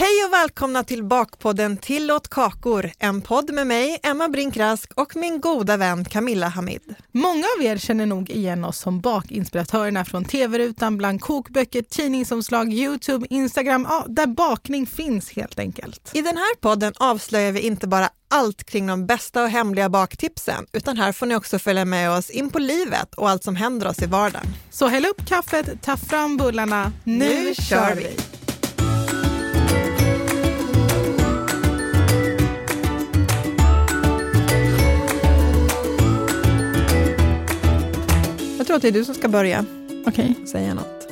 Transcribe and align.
Hej 0.00 0.24
och 0.26 0.32
välkomna 0.32 0.84
till 0.84 1.04
Bakpodden 1.04 1.76
Tillåt 1.76 2.28
kakor, 2.28 2.90
en 2.98 3.20
podd 3.20 3.54
med 3.54 3.66
mig, 3.66 4.00
Emma 4.02 4.28
Brinkrask 4.28 4.92
och 4.94 5.16
min 5.16 5.40
goda 5.40 5.76
vän 5.76 6.04
Camilla 6.04 6.48
Hamid. 6.48 6.94
Många 7.12 7.44
av 7.56 7.64
er 7.64 7.76
känner 7.76 8.06
nog 8.06 8.30
igen 8.30 8.64
oss 8.64 8.78
som 8.78 9.00
bakinspiratörerna 9.00 10.04
från 10.04 10.24
tv-rutan, 10.24 10.96
bland 10.96 11.20
kokböcker, 11.20 11.82
tidningsomslag, 11.82 12.72
Youtube, 12.72 13.26
Instagram, 13.30 13.86
ja, 13.88 14.04
där 14.08 14.26
bakning 14.26 14.86
finns 14.86 15.30
helt 15.30 15.58
enkelt. 15.58 16.10
I 16.14 16.22
den 16.22 16.36
här 16.36 16.54
podden 16.60 16.92
avslöjar 16.96 17.52
vi 17.52 17.60
inte 17.60 17.86
bara 17.86 18.10
allt 18.30 18.64
kring 18.64 18.86
de 18.86 19.06
bästa 19.06 19.42
och 19.42 19.50
hemliga 19.50 19.88
baktipsen, 19.88 20.66
utan 20.72 20.96
här 20.96 21.12
får 21.12 21.26
ni 21.26 21.36
också 21.36 21.58
följa 21.58 21.84
med 21.84 22.10
oss 22.10 22.30
in 22.30 22.50
på 22.50 22.58
livet 22.58 23.14
och 23.14 23.30
allt 23.30 23.44
som 23.44 23.56
händer 23.56 23.88
oss 23.88 24.02
i 24.02 24.06
vardagen. 24.06 24.46
Så 24.70 24.86
häll 24.86 25.06
upp 25.06 25.26
kaffet, 25.28 25.82
ta 25.82 25.96
fram 25.96 26.36
bullarna, 26.36 26.92
nu, 27.04 27.28
Nu 27.28 27.54
kör 27.54 27.94
vi! 27.94 28.37
Tror 38.68 38.76
att 38.76 38.82
det 38.82 38.88
är 38.88 38.92
du 38.92 39.04
som 39.04 39.14
ska 39.14 39.28
börja 39.28 39.64
Okej, 40.06 40.34
säga 40.46 40.74
något. 40.74 41.08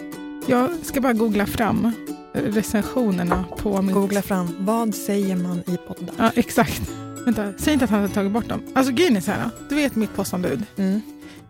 jag 0.47 0.71
ska 0.83 1.01
bara 1.01 1.13
googla 1.13 1.47
fram 1.47 1.93
recensionerna 2.33 3.45
på 3.59 3.83
mitt... 3.83 3.95
Googla 3.95 4.23
fram, 4.23 4.57
vad 4.59 4.95
säger 4.95 5.37
man 5.37 5.59
i 5.59 5.77
podden? 5.89 6.11
Ja, 6.19 6.31
exakt. 6.35 6.83
Vänta, 7.25 7.53
säg 7.59 7.73
inte 7.73 7.85
att 7.85 7.91
han 7.91 8.01
har 8.01 8.09
tagit 8.09 8.33
bort 8.33 8.49
dem. 8.49 8.61
Alltså 8.75 8.93
grejen 8.93 9.17
är 9.17 9.21
så 9.21 9.31
här, 9.31 9.51
du 9.69 9.75
vet 9.75 9.95
mitt 9.97 10.15
postombud. 10.17 10.63
Mm. 10.77 11.01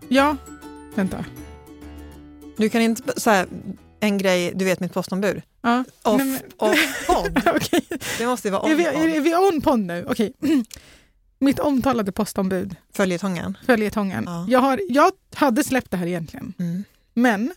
Ja, 0.08 0.36
vänta. 0.94 1.24
Du 2.56 2.68
kan 2.68 2.80
inte, 2.82 3.20
så 3.20 3.30
här, 3.30 3.46
en 4.00 4.18
grej, 4.18 4.52
du 4.54 4.64
vet 4.64 4.80
mitt 4.80 4.92
postombud? 4.92 5.42
Ja. 5.62 5.84
Off, 6.02 6.18
Nej, 6.18 6.26
men- 6.26 6.68
off 6.70 7.06
podd. 7.06 7.42
Okej. 7.56 7.84
Det 8.18 8.26
måste 8.26 8.48
ju 8.48 8.52
vara 8.52 8.62
Är, 8.68 8.72
on 8.72 8.76
vi, 8.76 8.84
är, 8.86 8.92
podd. 8.92 9.02
är 9.08 9.20
vi 9.20 9.34
on 9.34 9.60
podd 9.60 9.80
nu? 9.80 10.06
Okej. 10.10 10.32
Mitt 11.38 11.58
omtalade 11.58 12.12
postombud, 12.12 12.76
Följetongen. 12.92 13.58
följetongen. 13.66 14.24
Ja. 14.26 14.46
Jag, 14.48 14.60
har, 14.60 14.80
jag 14.88 15.12
hade 15.34 15.64
släppt 15.64 15.90
det 15.90 15.96
här 15.96 16.06
egentligen. 16.06 16.54
Mm. 16.58 16.84
Men 17.14 17.52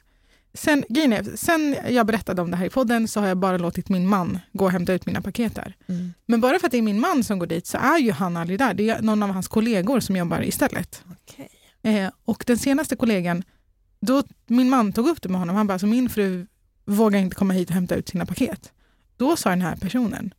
sen, 0.53 0.83
är, 0.89 1.37
sen 1.37 1.75
jag 1.89 2.05
berättade 2.05 2.41
om 2.41 2.51
det 2.51 2.57
här 2.57 2.65
i 2.65 2.69
podden 2.69 3.07
så 3.07 3.19
har 3.19 3.27
jag 3.27 3.37
bara 3.37 3.57
låtit 3.57 3.89
min 3.89 4.07
man 4.07 4.39
gå 4.53 4.65
och 4.65 4.71
hämta 4.71 4.93
ut 4.93 5.05
mina 5.05 5.21
paket 5.21 5.55
där. 5.55 5.75
Mm. 5.87 6.13
Men 6.25 6.41
bara 6.41 6.59
för 6.59 6.67
att 6.67 6.71
det 6.71 6.77
är 6.77 6.81
min 6.81 6.99
man 6.99 7.23
som 7.23 7.39
går 7.39 7.47
dit 7.47 7.67
så 7.67 7.77
är 7.77 7.97
ju 7.97 8.11
han 8.11 8.37
aldrig 8.37 8.59
där. 8.59 8.73
Det 8.73 8.89
är 8.89 9.01
någon 9.01 9.23
av 9.23 9.29
hans 9.29 9.47
kollegor 9.47 9.99
som 9.99 10.15
jobbar 10.15 10.41
istället. 10.41 11.03
Okej. 11.11 11.49
Eh, 11.81 12.09
och 12.25 12.43
den 12.47 12.57
senaste 12.57 12.95
kollegan, 12.95 13.43
då 14.01 14.23
min 14.47 14.69
man 14.69 14.93
tog 14.93 15.07
upp 15.07 15.21
det 15.21 15.29
med 15.29 15.39
honom, 15.39 15.55
han 15.55 15.67
bara, 15.67 15.73
alltså 15.73 15.87
min 15.87 16.09
fru 16.09 16.47
vågar 16.85 17.19
inte 17.19 17.35
komma 17.35 17.53
hit 17.53 17.69
och 17.69 17.73
hämta 17.75 17.95
ut 17.95 18.09
sina 18.09 18.25
paket. 18.25 18.71
Då 19.17 19.35
sa 19.35 19.49
den 19.49 19.61
här 19.61 19.75
personen, 19.75 20.33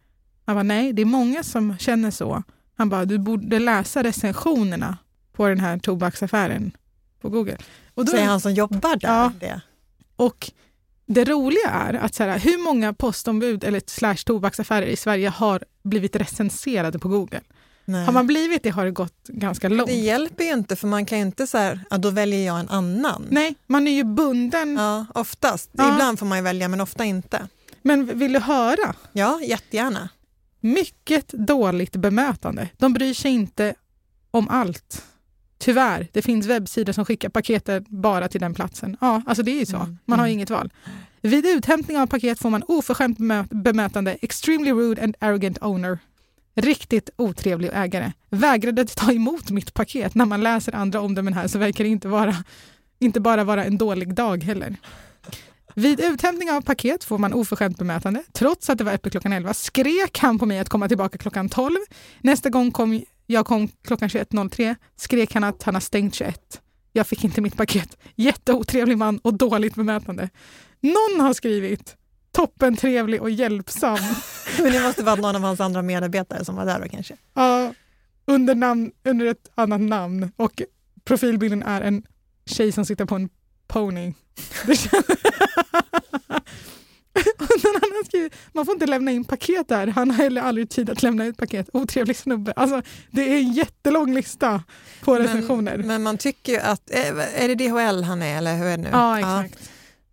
han 0.47 0.56
bara, 0.56 0.62
nej 0.62 0.92
det 0.92 1.03
är 1.03 1.06
många 1.06 1.42
som 1.42 1.78
känner 1.78 2.10
så. 2.10 2.42
Han 2.80 2.88
bara, 2.88 3.04
du 3.04 3.18
borde 3.18 3.58
läsa 3.58 4.02
recensionerna 4.02 4.98
på 5.32 5.48
den 5.48 5.60
här 5.60 5.78
tobaksaffären 5.78 6.72
på 7.20 7.28
Google. 7.28 7.56
Och, 7.94 8.04
då, 8.04 8.10
Säger 8.12 8.26
han 8.26 8.41
som 8.41 8.54
jobbar 8.54 8.96
där 8.96 9.08
Ja. 9.08 9.32
det? 9.41 9.60
och 10.16 10.50
det 11.06 11.24
roliga 11.24 11.68
är 11.70 11.94
att 11.94 12.14
så 12.14 12.22
här, 12.24 12.38
hur 12.38 12.64
många 12.64 12.92
postombud 12.92 13.64
eller 13.64 13.82
slash 13.86 14.16
tobaksaffärer 14.26 14.86
i 14.86 14.96
Sverige 14.96 15.28
har 15.28 15.64
blivit 15.82 16.16
recenserade 16.16 16.98
på 16.98 17.08
Google? 17.08 17.41
Nej. 17.84 18.04
Har 18.06 18.12
man 18.12 18.26
blivit 18.26 18.62
det 18.62 18.70
har 18.70 18.84
det 18.84 18.91
gått 18.91 19.26
ganska 19.28 19.68
långt. 19.68 19.86
Det 19.91 19.97
hjälper 19.97 20.44
ju 20.44 20.52
inte 20.52 20.76
för 20.76 20.88
man 20.88 21.06
kan 21.06 21.18
ju 21.18 21.24
inte 21.24 21.47
så 21.47 21.58
här, 21.58 21.80
ja, 21.91 21.98
då 21.98 22.10
väljer 22.10 22.47
jag 22.47 22.60
en 22.60 22.68
annan. 22.68 23.26
Nej, 23.30 23.54
man 23.66 23.88
är 23.88 23.92
ju 23.92 24.04
bunden. 24.04 24.76
Ja, 24.76 25.06
oftast. 25.14 25.70
Ja. 25.72 25.92
Ibland 25.92 26.18
får 26.18 26.26
man 26.26 26.38
ju 26.38 26.44
välja 26.44 26.68
men 26.68 26.80
ofta 26.80 27.04
inte. 27.04 27.48
Men 27.82 28.18
vill 28.18 28.32
du 28.32 28.38
höra? 28.41 28.94
Ja, 29.12 29.41
jättegärna. 29.42 30.08
Mycket 30.60 31.28
dåligt 31.28 31.97
bemötande. 31.97 32.69
De 32.76 32.93
bryr 32.93 33.15
sig 33.15 33.31
inte 33.31 33.75
om 34.31 34.48
allt. 34.48 35.04
Tyvärr, 35.59 36.09
det 36.12 36.22
finns 36.22 36.47
webbsidor 36.47 36.93
som 36.93 37.04
skickar 37.04 37.28
paketet 37.28 37.88
bara 37.88 38.28
till 38.28 38.41
den 38.41 38.54
platsen. 38.54 38.97
Ja, 39.00 39.22
alltså 39.26 39.43
det 39.43 39.50
är 39.50 39.59
ju 39.59 39.66
så. 39.66 39.76
Mm. 39.76 39.98
Man 40.04 40.19
har 40.19 40.26
Mm. 40.26 40.34
inget 40.37 40.50
val. 40.50 40.72
Vid 41.22 41.47
uthämtning 41.47 41.98
av 41.98 42.06
paket 42.06 42.38
får 42.38 42.50
man 42.50 42.62
oförskämt 42.69 43.19
bemö- 43.19 43.62
bemötande, 43.62 44.12
extremely 44.22 44.71
rude 44.72 45.03
and 45.04 45.16
arrogant 45.19 45.59
owner. 45.62 45.98
Riktigt 46.54 47.10
otrevlig 47.16 47.71
ägare. 47.75 48.12
Vägrade 48.31 48.82
att 48.82 48.97
ta 48.97 49.12
emot 49.12 49.50
mitt 49.50 49.75
paket. 49.75 50.15
När 50.15 50.25
man 50.25 50.41
läser 50.41 50.75
andra 50.75 51.00
omdömen 51.00 51.32
här 51.34 51.48
så 51.48 51.59
verkar 51.59 51.84
det 51.84 51.91
inte, 51.91 52.09
vara, 52.09 52.37
inte 52.98 53.21
bara 53.21 53.44
vara 53.44 53.65
en 53.65 53.78
dålig 53.78 54.15
dag 54.15 54.42
heller. 54.44 54.77
Vid 55.80 56.00
uthämtning 56.00 56.50
av 56.50 56.60
paket 56.60 57.04
får 57.04 57.18
man 57.18 57.32
oförskämt 57.32 57.78
bemötande. 57.78 58.22
Trots 58.32 58.70
att 58.70 58.78
det 58.78 58.84
var 58.84 58.92
öppet 58.92 59.12
klockan 59.12 59.32
11 59.32 59.54
skrek 59.54 60.18
han 60.18 60.38
på 60.38 60.46
mig 60.46 60.58
att 60.58 60.68
komma 60.68 60.88
tillbaka 60.88 61.18
klockan 61.18 61.48
12. 61.48 61.76
Nästa 62.20 62.50
gång 62.50 62.70
kom 62.70 63.02
jag 63.26 63.46
kom 63.46 63.68
klockan 63.68 64.08
21.03 64.08 64.76
skrek 64.96 65.34
han 65.34 65.44
att 65.44 65.62
han 65.62 65.74
har 65.74 65.80
stängt 65.80 66.14
21. 66.14 66.60
Jag 66.92 67.06
fick 67.06 67.24
inte 67.24 67.41
mitt 67.41 67.56
paket. 67.56 67.96
Jätteotrevlig 68.14 68.98
man 68.98 69.18
och 69.18 69.34
dåligt 69.34 69.74
bemötande. 69.74 70.28
Någon 70.80 71.20
har 71.20 71.32
skrivit 71.32 71.97
toppen 72.32 72.76
trevlig 72.76 73.22
och 73.22 73.30
hjälpsam. 73.30 73.98
Men 74.58 74.72
det 74.72 74.80
måste 74.80 75.02
vara 75.02 75.16
någon 75.16 75.36
av 75.36 75.42
hans 75.42 75.60
andra 75.60 75.82
medarbetare 75.82 76.44
som 76.44 76.56
var 76.56 76.66
där 76.66 76.80
då 76.80 76.88
kanske. 76.88 77.16
Ja, 77.34 77.74
under, 78.24 78.54
namn, 78.54 78.92
under 79.04 79.26
ett 79.26 79.50
annat 79.54 79.80
namn. 79.80 80.32
Och 80.36 80.62
profilbilden 81.04 81.62
är 81.62 81.80
en 81.80 82.02
tjej 82.47 82.72
som 82.72 82.84
sitter 82.84 83.04
på 83.04 83.14
en 83.14 83.28
pony. 83.66 84.12
Någon 87.65 87.76
annan 87.76 88.04
skriver, 88.06 88.31
man 88.53 88.66
får 88.66 88.75
inte 88.75 88.87
lämna 88.87 89.10
in 89.10 89.25
paket 89.25 89.69
där. 89.69 89.87
Han 89.87 90.10
har 90.10 90.16
heller 90.22 90.43
aldrig 90.43 90.71
tid 90.71 90.91
att 90.91 91.03
lämna 91.03 91.25
ut 91.26 91.37
paket. 91.37 91.69
Otrevlig 91.72 92.16
snubbe. 92.16 92.53
Alltså, 92.56 92.82
det 93.10 93.32
är 93.32 93.37
en 93.37 93.53
jättelång 93.53 94.15
lista 94.15 94.62
på 95.00 95.19
recensioner. 95.19 95.76
Men, 95.76 95.87
men 95.87 96.03
man 96.03 96.19
tycker 96.19 96.53
ju 96.53 96.59
att, 96.59 96.91
är 96.91 97.15
är 97.37 97.48
det 97.48 97.54
DHL 97.54 98.03
han 98.04 98.22
är 98.22 98.38
eller 98.38 98.56
hur 98.56 98.66
är 98.66 98.76
det 98.76 98.82
nu? 98.82 98.88
ja, 98.93 99.19
exakt. 99.19 99.71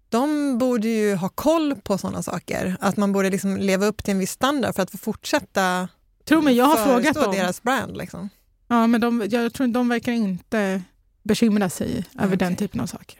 De 0.10 0.58
borde 0.58 0.88
ju 0.88 1.16
ha 1.16 1.30
koll 1.30 1.76
på 1.76 1.98
sådana 1.98 2.24
saker. 2.24 2.78
Att 2.80 2.98
man 2.98 3.12
borde 3.12 3.30
liksom 3.30 3.58
leva 3.58 3.86
upp 3.86 4.04
till 4.04 4.12
en 4.12 4.20
viss 4.20 4.32
standard 4.32 4.76
för 4.76 4.84
att 4.84 4.92
få 4.92 4.98
fortsätta 4.98 5.88
Tro 6.26 6.42
mig, 6.42 6.56
jag 6.56 6.66
har 6.66 6.86
frågat 6.86 7.14
dem. 7.14 7.36
deras 7.36 7.64
brand. 7.64 7.98
Liksom. 7.98 8.30
Ja, 8.68 8.88
men 8.88 9.02
de, 9.02 9.28
jag 9.30 9.54
tror 9.54 9.68
de 9.68 9.90
verkar 9.90 10.12
inte 10.12 10.82
bekymra 11.24 11.70
sig 11.70 12.06
över 12.20 12.36
den 12.36 12.54
Okej. 12.54 12.58
typen 12.58 12.82
av 12.82 12.88
saker. 12.88 13.20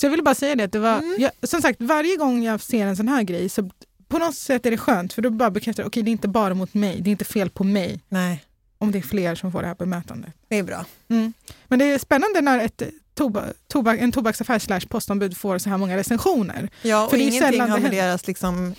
Så 0.00 0.06
jag 0.06 0.10
ville 0.10 0.22
bara 0.22 0.34
säga 0.34 0.54
det, 0.56 0.64
att 0.64 0.72
det 0.72 0.78
var, 0.78 0.98
Mm. 0.98 1.16
jag, 1.18 1.30
som 1.42 1.62
sagt, 1.62 1.80
varje 1.80 2.16
gång 2.16 2.42
jag 2.44 2.60
ser 2.60 2.86
en 2.86 2.96
sån 2.96 3.08
här 3.08 3.22
grej 3.22 3.48
så 3.48 3.70
på 4.08 4.18
något 4.18 4.34
sätt 4.34 4.66
är 4.66 4.70
det 4.70 4.78
skönt 4.78 5.12
för 5.12 5.22
då 5.22 5.30
bara 5.30 5.50
bekräftar 5.50 5.82
det, 5.82 5.86
okej 5.86 6.02
det 6.02 6.10
är 6.10 6.12
inte 6.12 6.28
bara 6.28 6.54
mot 6.54 6.74
mig, 6.74 7.00
det 7.00 7.10
är 7.10 7.12
inte 7.12 7.24
fel 7.24 7.50
på 7.50 7.64
mig 7.64 8.00
Nej, 8.08 8.44
om 8.78 8.92
det 8.92 8.98
är 8.98 9.02
fler 9.02 9.34
som 9.34 9.52
får 9.52 9.62
det 9.62 9.68
här 9.68 9.74
bemötandet. 9.74 10.32
det 10.48 10.58
är 10.58 10.62
bra. 10.62 10.84
Mm. 11.08 11.32
Men 11.68 11.78
det 11.78 11.84
är 11.84 11.98
spännande 11.98 12.40
när 12.40 12.58
ett 12.58 12.82
toba, 13.14 13.44
tobak, 13.68 13.98
en 14.00 14.12
tobaksaffär 14.12 14.58
slash 14.58 14.80
postombud 14.88 15.36
får 15.36 15.58
så 15.58 15.70
här 15.70 15.76
många 15.78 15.96
recensioner. 15.96 16.68
Ja, 16.82 17.04
och 17.04 17.10
För 17.10 17.16
det 17.18 17.24
är 17.24 17.28
ingenting 17.28 17.60
har 17.60 17.76
det 17.76 17.82
med 17.82 17.90
deras 17.92 18.26
liksom, 18.26 18.74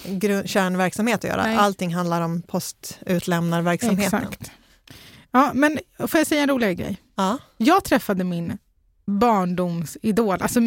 kärnverksamhet 0.45 1.15
att 1.23 1.29
göra. 1.29 1.43
Nej. 1.43 1.55
Allting 1.57 1.95
handlar 1.95 2.21
om 2.21 2.41
postutlämnarverksamheten. 2.41 4.21
Exakt. 4.23 4.51
Ja, 5.31 5.51
men 5.53 5.79
får 5.99 6.17
jag 6.19 6.27
säga 6.27 6.41
en 6.43 6.49
roligare 6.49 6.73
grej? 6.75 6.97
Ja. 7.15 7.37
Jag 7.57 7.83
träffade 7.83 8.23
min 8.23 8.57
barndomsidol, 9.07 10.41
alltså 10.41 10.59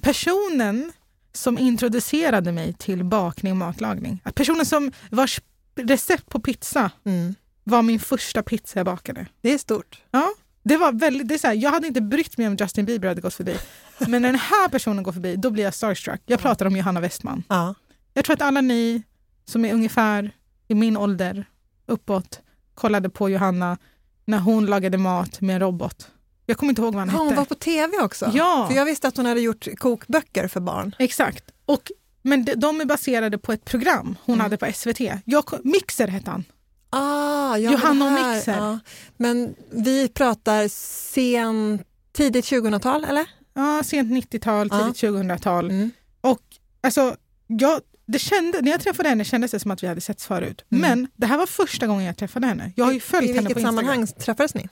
personen 0.00 0.92
som 1.32 1.58
introducerade 1.58 2.52
mig 2.52 2.72
till 2.72 3.04
bakning 3.04 3.52
och 3.52 3.56
matlagning. 3.56 4.20
Personen 4.34 4.66
som 4.66 4.92
vars 5.10 5.40
recept 5.74 6.28
på 6.28 6.40
pizza 6.40 6.90
Mm. 7.04 7.34
var 7.64 7.82
min 7.82 8.00
första 8.00 8.42
pizza 8.42 8.78
jag 8.78 8.86
bakade. 8.86 9.26
Det 9.40 9.52
är 9.52 9.58
stort. 9.58 10.02
Ja, 10.10 10.28
det 10.62 10.76
var 10.76 10.92
väldigt, 10.92 11.28
det 11.28 11.34
är 11.34 11.38
så 11.38 11.46
här, 11.46 11.54
jag 11.54 11.70
hade 11.70 11.86
inte 11.86 12.00
brytt 12.00 12.38
mig 12.38 12.46
om 12.46 12.56
Justin 12.60 12.84
Bieber 12.84 13.08
hade 13.08 13.20
gått 13.20 13.34
förbi. 13.34 13.56
Men 14.08 14.22
när 14.22 14.28
den 14.28 14.40
här 14.40 14.68
personen 14.68 15.02
går 15.02 15.12
förbi, 15.12 15.36
då 15.36 15.50
blir 15.50 15.64
jag 15.64 15.74
starstruck. 15.74 16.20
Jag 16.26 16.40
pratar 16.40 16.66
om 16.66 16.76
Johanna 16.76 17.00
Westman. 17.00 17.42
Ja. 17.48 17.74
Jag 18.14 18.24
tror 18.24 18.34
att 18.34 18.42
alla 18.42 18.60
ni 18.60 19.02
som 19.44 19.64
är 19.64 19.74
ungefär 19.74 20.30
i 20.68 20.74
min 20.74 20.96
ålder 20.96 21.44
uppåt 21.86 22.40
kollade 22.74 23.10
på 23.10 23.30
Johanna 23.30 23.78
när 24.24 24.38
hon 24.38 24.66
lagade 24.66 24.98
mat 24.98 25.40
med 25.40 25.54
en 25.54 25.60
robot. 25.60 26.08
Jag 26.46 26.58
kommer 26.58 26.70
inte 26.70 26.82
ihåg 26.82 26.94
vad 26.94 27.00
han 27.00 27.08
Ja, 27.08 27.18
hon 27.18 27.28
hette. 27.28 27.36
var 27.38 27.44
på 27.44 27.54
tv 27.54 27.98
också. 27.98 28.30
Ja. 28.34 28.66
För 28.70 28.76
jag 28.76 28.84
visste 28.84 29.08
att 29.08 29.16
hon 29.16 29.26
hade 29.26 29.40
gjort 29.40 29.68
kokböcker 29.78 30.48
för 30.48 30.60
barn. 30.60 30.94
Exakt. 30.98 31.44
Och, 31.66 31.90
men 32.22 32.44
de, 32.44 32.54
de 32.54 32.80
är 32.80 32.84
baserade 32.84 33.38
på 33.38 33.52
ett 33.52 33.64
program 33.64 34.16
hon 34.24 34.34
Mm. 34.34 34.44
hade 34.44 34.56
på 34.56 34.72
SVT. 34.74 35.00
Jag, 35.24 35.44
Mixer 35.64 36.08
hette 36.08 36.30
han. 36.30 36.44
Ah, 36.90 37.56
ja, 37.56 37.70
Johanna 37.72 38.04
och 38.06 38.12
Mixer. 38.34 38.56
Ja. 38.56 38.78
Men 39.16 39.54
vi 39.70 40.08
pratar 40.08 40.68
sen, 40.68 41.80
tidigt 42.12 42.44
2000-tal 42.44 43.04
eller? 43.04 43.26
Ja, 43.54 43.82
sent 43.84 44.12
90-tal, 44.12 44.68
Ja. 44.70 44.78
tidigt 44.80 44.96
2000-tal. 44.96 45.70
Mm. 45.70 45.90
Och 46.20 46.40
alltså, 46.80 47.16
jag, 47.46 47.80
det 48.06 48.18
kände, 48.18 48.60
när 48.62 48.70
jag 48.70 48.80
träffade 48.80 49.08
henne 49.08 49.24
kändes 49.24 49.50
det 49.50 49.60
som 49.60 49.70
att 49.70 49.82
vi 49.82 49.86
hade 49.86 50.00
setts 50.00 50.26
förut. 50.26 50.64
Mm. 50.72 50.80
Men 50.90 51.08
det 51.16 51.26
här 51.26 51.38
var 51.38 51.46
första 51.46 51.86
gången 51.86 52.04
jag 52.06 52.16
träffade 52.16 52.46
henne. 52.46 52.72
Jag 52.76 52.84
har 52.84 52.92
ju 52.92 53.00
följt 53.00 53.30
I 53.30 53.32
henne 53.32 53.38
på 53.38 53.42
vilket 53.48 53.56
Instagram. 53.56 53.76
sammanhang 53.86 54.06
träffades 54.06 54.54
ni? 54.54 54.68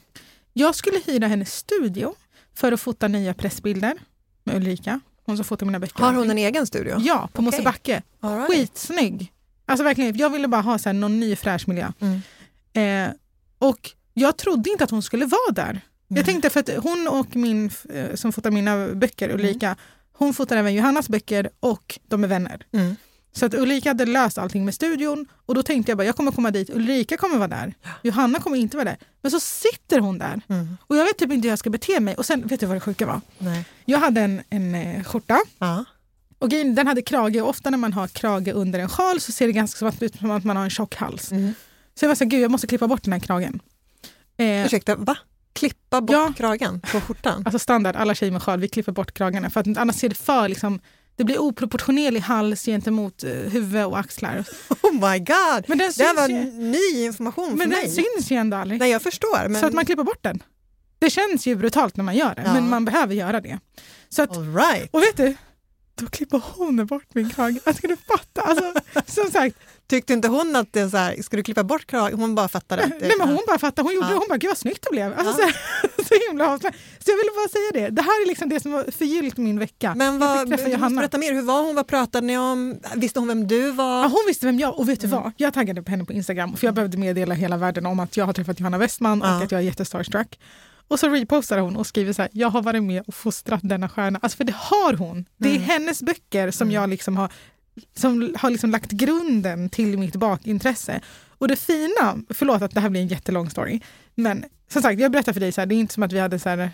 Jag 0.56 0.75
skulle 0.75 0.99
hyra 1.06 1.27
hennes 1.27 1.55
studio 1.55 2.15
för 2.55 2.73
att 2.73 2.81
fota 2.81 3.09
nya 3.09 3.35
pressbilder 3.35 3.95
med 4.45 4.56
Ulrika. 4.56 5.01
Hon 5.27 5.37
som 5.37 5.45
fotar 5.45 5.67
mina 5.67 5.79
böcker. 5.81 6.03
Har 6.05 6.12
hon 6.12 6.31
en 6.31 6.39
egen 6.39 6.67
studio? 6.67 6.97
Ja, 7.01 7.19
på 7.33 7.43
Okej. 7.43 7.45
Mosebacke. 7.45 8.03
All 8.21 8.37
right. 8.37 8.51
Skitsnygg. 8.51 9.33
Alltså 9.67 9.85
verkligen, 9.85 10.17
jag 10.17 10.31
ville 10.31 10.49
bara 10.49 10.61
ha 10.62 10.79
så 10.79 10.89
här, 10.89 10.95
någon 10.95 11.21
ny 11.21 11.37
fräsch 11.37 11.69
miljö. 11.69 11.93
Mm. 12.01 13.09
Eh, 13.09 13.15
och 13.59 13.91
jag 14.15 14.37
trodde 14.37 14.71
inte 14.71 14.85
att 14.85 14.91
hon 14.91 15.03
skulle 15.03 15.27
vara 15.27 15.53
där. 15.53 15.81
Jag 16.09 16.19
Mm. 16.19 16.25
tänkte 16.25 16.51
för 16.51 16.61
att 16.61 16.69
hon 16.85 17.09
och 17.09 17.37
min 17.37 17.71
eh, 17.91 18.15
som 18.15 18.33
fotar 18.33 18.50
mina 18.50 18.89
böcker, 18.89 19.31
Ulrika, 19.31 19.77
hon 20.12 20.35
fotar 20.35 20.57
även 20.57 20.75
Johannas 20.75 21.09
böcker 21.09 21.50
och 21.61 21.99
de 22.09 22.25
är 22.25 22.29
vänner. 22.29 22.67
Så 23.37 23.47
att 23.47 23.55
Ulrika 23.55 23.91
hade 23.91 24.07
löst 24.07 24.39
allting 24.39 24.65
med 24.65 24.75
studion 24.75 25.27
och 25.47 25.55
då 25.55 25.63
tänkte 25.63 25.91
jag 25.91 25.99
bara 25.99 26.05
jag 26.05 26.17
kommer 26.17 26.33
komma 26.33 26.51
dit, 26.51 26.71
Ulrika 26.71 27.17
kommer 27.17 27.37
vara 27.37 27.49
där, 27.49 27.75
Johanna 28.03 28.39
kommer 28.39 28.57
inte 28.57 28.77
vara 28.77 28.85
där. 28.85 28.97
Men 29.23 29.31
så 29.31 29.41
sitter 29.41 29.99
hon 30.01 30.19
där 30.19 30.41
Mm. 30.49 30.77
och 30.81 30.97
jag 30.97 31.05
vet 31.05 31.19
typ 31.19 31.33
inte 31.33 31.47
hur 31.49 31.53
jag 31.53 31.59
ska 31.59 31.71
bete 31.71 32.01
mig. 32.01 32.15
Och 32.15 32.27
sen, 32.27 32.47
vet 32.47 32.61
du 32.61 32.67
vad 32.67 32.77
det 32.77 32.81
sjuka 32.81 33.07
var? 33.07 33.21
Nej. 33.39 33.65
Jag 33.85 33.99
hade 33.99 34.21
en, 34.21 34.43
en 34.51 34.75
eh, 34.75 35.05
skjorta 35.05 35.39
Ja. 35.59 35.85
och 36.39 36.49
den 36.49 36.87
hade 36.87 37.03
krage 37.03 37.43
och 37.43 37.49
ofta 37.49 37.71
när 37.71 37.79
man 37.79 37.93
har 37.93 38.07
krage 38.09 38.49
under 38.55 38.79
en 38.79 38.89
sjal 38.89 39.21
så 39.21 39.33
ser 39.33 39.47
det 39.47 39.53
ganska 39.53 39.79
som 39.79 39.89
att, 39.89 40.03
ut 40.03 40.17
som 40.19 40.31
att 40.31 40.45
man 40.45 40.57
har 40.57 40.65
en 40.65 40.71
tjock 40.71 40.95
hals. 40.95 41.33
Mm. 41.33 41.55
Så 41.95 42.05
jag 42.05 42.09
var 42.09 42.15
så 42.17 42.25
här, 42.25 42.31
gud 42.31 42.41
jag 42.41 42.51
måste 42.51 42.67
klippa 42.67 42.89
bort 42.89 43.03
den 43.03 43.13
här 43.13 43.21
kragen. 43.21 43.61
Eh, 44.37 44.67
Ursäkta, 44.67 44.97
va? 44.97 45.17
Klippa 45.53 46.01
bort 46.01 46.15
Ja. 46.17 46.33
kragen 46.37 46.81
på 46.81 47.01
skjortan? 47.01 47.43
alltså 47.47 47.59
standard, 47.59 47.97
alla 47.97 48.15
tjejer 48.15 48.33
med 48.33 48.43
sjal, 48.43 48.61
vi 48.61 48.69
klipper 48.69 48.93
bort 48.93 49.15
kragarna 49.15 49.51
för 49.51 49.61
att 49.61 49.77
annars 49.79 49.97
ser 49.97 50.09
det 50.09 50.15
för 50.15 50.49
liksom, 50.49 50.81
det 51.16 51.25
blir 51.25 51.38
oproportionerlig 51.38 52.20
hals 52.20 52.64
gentemot 52.64 53.25
eh, 53.25 53.31
huvud 53.31 53.84
och 53.84 53.99
axlar. 53.99 54.44
Oh 54.82 54.93
my 54.93 55.19
god! 55.19 55.64
Men 55.69 55.78
den 55.78 55.93
Det 55.96 56.05
här 56.05 56.14
var 56.14 56.28
ju, 56.28 56.44
ny 56.52 57.05
information 57.05 57.50
för 57.50 57.56
men 57.56 57.70
den 57.70 57.78
mig. 57.78 57.88
syns 57.90 58.31
ju 58.31 58.37
ändå 58.37 58.56
aldrig. 58.56 58.81
Nej, 58.81 58.90
jag 58.90 59.02
förstår. 59.02 59.49
Men... 59.49 59.61
Så 59.61 59.66
att 59.66 59.72
man 59.72 59.87
klipper 59.87 60.05
bort 60.05 60.22
den. 60.22 60.43
Det 60.99 61.11
känns 61.11 61.46
ju 61.46 61.56
brutalt 61.56 61.96
när 61.96 62.05
man 62.05 62.16
gör 62.16 62.34
det, 62.34 62.43
Ja. 62.46 62.52
men 62.55 62.69
man 62.70 62.84
behöver 62.84 63.14
göra 63.14 63.40
det. 63.40 63.58
Så 64.08 64.22
att, 64.22 64.37
All 64.37 64.55
right. 64.56 64.88
och 64.93 65.02
vet 65.02 65.16
du, 65.16 65.37
då 65.94 66.06
klipper 66.06 66.43
hon 66.55 66.87
bort 66.87 67.14
min 67.14 67.31
krage. 67.31 67.56
Alltså, 67.64 67.75
ska 67.78 67.88
du 67.88 67.96
fatta? 67.96 68.40
Alltså, 68.43 68.72
som 69.06 69.31
sagt, 69.31 69.56
Tyckte 69.89 70.13
inte 70.13 70.29
hon 70.29 70.57
att 70.57 70.73
det 70.73 70.91
så 70.91 70.97
här, 70.97 71.23
ska 71.23 71.37
du 71.37 71.43
klippa 71.43 71.65
bort 71.65 71.87
kragen? 71.87 72.19
Hon 72.21 72.35
bara 72.35 72.49
fattade. 72.49 72.83
att 72.85 72.91
det- 73.01 73.07
nej, 73.09 73.13
men 73.19 73.29
hon 73.29 73.41
bara 73.47 73.59
fattade. 73.59 73.89
Hon 73.89 73.95
gjorde 73.95 74.07
Ja. 74.11 74.15
Hon 74.19 74.27
bara, 74.29 74.39
gud 74.39 74.49
vad 74.51 74.59
snyggt 74.59 74.83
det 74.83 74.89
blev. 74.93 75.19
Alltså, 75.19 75.43
Ja. 75.43 75.49
så, 75.99 76.05
så 76.09 76.15
himla 76.29 76.49
avslappnat. 76.51 76.81
Så 77.05 77.11
jag 77.11 77.17
ville 77.17 77.31
bara 77.37 77.49
säga 77.49 77.85
det. 77.89 77.95
Det 77.97 78.03
här 78.03 78.23
är 78.23 78.29
liksom 78.29 78.49
det 78.49 78.61
som 78.61 78.73
har 78.73 78.85
förgyllt 78.91 79.37
min 79.37 79.59
vecka. 79.59 79.95
Men 79.97 80.13
Jag 80.13 80.21
vad, 80.37 80.49
måste 80.51 80.71
Johanna. 80.71 80.97
berätta 81.01 81.19
mer. 81.19 81.33
Hur 81.33 81.43
var 81.43 81.63
hon? 81.63 81.75
Vad 81.75 81.87
pratade 81.87 82.27
ni 82.27 82.39
om? 82.39 82.81
Visste 82.95 83.19
hon 83.19 83.29
vem 83.29 83.47
du 83.49 83.71
var? 83.71 84.03
Ja, 84.03 84.09
hon 84.09 84.25
visste 84.27 84.47
vem 84.47 84.59
jag 84.59 84.79
och 84.79 84.89
vet 84.89 85.01
du 85.01 85.07
Mm. 85.07 85.23
vad? 85.23 85.33
Jag 85.37 85.55
taggade 85.55 85.83
på 85.83 85.91
henne 85.91 86.05
på 86.05 86.13
Instagram 86.13 86.57
för 86.57 86.67
jag 86.67 86.75
behövde 86.75 86.99
meddela 86.99 87.35
hela 87.35 87.57
världen 87.57 87.87
om 87.87 88.01
att 88.01 88.17
jag 88.17 88.25
har 88.27 88.33
träffat 88.33 88.61
Johanna 88.61 88.79
Westman 88.79 89.23
och 89.23 89.29
att 89.29 89.53
jag 89.53 89.59
är 89.61 89.65
jättestarstruck. 89.65 90.39
Och 90.89 91.01
så 91.01 91.09
repostade 91.09 91.61
hon 91.61 91.77
och 91.77 91.87
skriver 91.87 92.13
så 92.13 92.23
här, 92.23 92.31
jag 92.35 92.49
har 92.51 92.63
varit 92.63 92.83
med 92.83 93.03
och 93.07 93.15
fostrat 93.15 93.61
denna 93.63 93.89
stjärna. 93.89 94.19
Alltså 94.23 94.37
för 94.37 94.45
det 94.45 94.55
har 94.57 94.93
hon. 94.93 95.25
Det 95.37 95.49
är 95.49 95.53
Mm. 95.57 95.63
hennes 95.69 96.03
böcker 96.03 96.51
som 96.51 96.71
jag 96.71 96.91
liksom 96.91 97.17
har, 97.17 97.33
som 97.97 98.35
har 98.38 98.50
liksom 98.50 98.71
lagt 98.71 98.91
grunden 98.91 99.69
till 99.69 99.99
mitt 99.99 100.17
bakintresse. 100.17 101.00
Och 101.29 101.49
det 101.49 101.56
fina, 101.56 102.17
förlåt 102.31 102.62
att 102.62 102.71
det 102.75 102.81
här 102.81 102.88
blir 102.91 103.00
en 103.00 103.09
jättelång 103.09 103.50
story, 103.50 103.81
men 104.15 104.44
som 104.73 104.82
sagt, 104.82 105.00
jag 105.00 105.12
berättar 105.12 105.32
för 105.32 105.41
dig, 105.41 105.53
så 105.53 105.61
här, 105.61 105.67
det 105.67 105.75
är 105.75 105.76
inte 105.76 105.94
som 105.94 106.03
att 106.03 106.12
vi 106.12 106.19
hade 106.19 106.38
så 106.38 106.49
här 106.49 106.71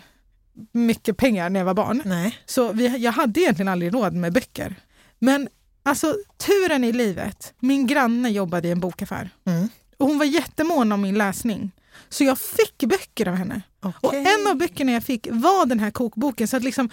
mycket 0.71 1.17
pengar 1.17 1.49
när 1.49 1.59
jag 1.59 1.65
var 1.65 1.73
barn. 1.73 2.01
Nej. 2.05 2.37
Så 2.45 2.71
vi, 2.73 2.97
jag 2.97 3.11
hade 3.11 3.41
egentligen 3.41 3.67
aldrig 3.67 3.93
råd 3.93 4.13
med 4.13 4.33
böcker. 4.33 4.75
Men 5.19 5.47
alltså 5.83 6.15
turen 6.37 6.83
i 6.83 6.91
livet, 6.91 7.53
min 7.59 7.87
granne 7.87 8.29
jobbade 8.29 8.67
i 8.67 8.71
en 8.71 8.79
bokaffär 8.79 9.29
Mm. 9.45 9.69
och 9.97 10.07
hon 10.07 10.17
var 10.17 10.25
jättemån 10.25 10.91
om 10.91 11.01
min 11.01 11.17
läsning. 11.17 11.71
Så 12.09 12.23
jag 12.23 12.39
fick 12.39 12.83
böcker 12.89 13.27
av 13.27 13.35
henne. 13.35 13.61
Och 13.79 13.93
Okej. 14.01 14.25
en 14.39 14.47
av 14.51 14.55
böckerna 14.57 14.91
jag 14.91 15.03
fick 15.03 15.27
var 15.31 15.65
den 15.65 15.79
här 15.79 15.91
kokboken. 15.91 16.47
Så 16.47 16.57
att 16.57 16.63
liksom, 16.63 16.89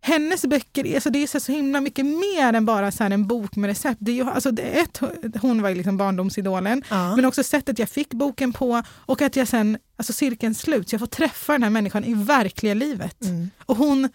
hennes 0.00 0.46
böcker 0.46 0.94
alltså 0.94 1.10
det 1.10 1.22
är 1.22 1.26
så, 1.26 1.40
så 1.40 1.52
himla 1.52 1.80
mycket 1.80 2.06
mer 2.06 2.52
än 2.52 2.66
bara 2.66 2.90
så 2.90 3.04
en 3.04 3.26
bok 3.26 3.56
med 3.56 3.68
recept. 3.68 3.96
Det 4.00 4.10
är 4.10 4.14
ju, 4.14 4.30
alltså 4.30 4.50
det 4.50 4.62
är 4.62 4.82
ett, 4.82 5.00
hon 5.40 5.62
var 5.62 5.68
ju 5.68 5.74
liksom 5.74 5.96
barndomsidolen. 5.96 6.82
Ja. 6.88 7.16
Men 7.16 7.24
också 7.24 7.42
sättet 7.42 7.78
jag 7.78 7.88
fick 7.88 8.14
boken 8.14 8.52
på 8.52 8.82
och 8.88 9.22
att 9.22 9.36
jag 9.36 9.48
sen, 9.48 9.78
alltså 9.96 10.12
cirkeln 10.12 10.54
slut, 10.54 10.88
så 10.88 10.94
jag 10.94 11.00
får 11.00 11.06
träffa 11.06 11.52
den 11.52 11.62
här 11.62 11.70
människan 11.70 12.04
i 12.04 12.14
verkliga 12.14 12.74
livet. 12.74 13.24
Mm. 13.24 13.50
Och 13.66 13.76
hon 13.76 14.08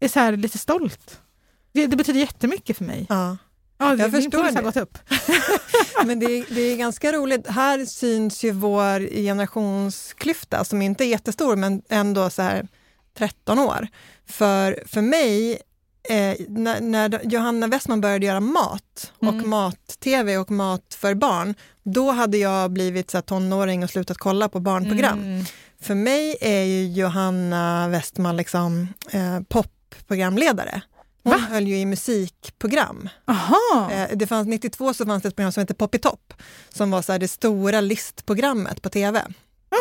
är 0.00 0.08
så 0.08 0.20
här 0.20 0.36
lite 0.36 0.58
stolt. 0.58 1.20
Det, 1.72 1.86
det 1.86 1.96
betyder 1.96 2.20
jättemycket 2.20 2.76
för 2.78 2.84
mig. 2.84 3.06
Ja. 3.08 3.36
Ja, 3.78 3.96
Jag 3.96 4.12
min 4.12 4.22
förstår 4.22 4.42
puls 4.42 4.54
har 4.54 4.62
gått 4.62 4.76
upp. 4.76 4.98
Men 6.04 6.20
det 6.20 6.26
är, 6.26 6.54
det 6.54 6.60
är 6.60 6.76
ganska 6.76 7.12
roligt. 7.12 7.46
Här 7.46 7.84
syns 7.84 8.44
ju 8.44 8.52
vår 8.52 9.00
generationsklyfta 9.14 10.64
som 10.64 10.82
inte 10.82 11.04
är 11.04 11.06
jättestor 11.06 11.56
men 11.56 11.82
ändå 11.88 12.30
så 12.30 12.42
här 12.42 12.68
13 13.18 13.58
år. 13.58 13.88
För, 14.26 14.82
för 14.86 15.00
mig, 15.02 15.52
eh, 16.08 16.34
när, 16.48 16.80
när 16.80 17.20
Johanna 17.24 17.66
Westman 17.66 18.00
började 18.00 18.26
göra 18.26 18.40
mat 18.40 19.12
och 19.18 19.28
Mm. 19.28 19.50
mat-tv 19.50 20.36
och 20.38 20.50
mat 20.50 20.96
för 21.00 21.14
barn, 21.14 21.54
då 21.82 22.10
hade 22.10 22.38
jag 22.38 22.70
blivit 22.70 23.10
så 23.10 23.16
här, 23.16 23.22
tonåring 23.22 23.84
och 23.84 23.90
slutat 23.90 24.18
kolla 24.18 24.48
på 24.48 24.60
barnprogram. 24.60 25.18
Mm. 25.18 25.44
För 25.80 25.94
mig 25.94 26.36
är 26.40 26.64
Johanna 26.84 27.88
Westman 27.88 28.36
liksom 28.36 28.88
eh, 29.10 29.40
popprogramledare. 29.48 30.80
Hon 31.22 31.32
Va? 31.32 31.38
höll 31.50 31.66
ju 31.68 31.78
i 31.78 31.86
musikprogram. 31.86 33.08
Aha. 33.26 33.90
Eh, 33.92 34.08
det 34.16 34.26
fanns 34.26 34.48
92 34.48 34.94
så 34.94 35.06
fanns 35.06 35.22
det 35.22 35.28
ett 35.28 35.36
program 35.36 35.52
som 35.52 35.60
hette 35.60 35.74
Poppitopp 35.74 36.32
som 36.68 36.90
var 36.90 37.02
så 37.02 37.18
det 37.18 37.28
stora 37.28 37.80
listprogrammet 37.80 38.82
på 38.82 38.88
tv. 38.88 39.22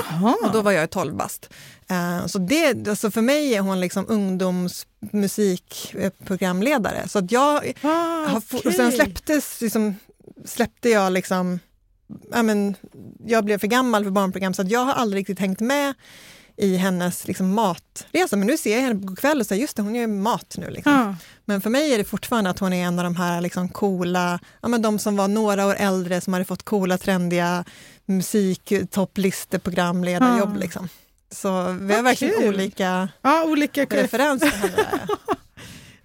Aha. 0.03 0.38
Och 0.44 0.51
då 0.51 0.62
var 0.62 0.72
jag 0.72 0.89
12 0.89 1.15
bast. 1.15 1.50
Eh, 1.89 2.25
så 2.25 2.39
det, 2.39 2.88
alltså 2.88 3.12
för 3.12 3.22
mig 3.22 3.56
är 3.56 3.62
hon 3.62 3.79
liksom 3.79 4.06
ungdomsmusikprogramledare. 4.08 7.08
Så 7.08 7.20
att 7.20 7.32
jag 7.32 7.74
ah, 7.82 8.25
har, 8.27 8.38
okej. 8.38 8.62
och 8.65 8.74
sen 8.74 8.91
släpptes, 8.91 9.62
liksom, 9.62 9.96
släppte 10.46 10.89
jag 10.89 11.13
liksom, 11.13 11.60
ja, 12.32 12.44
men, 12.44 12.75
jag 13.25 13.46
blev 13.46 13.60
för 13.60 13.67
gammal 13.67 14.03
för 14.03 14.12
barnprogram 14.12 14.53
så 14.53 14.62
att 14.62 14.72
jag 14.72 14.86
har 14.86 14.94
aldrig 14.94 15.20
riktigt 15.20 15.39
hängt 15.39 15.60
med 15.60 15.94
i 16.58 16.77
hennes 16.77 17.27
liksom, 17.27 17.53
matresa. 17.53 18.36
Men 18.36 18.48
nu 18.48 18.58
ser 18.58 18.75
jag 18.75 18.82
henne 18.82 19.08
på 19.08 19.15
kväll 19.15 19.39
och 19.39 19.46
säger 19.46 19.62
just 19.62 19.75
det, 19.75 19.82
hon 19.82 19.96
gör 19.96 20.08
mat 20.08 20.56
nu. 20.58 20.70
Liksom. 20.70 20.94
Ja. 20.94 21.15
Men 21.46 21.62
för 21.62 21.70
mig 21.70 21.94
är 21.94 21.98
det 21.98 22.03
fortfarande 22.03 22.50
att 22.50 22.60
hon 22.60 22.74
är 22.74 22.88
en 22.88 23.00
av 23.00 23.03
de 23.03 23.15
här 23.15 23.41
liksom 23.41 23.70
coola, 23.70 24.39
ja 24.62 24.67
men 24.67 24.82
de 24.82 25.00
som 25.00 25.15
var 25.15 25.27
några 25.27 25.65
år 25.65 25.75
äldre 25.75 26.22
som 26.22 26.34
hade 26.34 26.46
fått 26.46 26.63
coola 26.63 26.98
trendiga 26.98 27.65
musiktopplistor-programledarjobb. 28.07 30.55
Ja. 30.55 30.59
Liksom. 30.59 30.89
Så 31.31 31.77
vi 31.81 31.93
har 31.93 32.03
verkligen 32.03 32.33
kul. 32.39 32.47
olika 32.47 33.09
ja, 33.21 33.43
olika 33.43 33.85
referenser. 33.85 34.53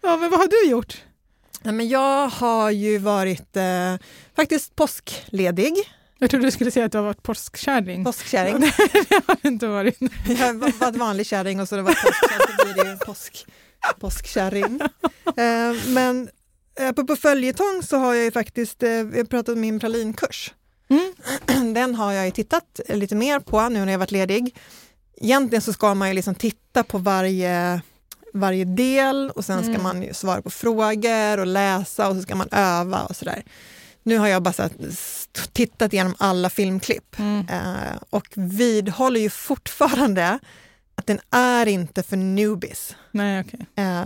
Ja, 0.04 0.16
men 0.16 0.30
vad 0.30 0.40
har 0.40 0.48
du 0.48 0.70
gjort? 0.70 1.02
Nej, 1.62 1.74
men 1.74 1.88
jag 1.88 2.28
har 2.28 2.70
ju 2.70 2.98
varit 2.98 3.56
eh, 3.56 3.96
faktiskt 4.36 4.76
påskledig, 4.76 5.74
Jag 6.18 6.30
trodde 6.30 6.46
du 6.46 6.50
skulle 6.50 6.70
säga 6.70 6.86
att 6.86 6.92
du 6.92 6.98
har 6.98 7.04
varit 7.04 7.22
påskkärring. 7.22 8.04
påskkärring. 8.04 8.60
det 9.08 9.22
har 9.26 9.36
inte 9.42 9.66
varit. 9.66 9.98
Jag 10.38 10.54
var 10.54 10.72
var 10.78 10.88
ett 10.88 10.96
vanlig 10.96 11.26
kärring 11.26 11.60
och 11.60 11.68
så 11.68 11.76
det 11.76 11.82
var 11.82 11.92
påskkärring, 11.94 12.56
så 12.58 12.64
blir 12.64 12.74
det 12.84 12.90
ju 12.90 12.96
påsk, 12.96 13.46
påskkärring. 14.00 14.80
Eh, 15.36 15.72
men 15.86 16.28
eh, 16.80 16.92
på, 16.92 17.06
på 17.06 17.16
följetong 17.16 17.82
så 17.82 17.96
har 17.96 18.14
jag 18.14 18.24
ju 18.24 18.30
faktiskt, 18.30 18.82
eh, 18.82 18.90
jag 18.90 19.30
pratat 19.30 19.52
om 19.54 19.60
min 19.60 19.80
pralinkurs. 19.80 20.54
Mm. 20.92 21.74
Den 21.74 21.94
har 21.94 22.12
jag 22.12 22.24
ju 22.24 22.30
tittat 22.30 22.80
lite 22.88 23.14
mer 23.14 23.40
på 23.40 23.68
nu 23.68 23.84
när 23.84 23.92
jag 23.92 23.98
varit 23.98 24.10
ledig. 24.10 24.56
Egentligen 25.20 25.62
så 25.62 25.72
ska 25.72 25.94
man 25.94 26.08
ju 26.08 26.14
liksom 26.14 26.34
titta 26.34 26.82
på 26.84 26.98
varje 26.98 27.80
varje 28.34 28.64
del 28.64 29.30
och 29.30 29.44
sen 29.44 29.58
ska 29.62 29.70
Mm. 29.70 29.82
man 29.82 30.02
ju 30.02 30.14
svara 30.14 30.42
på 30.42 30.50
frågor 30.50 31.38
och 31.38 31.46
läsa 31.46 32.08
och 32.08 32.16
så 32.16 32.22
ska 32.22 32.34
man 32.34 32.48
öva 32.52 33.02
och 33.02 33.16
sådär. 33.16 33.42
Nu 34.02 34.18
har 34.18 34.28
jag 34.28 34.42
bara 34.42 34.54
här, 34.58 34.70
tittat 35.52 35.92
igenom 35.92 36.14
alla 36.18 36.50
filmklipp 36.50 37.18
Mm. 37.18 37.46
eh, 37.48 37.96
och 38.10 38.26
vidhåller 38.34 39.20
ju 39.20 39.30
fortfarande 39.30 40.38
att 40.94 41.06
den 41.06 41.18
är 41.30 41.66
inte 41.68 42.02
för 42.02 42.16
newbies. 42.16 42.96
Nej, 43.10 43.40
okej. 43.46 43.66
Eh, 43.76 44.02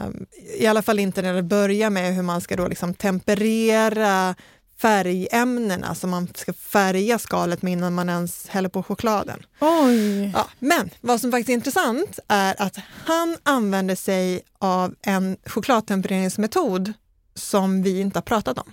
I 0.59 0.67
alla 0.67 0.83
fall 0.83 0.99
inte 0.99 1.23
när 1.23 1.35
det 1.35 1.43
börjar 1.43 1.91
med 1.91 2.15
hur 2.15 2.23
man 2.23 2.41
ska 2.41 2.57
då 2.57 2.69
liksom 2.69 2.95
temperera 2.95 4.35
färgämnena 4.79 5.95
som 5.95 6.11
man 6.11 6.29
ska 6.35 6.53
färga 6.53 7.19
skalet 7.19 7.63
med 7.63 7.73
innan 7.73 7.95
man 7.95 8.09
ens 8.09 8.49
häller 8.49 8.69
på 8.69 8.83
chokladen. 8.83 9.43
Oj! 9.61 10.31
Ja, 10.35 10.47
men 10.59 10.91
vad 11.01 11.21
som 11.21 11.31
faktiskt 11.31 11.49
är 11.49 11.55
intressant 11.55 12.19
är 12.29 12.63
att 12.63 12.77
han 13.05 13.37
använder 13.43 13.95
sig 13.95 14.41
av 14.59 14.95
en 15.03 15.37
chokladtempereringsmetod 15.47 16.93
som 17.35 17.83
vi 17.83 18.01
inte 18.01 18.17
har 18.17 18.23
pratat 18.23 18.59
om. 18.59 18.73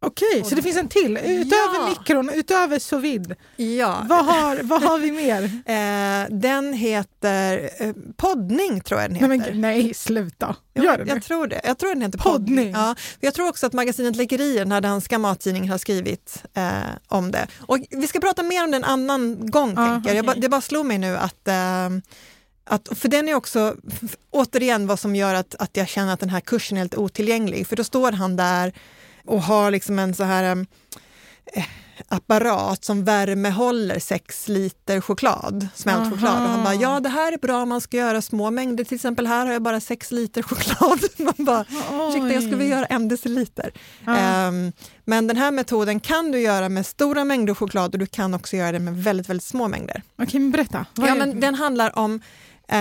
Okej, 0.00 0.44
så 0.44 0.54
det 0.54 0.62
finns 0.62 0.76
en 0.76 0.88
till. 0.88 1.16
Utöver 1.16 1.74
Ja. 1.74 1.88
mikron, 1.98 2.30
utöver 2.34 2.78
sous 2.78 3.04
vide. 3.04 3.36
Ja. 3.56 4.06
Vad 4.08 4.24
har, 4.26 4.60
vad 4.62 4.82
har 4.82 4.98
vi 4.98 5.12
mer? 5.12 5.50
Eh, 5.68 6.26
den 6.30 6.72
heter 6.72 7.70
eh, 7.78 7.92
poddning, 8.16 8.80
tror 8.80 9.00
jag 9.00 9.10
den 9.10 9.28
Nej, 9.28 9.38
heter. 9.38 9.52
men, 9.52 9.60
nej, 9.60 9.94
sluta. 9.94 10.56
Gör 10.74 10.98
det 10.98 11.04
nu. 11.04 11.10
jag 11.10 11.22
tror 11.22 11.46
det. 11.46 11.60
Jag 11.64 11.78
tror 11.78 11.88
den 11.94 12.02
heter 12.02 12.18
poddning. 12.18 12.56
Poddning. 12.56 12.70
Ja, 12.72 12.94
jag 13.20 13.34
tror 13.34 13.48
också 13.48 13.66
att 13.66 13.72
magasinet 13.72 14.16
Läkerier, 14.16 14.58
den 14.58 14.72
här 14.72 14.80
danska 14.80 15.18
mattidningen, 15.18 15.70
har 15.70 15.78
skrivit 15.78 16.42
eh, 16.54 16.72
om 17.08 17.30
det. 17.30 17.46
Och 17.60 17.78
vi 17.90 18.06
ska 18.06 18.20
prata 18.20 18.42
mer 18.42 18.64
om 18.64 18.70
det 18.70 18.76
en 18.76 18.84
annan 18.84 19.50
gång, 19.50 19.72
Ja, 19.76 19.86
tänker 20.02 20.14
jag. 20.14 20.40
Det 20.40 20.48
bara 20.48 20.60
slog 20.60 20.86
mig 20.86 20.98
nu 20.98 21.16
att, 21.16 21.48
eh, 21.48 21.88
att 22.64 22.88
för 22.98 23.08
den 23.08 23.28
är 23.28 23.34
också, 23.34 23.74
återigen 24.30 24.86
vad 24.86 24.98
som 24.98 25.16
gör 25.16 25.34
att, 25.34 25.54
att 25.58 25.76
jag 25.76 25.88
känner 25.88 26.12
att 26.12 26.20
den 26.20 26.30
här 26.30 26.40
kursen 26.40 26.76
är 26.76 26.80
helt 26.80 26.94
otillgänglig. 26.94 27.66
För 27.66 27.76
då 27.76 27.84
står 27.84 28.12
han 28.12 28.36
där 28.36 28.72
och 29.28 29.42
har 29.42 29.70
liksom 29.70 29.98
en 29.98 30.14
så 30.14 30.24
här 30.24 30.66
eh, 31.54 31.64
apparat 32.08 32.84
som 32.84 33.04
värmehåller 33.04 33.98
sex 33.98 34.48
liter 34.48 35.00
choklad, 35.00 35.68
smält 35.74 35.98
Aha. 35.98 36.10
choklad. 36.10 36.42
Och 36.42 36.50
han 36.50 36.64
bara, 36.64 36.74
ja 36.74 37.00
det 37.00 37.08
här 37.08 37.32
är 37.32 37.38
bra 37.38 37.62
om 37.62 37.68
man 37.68 37.80
ska 37.80 37.96
göra 37.96 38.22
små 38.22 38.50
mängder. 38.50 38.84
Till 38.84 38.94
exempel 38.94 39.26
här 39.26 39.46
har 39.46 39.52
jag 39.52 39.62
bara 39.62 39.80
sex 39.80 40.10
liter 40.10 40.42
choklad. 40.42 41.00
Man 41.18 41.34
bara, 41.46 41.64
ursäkta 42.08 42.32
jag 42.32 42.42
skulle 42.42 42.56
vilja 42.56 42.76
göra 42.76 42.86
en 42.86 43.08
deciliter. 43.08 43.72
Ja. 44.04 44.16
Ehm, 44.16 44.72
men 45.04 45.26
den 45.26 45.36
här 45.36 45.50
metoden 45.50 46.00
kan 46.00 46.32
du 46.32 46.40
göra 46.40 46.68
med 46.68 46.86
stora 46.86 47.24
mängder 47.24 47.54
choklad 47.54 47.92
och 47.92 47.98
du 47.98 48.06
kan 48.06 48.34
också 48.34 48.56
göra 48.56 48.72
det 48.72 48.78
med 48.78 48.96
väldigt, 48.96 49.28
väldigt 49.28 49.46
små 49.46 49.68
mängder. 49.68 50.02
Okej, 50.18 50.40
men 50.40 50.50
berätta. 50.50 50.86
Vad 50.94 51.08
Ja, 51.08 51.14
men 51.14 51.40
den 51.40 51.54
handlar 51.54 51.98
om, 51.98 52.20
eh, 52.68 52.78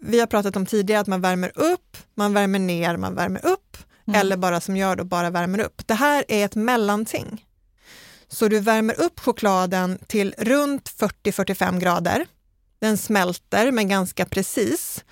vi 0.00 0.20
har 0.20 0.26
pratat 0.26 0.56
om 0.56 0.66
tidigare 0.66 1.00
att 1.00 1.06
man 1.06 1.20
värmer 1.20 1.52
upp, 1.54 1.96
man 2.14 2.34
värmer 2.34 2.58
ner, 2.58 2.96
man 2.96 3.14
värmer 3.14 3.46
upp 3.46 3.76
Mm. 4.08 4.20
eller 4.20 4.36
bara 4.36 4.60
som 4.60 4.76
jag 4.76 4.96
då 4.98 5.04
bara 5.04 5.30
värmer 5.30 5.58
upp. 5.58 5.82
Det 5.86 5.94
här 5.94 6.24
är 6.28 6.44
ett 6.44 6.54
mellanting. 6.54 7.44
Så 8.28 8.48
du 8.48 8.60
värmer 8.60 9.00
upp 9.00 9.20
chokladen 9.20 9.98
till 10.06 10.34
runt 10.38 10.90
40-45 10.98 11.78
grader. 11.80 12.26
Den 12.78 12.98
smälter 12.98 13.70
men 13.72 13.88
ganska 13.88 14.24
precis. 14.24 15.04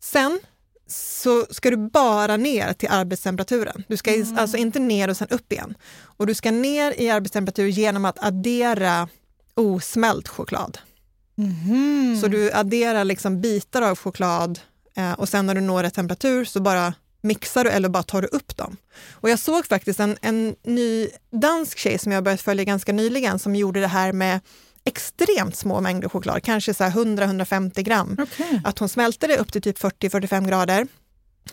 Sen 0.00 0.40
så 0.88 1.46
ska 1.50 1.70
du 1.70 1.76
bara 1.76 2.36
ner 2.36 2.72
till 2.72 2.88
arbetstemperaturen. 2.90 3.84
Du 3.88 3.96
ska 3.96 4.14
Mm. 4.14 4.38
alltså 4.38 4.56
inte 4.56 4.78
ner 4.78 5.10
och 5.10 5.16
sen 5.16 5.28
upp 5.30 5.52
igen. 5.52 5.74
Och 6.02 6.26
du 6.26 6.34
ska 6.34 6.50
ner 6.50 7.00
i 7.00 7.10
arbetstemperatur 7.10 7.66
genom 7.66 8.04
att 8.04 8.24
addera 8.24 9.08
osmält 9.54 10.28
choklad. 10.28 10.78
Mhm. 11.34 12.18
Så 12.20 12.28
du 12.28 12.52
adderar 12.52 13.04
liksom 13.04 13.40
bitar 13.40 13.82
av 13.82 13.98
choklad 13.98 14.60
eh, 14.96 15.12
och 15.12 15.28
sen 15.28 15.46
när 15.46 15.54
du 15.54 15.60
når 15.60 15.82
rätt 15.82 15.94
temperatur 15.94 16.44
så 16.44 16.60
bara 16.60 16.94
mixar 17.26 17.64
du 17.64 17.70
eller 17.70 17.88
bara 17.88 18.02
tar 18.02 18.22
du 18.22 18.28
upp 18.28 18.56
dem. 18.56 18.76
Och 19.12 19.30
jag 19.30 19.38
såg 19.38 19.66
faktiskt 19.66 20.00
en, 20.00 20.16
en 20.22 20.54
ny 20.64 21.08
dansk 21.32 21.78
tjej 21.78 21.98
som 21.98 22.12
jag 22.12 22.24
börjat 22.24 22.40
följa 22.40 22.64
ganska 22.64 22.92
nyligen 22.92 23.38
som 23.38 23.54
gjorde 23.56 23.80
det 23.80 23.86
här 23.86 24.12
med 24.12 24.40
extremt 24.84 25.56
små 25.56 25.80
mängder 25.80 26.08
choklad, 26.08 26.42
kanske 26.42 26.74
så 26.74 26.84
här 26.84 26.90
100-150 26.90 27.82
gram. 27.82 28.16
Okej. 28.22 28.60
Att 28.64 28.78
hon 28.78 28.88
smälte 28.88 29.26
det 29.26 29.38
upp 29.38 29.52
till 29.52 29.62
typ 29.62 29.78
40-45 29.78 30.48
grader 30.48 30.86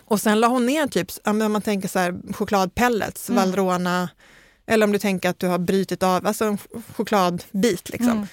och 0.04 0.20
sen 0.20 0.40
la 0.40 0.46
hon 0.46 0.66
ner 0.66 0.86
typ, 0.86 1.08
om 1.24 1.38
man 1.38 1.62
tänker 1.62 1.88
så 1.88 1.98
här, 1.98 2.32
chokladpellets, 2.32 3.28
Mm. 3.28 3.40
Valrhona, 3.44 4.08
eller 4.66 4.86
om 4.86 4.92
du 4.92 4.98
tänker 4.98 5.28
att 5.28 5.38
du 5.38 5.46
har 5.46 5.58
brutit 5.58 6.02
av, 6.02 6.26
alltså 6.26 6.44
en 6.44 6.58
ch- 6.58 6.82
chokladbit 6.96 7.88
liksom. 7.90 8.10
Mm. 8.10 8.26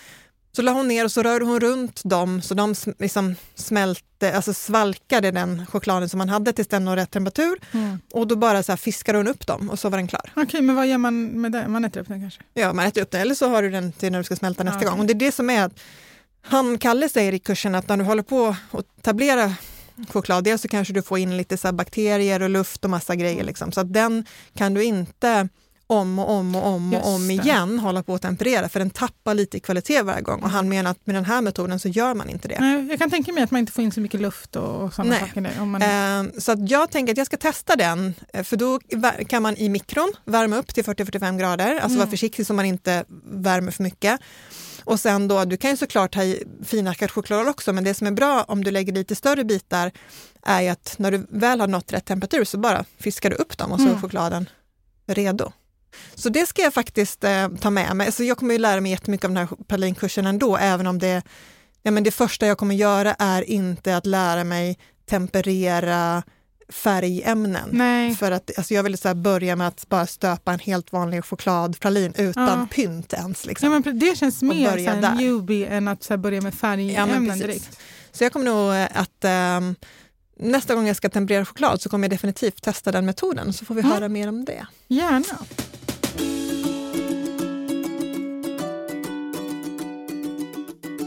Så 0.56 0.62
la 0.62 0.72
hon 0.72 0.88
ner 0.88 1.06
och 1.06 1.12
så 1.12 1.24
rörde 1.24 1.46
hon 1.46 1.60
runt 1.60 2.02
dem 2.04 2.42
så 2.42 2.54
de 2.54 2.76
liksom 3.00 3.36
smälte, 3.56 4.36
alltså 4.36 4.54
svalkade 4.54 5.32
den 5.32 5.66
chokladen 5.66 6.10
som 6.10 6.18
man 6.18 6.30
hade 6.30 6.54
tills 6.54 6.68
den 6.68 6.86
nådde 6.86 7.02
rätt 7.02 7.12
temperatur. 7.12 7.58
Mm. 7.72 8.00
Och 8.14 8.28
då 8.28 8.36
bara 8.36 8.64
så 8.64 8.72
här 8.72 8.78
fiskade 8.78 9.18
hon 9.20 9.28
upp 9.28 9.48
dem 9.48 9.70
och 9.70 9.80
så 9.80 9.90
var 9.90 9.98
den 9.98 10.08
klar. 10.08 10.32
Okej, 10.36 10.62
men 10.62 10.76
vad 10.76 10.88
gör 10.88 10.98
man 10.98 11.26
med 11.26 11.52
det? 11.52 11.68
Man 11.68 11.86
äter 11.86 12.02
upp 12.02 12.08
den 12.08 12.22
kanske? 12.22 12.42
Ja, 12.54 12.74
man 12.74 12.86
äter 12.86 13.02
upp 13.02 13.12
den 13.12 13.22
eller 13.22 13.36
så 13.36 13.50
har 13.50 13.62
du 13.62 13.70
den 13.70 13.92
till 13.92 14.12
när 14.12 14.18
du 14.20 14.24
ska 14.24 14.36
smälta 14.36 14.64
nästa 14.64 14.84
Ja, 14.84 14.90
gång. 14.90 15.00
Och 15.00 15.06
det 15.06 15.14
är 15.14 15.16
det 15.16 15.32
som 15.32 15.50
är 15.50 15.64
att 15.64 15.80
han, 16.42 16.78
Kalle 16.78 17.10
säger 17.10 17.34
i 17.34 17.40
kursen 17.40 17.76
att 17.76 17.88
när 17.90 17.98
du 17.98 18.04
håller 18.04 18.24
på 18.24 18.56
att 18.72 18.86
tablera 19.02 19.54
choklad, 20.10 20.44
dels 20.44 20.62
så 20.62 20.68
kanske 20.68 20.94
du 20.94 21.02
får 21.02 21.18
in 21.20 21.38
lite 21.38 21.58
så 21.58 21.72
bakterier 21.72 22.42
och 22.42 22.50
luft 22.50 22.84
och 22.84 22.90
massa 22.92 23.14
Mm. 23.14 23.24
grejer. 23.24 23.44
Liksom. 23.44 23.72
Så 23.72 23.82
att 23.82 23.94
den 23.94 24.26
kan 24.58 24.74
du 24.74 24.84
inte 24.84 25.50
om 25.92 26.20
och 26.20 26.30
om 26.30 26.56
och 26.56 26.68
om 26.68 26.88
och 26.88 26.94
Just 26.94 27.06
om 27.06 27.28
det. 27.28 27.34
igen 27.34 27.80
hålla 27.80 28.04
på 28.04 28.14
att 28.16 28.22
temperera 28.22 28.70
för 28.70 28.80
den 28.80 28.90
tappar 28.90 29.34
lite 29.34 29.58
i 29.58 29.60
kvalitet 29.60 30.02
varje 30.02 30.22
gång. 30.22 30.44
Och 30.44 30.50
han 30.50 30.70
menar 30.70 30.92
att 30.92 31.06
med 31.08 31.16
den 31.16 31.26
här 31.26 31.42
metoden 31.42 31.80
så 31.80 31.88
gör 31.88 32.14
man 32.14 32.30
inte 32.30 32.48
det. 32.48 32.58
Nej, 32.60 32.88
jag 32.90 33.00
kan 33.00 33.10
tänka 33.10 33.34
mig 33.34 33.44
att 33.44 33.52
man 33.52 33.60
inte 33.60 33.72
får 33.72 33.84
in 33.84 33.92
så 33.92 34.00
mycket 34.02 34.22
luft 34.22 34.56
och, 34.56 34.84
och 34.84 34.94
sådana 34.94 35.10
Nej. 35.12 35.20
saker. 35.20 35.42
Där, 35.42 35.66
man... 35.66 35.82
Eh, 36.28 36.40
Så 36.40 36.52
att 36.52 36.70
jag 36.70 36.92
tänker 36.92 37.14
att 37.14 37.18
jag 37.18 37.28
ska 37.28 37.38
testa 37.38 37.76
den, 37.76 38.14
eh, 38.34 38.44
för 38.44 38.58
då 38.58 38.80
kan 39.28 39.44
man 39.44 39.58
i 39.58 39.70
mikron 39.70 40.14
värma 40.26 40.56
upp 40.58 40.74
till 40.74 40.84
40-45 40.84 41.38
grader, 41.40 41.74
alltså 41.76 41.88
vara 41.98 42.04
Mm. 42.04 42.10
försiktig 42.12 42.46
så 42.48 42.54
man 42.54 42.66
inte 42.66 43.04
värmer 43.32 43.72
för 43.72 43.84
mycket. 43.84 44.20
Och 44.84 45.00
sen 45.00 45.28
då, 45.28 45.46
du 45.46 45.58
kan 45.58 45.72
ju 45.72 45.78
såklart 45.78 46.16
ha 46.16 46.24
i 46.24 46.44
finhackad 46.66 47.12
choklad 47.12 47.48
också, 47.48 47.74
men 47.74 47.84
det 47.84 47.94
som 47.94 48.08
är 48.08 48.12
bra 48.12 48.44
om 48.48 48.64
du 48.64 48.72
lägger 48.72 48.94
lite 48.94 49.16
större 49.16 49.44
bitar 49.44 49.92
är 50.46 50.72
att 50.72 50.96
när 51.00 51.12
du 51.12 51.26
väl 51.30 51.60
har 51.60 51.68
nått 51.68 51.94
rätt 51.94 52.06
temperatur 52.06 52.44
så 52.46 52.58
bara 52.58 52.86
fiskar 53.00 53.30
du 53.30 53.36
upp 53.36 53.58
dem 53.58 53.72
och 53.72 53.80
så 53.80 53.86
är 53.86 53.90
Mm. 53.90 54.02
chokladen 54.02 54.50
redo. 55.08 55.52
Så 56.16 56.30
det 56.30 56.46
ska 56.46 56.62
jag 56.62 56.74
faktiskt 56.74 57.24
eh, 57.24 57.48
ta 57.48 57.70
med 57.70 57.96
mig. 57.96 58.12
Så 58.12 58.24
jag 58.24 58.38
kommer 58.38 58.54
ju 58.54 58.58
lära 58.60 58.82
mig 58.82 58.92
jättemycket 58.92 59.26
av 59.26 59.32
den 59.32 59.48
här 59.48 59.58
pralinkursen 59.68 60.26
ändå, 60.28 60.58
även 60.58 60.88
om 60.88 61.00
det, 61.00 61.22
ja, 61.84 61.92
men 61.92 62.04
det 62.04 62.12
första 62.12 62.46
jag 62.48 62.58
kommer 62.58 62.76
göra 62.76 63.14
är 63.20 63.42
inte 63.50 63.98
att 63.98 64.06
lära 64.06 64.44
mig 64.44 64.78
temperera 65.10 66.24
färgämnen. 66.70 67.70
Nej. 67.72 68.16
För 68.16 68.32
att 68.32 68.52
alltså 68.58 68.74
jag 68.74 68.84
vill 68.84 68.98
så 68.98 69.14
börja 69.16 69.56
med 69.56 69.68
att 69.68 69.90
bara 69.90 70.08
stöpa 70.08 70.54
en 70.54 70.60
helt 70.60 70.92
vanlig 70.92 71.26
chokladpralin 71.26 72.14
utan 72.18 72.60
Ja. 72.60 72.68
pynt 72.72 73.14
ens. 73.14 73.46
Ja, 73.46 73.50
Liksom. 73.50 73.70
men 73.86 74.00
det 74.00 74.18
känns 74.18 74.42
mer 74.42 74.78
så 74.78 74.84
här 74.92 75.02
där. 75.02 75.16
newbie 75.16 75.66
än 75.68 75.88
att 75.88 76.04
så 76.04 76.18
börja 76.18 76.42
med 76.42 76.54
Ja, 76.54 76.58
färgämnen 76.58 77.26
precis. 77.28 77.42
direkt. 77.44 77.80
Så 78.12 78.24
jag 78.24 78.34
kommer 78.34 78.46
nog 78.46 78.74
eh, 78.76 79.02
att 79.02 79.24
ehm, 79.26 79.76
nästa 80.40 80.76
gång 80.76 80.88
jag 80.88 80.96
ska 80.96 81.10
temperera 81.10 81.46
choklad 81.46 81.82
så 81.82 81.90
kommer 81.90 82.06
jag 82.08 82.12
definitivt 82.12 82.62
testa 82.64 82.92
den 82.92 83.06
metoden 83.06 83.54
så 83.54 83.66
får 83.66 83.76
vi 83.76 83.82
Mm. 83.82 83.92
höra 83.92 84.10
mer 84.10 84.28
om 84.30 84.46
det. 84.46 84.66
Gärna. 84.88 85.24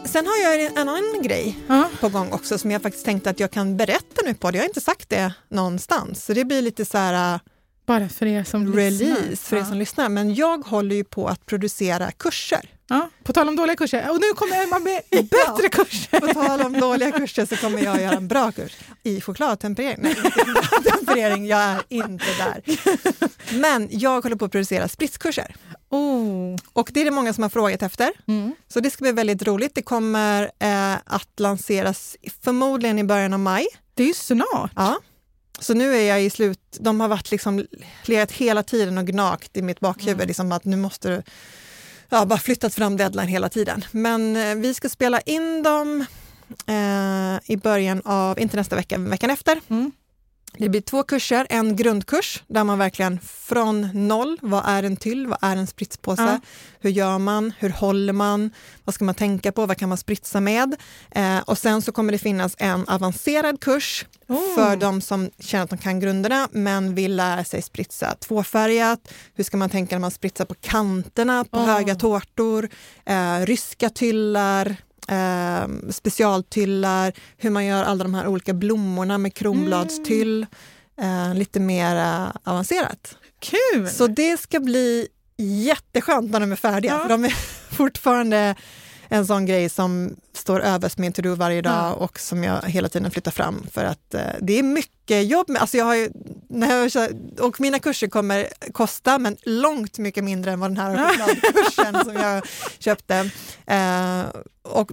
Sen 0.06 0.26
har 0.26 0.36
jag 0.42 0.64
en 0.64 0.78
annan 0.78 1.22
grej 1.22 1.58
Ja. 1.68 1.88
på 2.00 2.08
gång 2.08 2.32
också 2.32 2.58
som 2.58 2.70
jag 2.70 2.82
faktiskt 2.82 3.04
tänkte 3.04 3.30
att 3.30 3.40
jag 3.40 3.50
kan 3.50 3.76
berätta 3.76 4.22
nu 4.24 4.34
på. 4.34 4.48
Jag 4.48 4.58
har 4.58 4.64
inte 4.64 4.80
sagt 4.80 5.08
det 5.08 5.34
någonstans. 5.48 6.24
Så 6.24 6.32
det 6.34 6.44
blir 6.44 6.62
lite 6.62 6.84
så 6.84 6.98
här 6.98 7.40
Bara 7.86 8.08
för 8.08 8.26
er 8.26 8.44
som 8.44 8.74
release 8.74 9.04
lyssnar. 9.30 9.36
för 9.36 9.56
er 9.56 9.60
ja. 9.60 9.66
som 9.66 9.78
lyssnar. 9.78 10.08
Men 10.08 10.34
jag 10.34 10.58
håller 10.66 10.96
ju 10.96 11.04
på 11.04 11.28
att 11.28 11.46
producera 11.46 12.10
kurser. 12.12 12.70
Ja. 12.88 13.08
På 13.24 13.32
tal 13.32 13.48
om 13.48 13.56
dåliga 13.56 13.76
kurser. 13.76 14.10
Och 14.10 14.20
nu 14.20 14.26
kommer 14.36 14.62
Emma 14.64 14.78
med 14.78 15.02
bättre 15.10 15.68
kurser. 15.68 16.20
På 16.20 16.26
tal 16.34 16.60
om 16.60 16.72
dåliga 16.80 17.12
kurser 17.12 17.46
så 17.46 17.56
kommer 17.56 17.82
jag 17.84 18.02
göra 18.02 18.16
en 18.16 18.28
bra 18.28 18.52
kurs 18.52 18.72
i 19.02 19.20
chokladtemperering. 19.20 19.98
Nej, 20.02 20.14
temperering, 20.84 21.46
jag 21.46 21.60
är 21.62 21.82
inte 21.90 22.24
där. 22.38 22.62
Men 23.60 23.88
jag 23.90 24.20
håller 24.22 24.36
på 24.36 24.44
att 24.44 24.50
producera 24.52 24.88
spritskurser. 24.88 25.56
Oh. 25.90 26.56
Och 26.72 26.90
det 26.94 27.00
är 27.00 27.04
det 27.04 27.10
många 27.10 27.32
som 27.32 27.42
har 27.42 27.50
frågat 27.50 27.82
efter. 27.82 28.10
Mm. 28.28 28.54
Så 28.68 28.80
det 28.80 28.90
ska 28.90 29.02
bli 29.02 29.12
väldigt 29.12 29.42
roligt. 29.42 29.74
Det 29.74 29.82
kommer 29.82 30.42
eh, 30.58 30.94
att 31.04 31.40
lanseras 31.40 32.16
förmodligen 32.44 32.98
i 32.98 33.04
början 33.04 33.32
av 33.32 33.40
maj. 33.40 33.66
Det 33.94 34.02
är 34.02 34.06
ju 34.06 34.14
snart. 34.14 34.72
Ja. 34.76 34.98
Så 35.58 35.74
nu 35.74 35.94
är 35.96 36.02
jag 36.08 36.22
i 36.24 36.30
slut, 36.30 36.60
de 36.80 37.00
har 37.00 37.08
varit 37.08 37.30
liksom 37.30 37.66
legat 38.02 38.32
hela 38.32 38.62
tiden 38.62 38.98
och 38.98 39.06
gnagt 39.06 39.56
i 39.56 39.62
mitt 39.62 39.80
bakhuvud, 39.80 40.14
Mm. 40.16 40.26
liksom 40.28 40.52
att 40.52 40.64
nu 40.64 40.76
måste 40.76 41.08
du, 41.08 41.22
ja, 42.14 42.26
bara 42.26 42.38
flyttat 42.38 42.74
fram 42.74 42.96
deadline 42.96 43.28
hela 43.28 43.48
tiden. 43.48 43.84
Men 43.90 44.36
eh, 44.36 44.54
vi 44.54 44.74
ska 44.74 44.88
spela 44.88 45.20
in 45.20 45.62
dem 45.62 46.06
eh, 46.66 47.52
i 47.52 47.56
början 47.56 48.02
av, 48.04 48.40
inte 48.40 48.56
nästa 48.56 48.76
vecka, 48.76 48.98
men 48.98 49.10
veckan 49.10 49.30
efter. 49.30 49.60
Mm. 49.68 49.92
Det 50.58 50.68
blir 50.68 50.80
två 50.80 51.02
kurser, 51.02 51.46
en 51.50 51.76
grundkurs 51.76 52.42
där 52.46 52.64
man 52.64 52.78
verkligen 52.78 53.20
från 53.20 54.08
noll, 54.08 54.38
vad 54.42 54.62
är 54.66 54.82
en 54.82 54.96
tyll, 54.96 55.26
vad 55.26 55.38
är 55.42 55.56
en 55.56 55.66
spritspåse, 55.66 56.22
Ja. 56.22 56.40
hur 56.80 56.90
gör 56.90 57.18
man, 57.18 57.52
hur 57.58 57.70
håller 57.70 58.12
man, 58.12 58.50
vad 58.84 58.94
ska 58.94 59.04
man 59.04 59.14
tänka 59.14 59.52
på, 59.52 59.66
vad 59.66 59.76
kan 59.76 59.88
man 59.88 59.98
spritsa 59.98 60.40
med? 60.40 60.76
Eh, 61.10 61.38
och 61.38 61.58
sen 61.58 61.82
så 61.82 61.92
kommer 61.92 62.12
det 62.12 62.18
finnas 62.18 62.54
en 62.58 62.88
avancerad 62.88 63.60
kurs 63.60 64.06
Oh. 64.28 64.54
för 64.54 64.76
de 64.76 65.00
som 65.00 65.30
känner 65.38 65.64
att 65.64 65.70
de 65.70 65.78
kan 65.78 66.00
grunderna 66.00 66.48
men 66.52 66.94
vill 66.94 67.16
lära 67.16 67.44
sig 67.44 67.62
spritsa 67.62 68.14
tvåfärgat. 68.20 69.12
Hur 69.34 69.44
ska 69.44 69.56
man 69.56 69.70
tänka 69.70 69.94
när 69.94 70.00
man 70.00 70.10
spritsar 70.10 70.44
på 70.44 70.54
kanterna 70.54 71.44
på 71.44 71.58
Oh. 71.58 71.66
höga 71.66 71.94
tårtor, 71.94 72.68
eh, 73.06 73.40
ryska 73.40 73.90
tyllar, 73.90 74.76
eh, 75.08 75.90
specialtyllar, 75.90 77.12
hur 77.36 77.50
man 77.50 77.64
gör 77.64 77.82
alla 77.84 78.04
de 78.04 78.14
här 78.14 78.26
olika 78.26 78.54
blommorna 78.54 79.18
med 79.18 79.34
kronbladstyll. 79.34 80.46
Eh, 81.00 81.34
lite 81.34 81.60
mer 81.60 81.96
eh, 81.96 82.30
avancerat. 82.44 83.16
Kul! 83.40 83.88
Så 83.88 84.06
det 84.06 84.40
ska 84.40 84.60
bli 84.60 85.08
jätteskönt 85.38 86.30
när 86.30 86.40
de 86.40 86.52
är 86.52 86.56
färdiga, 86.56 86.92
Ja. 86.92 87.02
för 87.02 87.08
de 87.08 87.24
är 87.24 87.30
fortfarande 87.74 88.54
en 89.14 89.26
sån 89.26 89.46
grej 89.46 89.68
som 89.68 90.16
står 90.32 90.60
överst 90.60 90.98
min 90.98 91.12
to-do 91.12 91.34
varje 91.34 91.60
dag 91.62 91.72
Ja. 91.72 91.92
och 91.92 92.18
som 92.20 92.44
jag 92.44 92.62
hela 92.62 92.88
tiden 92.88 93.10
flyttar 93.10 93.30
fram 93.30 93.66
för 93.72 93.84
att 93.84 94.14
eh, 94.14 94.20
det 94.40 94.58
är 94.58 94.62
mycket 94.62 95.26
jobb. 95.26 95.48
Med, 95.48 95.60
alltså 95.62 95.76
jag 95.76 95.84
har 95.84 95.94
ju, 95.94 96.10
när 96.48 96.88
jag, 96.96 97.10
och 97.40 97.60
mina 97.60 97.78
kurser 97.78 98.06
kommer 98.08 98.48
kosta, 98.72 99.18
men 99.18 99.36
långt 99.42 99.98
mycket 99.98 100.24
mindre 100.24 100.52
än 100.52 100.60
vad 100.60 100.70
den 100.70 100.76
här 100.76 101.08
chokladkursen 101.08 102.04
som 102.04 102.14
jag 102.14 102.42
köpte. 102.78 103.30
Eh, 103.66 104.22
och 104.62 104.90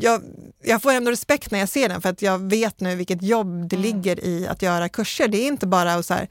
jag, 0.00 0.22
jag 0.62 0.82
får 0.82 0.92
ändå 0.92 1.10
respekt 1.10 1.50
när 1.50 1.58
jag 1.58 1.68
ser 1.68 1.88
den 1.88 2.02
för 2.02 2.08
att 2.08 2.22
jag 2.22 2.38
vet 2.50 2.80
nu 2.80 2.96
vilket 2.96 3.22
jobb 3.22 3.68
det 3.68 3.76
Mm. 3.76 3.82
ligger 3.82 4.24
i 4.24 4.46
att 4.48 4.62
göra 4.62 4.88
kurser. 4.88 5.28
Det 5.28 5.38
är 5.38 5.46
inte 5.46 5.66
bara 5.66 5.94
att 5.94 6.06
så 6.06 6.14
här, 6.14 6.28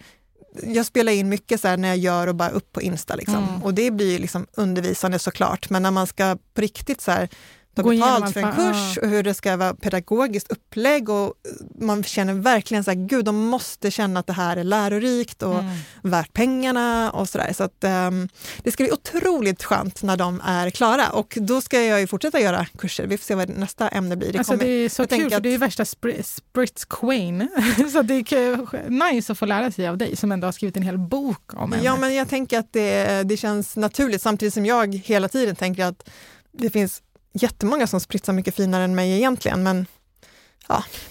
jag 0.64 0.86
spelar 0.86 1.12
in 1.14 1.30
mycket 1.30 1.62
så 1.62 1.68
här 1.68 1.78
när 1.78 1.88
jag 1.88 1.98
gör 1.98 2.28
och 2.28 2.36
bara 2.36 2.50
upp 2.50 2.72
på 2.72 2.82
Insta. 2.82 3.16
Liksom. 3.16 3.48
Mm. 3.48 3.64
Och 3.64 3.74
det 3.74 3.92
blir 3.92 4.20
liksom 4.20 4.48
undervisande 4.54 5.20
såklart, 5.20 5.70
men 5.70 5.84
när 5.84 5.92
man 5.92 6.08
ska 6.08 6.38
på 6.54 6.62
riktigt 6.62 7.02
så 7.02 7.12
här, 7.12 7.30
ta 7.76 7.82
Gå 7.82 7.90
betalt 7.90 8.34
för 8.34 8.40
en 8.40 8.52
kurs 8.56 8.98
och 8.98 9.10
hur 9.10 9.24
det 9.24 9.34
ska 9.34 9.58
vara 9.58 9.74
pedagogiskt 9.74 10.52
upplägg 10.52 11.10
och 11.10 11.34
man 11.80 12.04
känner 12.04 12.34
verkligen 12.34 12.84
så 12.84 12.92
här, 12.92 13.08
gud, 13.08 13.26
de 13.26 13.36
måste 13.46 13.92
känna 13.92 14.20
att 14.20 14.28
det 14.28 14.34
här 14.34 14.58
är 14.58 14.64
lärorikt 14.64 15.44
och 15.44 15.60
Mm. 15.60 15.76
värt 16.04 16.34
pengarna 16.34 17.12
och 17.12 17.30
sådär. 17.30 17.54
Så 17.54 17.64
att 17.64 17.84
ehm, 17.84 18.30
det 18.64 18.72
ska 18.72 18.84
bli 18.84 18.92
otroligt 18.94 19.64
skönt 19.64 20.04
när 20.04 20.18
de 20.18 20.42
är 20.46 20.70
klara 20.70 21.10
och 21.10 21.38
då 21.42 21.62
ska 21.62 21.82
jag 21.82 22.00
ju 22.00 22.08
fortsätta 22.08 22.40
göra 22.40 22.66
kurser. 22.78 23.08
Vi 23.08 23.18
får 23.18 23.26
se 23.26 23.36
vad 23.36 23.50
nästa 23.50 23.90
ämne 23.90 24.16
blir. 24.16 24.32
Det 24.34 24.38
Alltså 24.38 24.54
kommer, 24.54 24.66
det 24.66 24.72
är 24.72 24.90
så 24.90 25.08
kul 25.08 25.34
att- 25.34 25.44
det 25.44 25.50
är 25.54 25.58
värsta 25.58 25.84
spri- 25.84 26.24
Spritz 26.24 26.86
Queen. 26.86 27.48
så 27.94 28.02
det 28.02 28.14
är 28.14 28.90
nice 29.14 29.32
att 29.32 29.38
få 29.40 29.46
lära 29.46 29.72
sig 29.72 29.88
av 29.88 29.98
dig 29.98 30.16
som 30.16 30.32
ändå 30.32 30.48
har 30.48 30.52
skrivit 30.52 30.78
en 30.78 30.84
hel 30.84 30.98
bok 30.98 31.54
om 31.54 31.64
ämnet. 31.74 31.84
Ja, 31.86 31.96
men 31.98 32.16
jag 32.16 32.30
tänker 32.30 32.60
att 32.60 32.74
det, 32.74 33.24
det 33.24 33.38
känns 33.38 33.76
naturligt 33.76 34.22
samtidigt 34.22 34.54
som 34.54 34.66
jag 34.66 34.96
hela 34.96 35.28
tiden 35.30 35.56
tänker 35.56 35.86
att 35.86 36.10
det 36.52 36.70
finns 36.70 37.02
jättemånga 37.34 37.88
som 37.88 38.00
spritsar 38.00 38.34
mycket 38.34 38.56
finare 38.56 38.84
än 38.84 38.96
mig 38.96 39.12
egentligen. 39.12 39.64
Men 39.64 39.86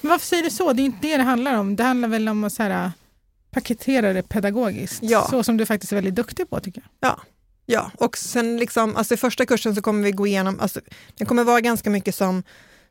Men 0.00 0.10
varför 0.10 0.26
säger 0.26 0.42
du 0.42 0.50
så? 0.50 0.72
Det 0.72 0.82
är 0.82 0.84
inte 0.84 1.06
det 1.08 1.16
det 1.16 1.22
handlar 1.22 1.54
om. 1.54 1.76
Det 1.76 1.82
handlar 1.84 2.08
väl 2.08 2.28
om 2.28 2.44
att 2.44 2.52
så 2.52 2.62
här, 2.62 2.92
paketera 3.50 4.12
det 4.12 4.22
pedagogiskt. 4.22 4.98
Ja. 5.02 5.26
Så 5.30 5.42
som 5.42 5.56
du 5.56 5.66
faktiskt 5.66 5.92
är 5.92 5.96
väldigt 5.96 6.14
duktig 6.14 6.50
på 6.50 6.60
tycker 6.60 6.82
jag. 7.00 7.20
ja, 7.66 7.90
och 7.98 8.16
sen 8.18 8.56
liksom, 8.56 8.96
alltså 8.96 9.14
i 9.14 9.16
första 9.16 9.46
kursen 9.46 9.74
så 9.74 9.82
kommer 9.82 10.02
vi 10.02 10.12
gå 10.12 10.26
igenom, 10.26 10.60
alltså, 10.60 10.80
det 11.18 11.24
kommer 11.24 11.44
vara 11.44 11.60
ganska 11.60 11.90
mycket 11.90 12.14
som, 12.14 12.42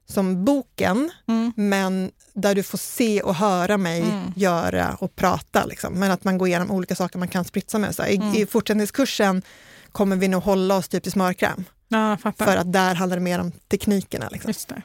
som 0.05 0.45
boken, 0.45 1.11
Mm. 1.27 1.53
men 1.55 2.11
där 2.33 2.55
du 2.55 2.63
får 2.63 2.77
se 2.77 3.21
och 3.21 3.35
höra 3.35 3.77
mig 3.77 4.01
Mm. 4.01 4.33
göra 4.35 4.97
och 4.99 5.15
prata. 5.15 5.65
Liksom. 5.65 5.93
Men 5.93 6.11
att 6.11 6.23
man 6.23 6.37
går 6.37 6.47
igenom 6.47 6.71
olika 6.71 6.95
saker 6.95 7.19
man 7.19 7.27
kan 7.27 7.45
spritsa 7.45 7.77
med. 7.79 7.95
Så 7.95 8.05
I, 8.05 8.15
Mm. 8.15 8.33
I 8.35 8.45
fortsättningskursen 8.45 9.41
kommer 9.91 10.15
vi 10.15 10.27
nog 10.27 10.43
hålla 10.43 10.75
oss 10.77 10.87
typ 10.87 11.03
till 11.03 11.11
smörkräm, 11.11 11.65
Ja, 11.91 12.17
för 12.17 12.55
att 12.57 12.73
där 12.73 12.95
handlar 12.95 13.17
det 13.17 13.23
mer 13.23 13.39
om 13.39 13.51
teknikerna. 13.51 14.29
Liksom. 14.31 14.53
Det. 14.67 14.81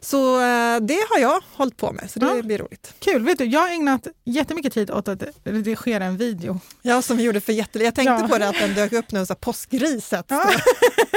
Så 0.00 0.36
eh, 0.40 0.80
det 0.80 0.98
har 1.10 1.18
jag 1.18 1.40
hållit 1.52 1.76
på 1.76 1.92
med, 1.92 2.10
så 2.10 2.18
det 2.18 2.26
Ja. 2.36 2.42
blir 2.42 2.58
roligt. 2.58 2.94
Kul. 2.98 3.24
Vet 3.24 3.38
du, 3.38 3.44
jag 3.44 3.60
har 3.60 3.68
ägnat 3.68 4.06
jättemycket 4.24 4.72
tid 4.72 4.90
åt 4.90 5.08
att 5.08 5.22
redigera 5.44 6.04
en 6.04 6.16
video. 6.16 6.60
Ja, 6.82 7.02
som 7.02 7.16
vi 7.16 7.22
gjorde 7.22 7.40
för 7.40 7.52
jättelänge. 7.52 7.86
Jag 7.86 7.94
tänkte 7.94 8.12
Ja. 8.22 8.28
på 8.28 8.38
det 8.38 8.48
att 8.48 8.58
den 8.58 8.74
dök 8.74 8.92
upp 8.92 9.12
nu, 9.12 9.26
så 9.26 9.34
påskriset. 9.34 10.24
Ja. 10.28 10.50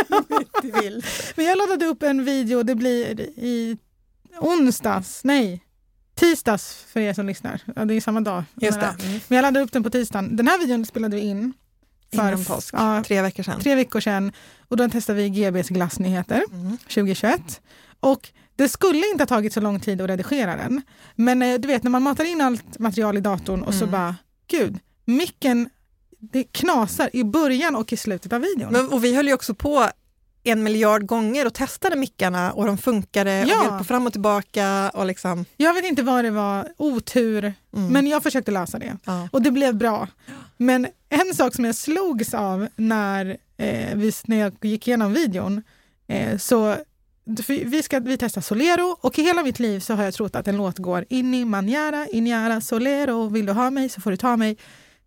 Men 1.36 1.46
jag 1.46 1.58
laddade 1.58 1.86
upp 1.86 2.04
en 2.04 2.26
video, 2.26 2.64
det 2.64 2.76
blir 2.76 3.20
i 3.22 3.78
onsdags, 4.40 5.22
nej, 5.24 5.64
tisdags 6.16 6.74
för 6.88 7.00
er 7.00 7.14
som 7.14 7.26
lyssnar. 7.28 7.62
Ja, 7.76 7.86
det 7.86 7.94
är 7.94 8.02
samma 8.02 8.22
dag. 8.22 8.44
Just 8.56 8.80
det, 8.80 8.96
ja. 9.00 9.06
Men 9.28 9.36
jag 9.36 9.42
laddade 9.44 9.66
upp 9.66 9.72
den 9.72 9.84
på 9.84 9.90
tisdagen. 9.90 10.36
Den 10.36 10.48
här 10.48 10.60
videon 10.60 10.86
spelade 10.86 11.16
vi 11.16 11.22
in 11.22 11.54
för 12.14 12.28
innan 12.28 12.46
påsk. 12.46 12.74
ja, 12.78 13.04
Tre 13.04 13.22
veckor 13.22 13.44
sedan. 13.44 13.60
tre 13.62 13.76
veckor 13.76 14.00
sedan 14.00 14.32
och 14.68 14.78
då 14.78 14.90
testade 14.90 15.22
vi 15.24 15.30
GBs 15.30 15.70
glassnyheter 15.70 16.44
Mm. 16.52 16.78
2021. 16.78 17.62
Och 18.00 18.30
det 18.56 18.70
skulle 18.70 19.08
inte 19.12 19.22
ha 19.22 19.28
tagit 19.28 19.54
så 19.54 19.62
lång 19.62 19.80
tid 19.80 20.02
att 20.02 20.10
redigera 20.10 20.56
den. 20.56 20.82
Men 21.16 21.42
eh, 21.42 21.60
du 21.60 21.68
vet 21.68 21.84
när 21.84 21.92
man 21.92 22.04
matar 22.04 22.24
in 22.26 22.42
allt 22.42 22.80
material 22.80 23.18
i 23.18 23.22
datorn 23.22 23.64
och 23.64 23.74
så 23.74 23.80
Mm. 23.84 23.92
bara, 23.92 24.16
gud, 24.48 24.80
micken 25.06 25.70
det 26.20 26.44
knasar 26.44 27.10
i 27.14 27.24
början 27.24 27.76
och 27.76 27.94
i 27.94 27.98
slutet 27.98 28.34
av 28.34 28.42
videon. 28.42 28.72
Men, 28.74 28.90
och 28.90 29.04
vi 29.04 29.16
höll 29.16 29.28
ju 29.28 29.34
också 29.34 29.54
på 29.56 29.88
en 30.46 30.64
miljard 30.64 31.06
gånger 31.06 31.46
och 31.48 31.54
testade 31.54 31.96
mickarna 31.96 32.52
och 32.52 32.66
de 32.66 32.78
funkade 32.78 33.32
Ja. 33.48 33.60
och 33.60 33.66
hjälpte 33.66 33.84
fram 33.88 34.06
och 34.08 34.12
tillbaka. 34.12 34.92
Och 34.94 35.06
liksom, 35.06 35.46
Jag 35.58 35.74
vet 35.74 35.86
inte 35.86 36.04
vad 36.04 36.24
det 36.26 36.32
var, 36.32 36.68
otur, 36.78 37.44
mm. 37.76 37.88
men 37.94 38.08
jag 38.08 38.24
försökte 38.24 38.52
lösa 38.52 38.80
det. 38.80 38.98
ja. 39.06 39.30
Och 39.32 39.42
det 39.42 39.52
blev 39.52 39.76
bra. 39.76 40.08
Men 40.58 40.88
en 41.10 41.34
sak 41.36 41.56
som 41.56 41.66
jag 41.66 41.76
slogs 41.76 42.34
av 42.34 42.68
när, 42.76 43.38
eh, 43.58 43.96
vi, 43.96 44.12
när 44.26 44.38
jag 44.38 44.54
gick 44.62 44.88
igenom 44.88 45.14
videon, 45.14 45.64
eh, 46.08 46.38
så 46.38 46.76
vi, 47.66 47.84
ska, 47.84 48.00
vi 48.00 48.18
testar 48.18 48.42
Solero 48.42 48.98
och 49.02 49.20
i 49.20 49.24
hela 49.24 49.44
mitt 49.44 49.60
liv 49.60 49.80
så 49.80 49.94
har 49.94 50.04
jag 50.04 50.14
trott 50.14 50.36
att 50.36 50.48
en 50.48 50.58
låt 50.58 50.78
går 50.78 51.06
in 51.10 51.34
i 51.34 51.46
manjara, 51.46 52.08
injara, 52.08 52.62
Solero, 52.62 53.28
vill 53.30 53.46
du 53.46 53.52
ha 53.54 53.70
mig 53.70 53.90
så 53.90 54.02
får 54.02 54.12
du 54.12 54.18
ta 54.18 54.38
mig. 54.38 54.58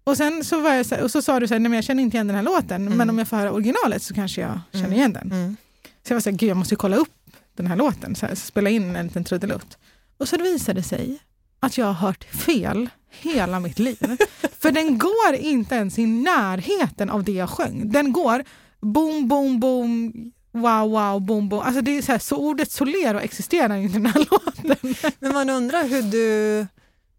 Och 0.05 0.17
sen 0.17 0.45
så, 0.45 0.61
var 0.61 0.73
jag 0.75 1.03
och 1.03 1.11
så 1.11 1.23
sa 1.23 1.41
du 1.41 1.49
så 1.49 1.55
här, 1.55 1.59
nej 1.59 1.69
men 1.71 1.77
jag 1.77 1.85
känner 1.85 2.03
inte 2.03 2.17
igen 2.17 2.27
den 2.27 2.37
här 2.37 2.43
låten, 2.43 2.87
Mm. 2.87 2.99
men 2.99 3.11
om 3.11 3.19
jag 3.19 3.29
får 3.29 3.37
höra 3.37 3.53
originalet 3.53 4.03
så 4.03 4.15
kanske 4.15 4.41
jag 4.41 4.61
känner 4.73 4.85
Mm. 4.87 4.99
igen 4.99 5.13
den. 5.13 5.33
Mm. 5.33 5.57
Så 6.03 6.13
jag 6.13 6.17
var 6.17 6.21
så 6.21 6.31
här, 6.31 6.37
gud 6.37 6.51
jag 6.51 6.57
måste 6.57 6.75
ju 6.75 6.77
kolla 6.77 6.97
upp 6.97 7.13
den 7.57 7.67
här 7.67 7.77
låten, 7.77 8.15
så 8.15 8.27
här, 8.27 8.35
spela 8.35 8.71
in 8.71 8.97
en 8.97 9.07
liten 9.07 9.25
trudelutt. 9.25 9.79
Och 10.19 10.29
så 10.29 10.37
visade 10.37 10.81
det 10.81 10.85
sig 10.85 11.19
att 11.61 11.79
jag 11.79 11.87
har 11.87 11.93
hört 11.93 12.25
fel 12.25 12.89
hela 13.21 13.61
mitt 13.61 13.79
liv. 13.79 14.17
För 14.59 14.71
den 14.73 14.99
går 14.99 15.35
inte 15.39 15.75
ens 15.75 15.99
i 15.99 16.07
närheten 16.07 17.11
av 17.11 17.25
det 17.25 17.33
jag 17.33 17.51
sjöng. 17.51 17.93
Den 17.93 18.13
går 18.13 18.45
boom, 18.81 19.29
boom, 19.29 19.61
boom, 19.61 20.13
wow, 20.53 20.91
wow, 20.91 21.21
boom, 21.21 21.49
boom. 21.49 21.61
Alltså 21.63 21.81
det 21.81 21.99
är 21.99 22.03
så, 22.03 22.13
här, 22.13 22.19
så 22.19 22.37
ordet 22.37 22.71
solero 22.71 23.19
existerar 23.19 23.77
inte 23.77 23.99
i 23.99 24.03
den 24.03 24.07
här 24.07 24.27
låten. 24.31 24.95
Men 25.19 25.33
man 25.33 25.51
undrar 25.51 25.89
hur 25.89 26.03
du... 26.03 26.67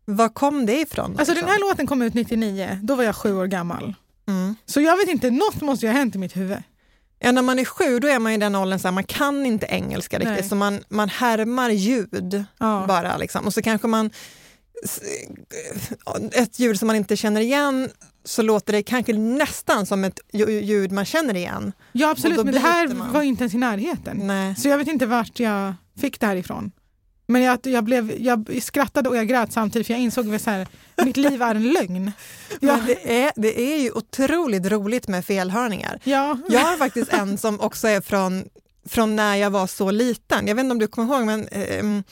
Var 0.06 0.30
kom 0.30 0.66
det 0.66 0.80
ifrån? 0.80 1.06
Alltså 1.06 1.26
den 1.26 1.36
liksom? 1.36 1.50
här 1.50 1.60
låten 1.60 1.88
kom 1.88 2.02
ut 2.02 2.14
99, 2.14 2.80
då 2.84 2.96
var 2.96 3.04
jag 3.04 3.16
sju 3.16 3.36
år 3.36 3.46
gammal. 3.46 3.96
Mm. 4.28 4.56
Så 4.66 4.82
jag 4.82 4.98
vet 4.98 5.10
inte, 5.10 5.32
något 5.32 5.62
måste 5.62 5.86
ju 5.86 5.92
ha 5.92 6.00
hänt 6.00 6.16
i 6.16 6.18
mitt 6.18 6.38
huvud. 6.38 6.58
Ja, 7.20 7.32
när 7.32 7.42
man 7.42 7.60
är 7.60 7.66
sju 7.66 8.00
då 8.00 8.08
är 8.08 8.20
man 8.20 8.32
i 8.32 8.38
den 8.38 8.56
åldern 8.56 8.80
så 8.80 8.88
här, 8.88 8.94
man 8.94 9.04
kan 9.04 9.46
inte 9.46 9.66
engelska 9.66 10.20
riktigt, 10.20 10.40
Nej. 10.40 10.50
så 10.50 10.56
man, 10.56 10.84
man 10.90 11.10
härmar 11.10 11.70
ljud 11.70 12.46
Ja. 12.58 12.86
bara. 12.88 13.18
Liksom. 13.18 13.46
Och 13.46 13.54
så 13.54 13.62
kanske 13.62 13.88
man... 13.88 14.10
Ett 16.32 16.60
ljud 16.60 16.80
som 16.80 16.88
man 16.88 16.96
inte 16.96 17.16
känner 17.18 17.42
igen 17.42 17.90
så 18.24 18.42
låter 18.42 18.74
det 18.74 18.84
kanske 18.84 19.14
nästan 19.14 19.86
som 19.86 20.04
ett 20.04 20.20
ju- 20.34 20.62
ljud 20.62 20.92
man 20.92 21.06
känner 21.06 21.36
igen. 21.36 21.72
Ja 21.92 22.10
absolut, 22.10 22.44
men 22.46 22.54
det 22.54 22.60
här 22.60 22.88
man. 22.88 23.14
var 23.14 23.22
inte 23.22 23.44
ens 23.44 23.54
i 23.54 23.58
närheten. 23.58 24.18
Nej. 24.24 24.56
Så 24.56 24.68
jag 24.68 24.78
vet 24.78 24.88
inte 24.88 25.06
vart 25.06 25.40
jag 25.40 25.74
fick 26.02 26.20
det 26.20 26.26
här 26.26 26.36
ifrån. 26.36 26.72
Men 27.30 27.42
jag, 27.42 27.60
jag, 27.64 27.84
blev, 27.84 28.14
jag 28.22 28.60
skrattade 28.64 29.10
och 29.10 29.18
jag 29.18 29.28
grät 29.28 29.54
samtidigt 29.54 29.88
för 29.88 29.94
jag 29.94 30.02
insåg 30.02 30.36
att 30.36 30.46
här, 30.46 30.68
mitt 31.06 31.18
liv 31.18 31.42
är 31.42 31.56
en 31.56 31.68
lögn. 31.74 32.12
Ja, 32.60 32.78
Men 32.78 32.86
det, 32.86 33.24
är, 33.24 33.32
det 33.36 33.62
är 33.62 33.78
ju 33.82 33.92
otroligt 33.92 34.66
roligt 34.66 35.08
med 35.08 35.26
felhörningar. 35.26 36.00
ja. 36.04 36.38
Jag 36.50 36.60
har 36.60 36.78
faktiskt 36.78 37.14
en 37.14 37.38
som 37.38 37.60
också 37.60 37.88
är 37.88 38.02
från, 38.02 38.44
från 38.90 39.16
när 39.16 39.36
jag 39.36 39.50
var 39.50 39.68
så 39.68 39.92
liten. 39.92 40.48
Jag 40.48 40.56
vet 40.56 40.64
inte 40.64 40.72
om 40.72 40.80
du 40.80 40.88
kommer 40.88 41.16
ihåg, 41.18 41.26
men 41.26 41.48
ehm, 41.48 42.04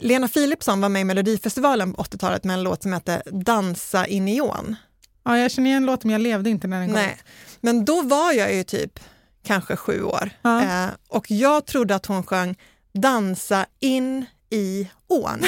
Lena 0.00 0.28
Philipsson 0.28 0.80
var 0.80 0.88
med 0.88 1.00
i 1.00 1.04
Melodifestivalen 1.04 1.92
på 1.94 2.02
80-talet 2.02 2.44
med 2.44 2.54
en 2.54 2.62
låt 2.62 2.82
som 2.82 2.92
hette 2.92 3.22
Dansa 3.26 4.06
i 4.06 4.20
neon. 4.20 4.76
ja, 5.24 5.38
jag 5.38 5.50
känner 5.50 5.70
igen 5.70 5.86
låten 5.86 6.08
men 6.08 6.12
jag 6.12 6.20
levde 6.22 6.50
inte 6.50 6.66
när 6.66 6.78
den 6.80 6.88
kom. 6.88 6.94
Nej. 6.94 7.18
Men 7.60 7.84
då 7.84 8.02
var 8.02 8.32
jag 8.32 8.54
ju 8.54 8.64
typ 8.64 9.00
kanske 9.46 9.76
sju 9.76 10.02
år 10.02 10.30
Ja. 10.42 10.62
eh, 10.62 10.90
och 11.08 11.30
jag 11.30 11.66
trodde 11.66 11.94
att 11.94 12.06
hon 12.06 12.22
sjöng 12.22 12.56
Dansa 12.94 13.66
in 13.80 14.24
i 14.50 14.88
ån. 15.08 15.42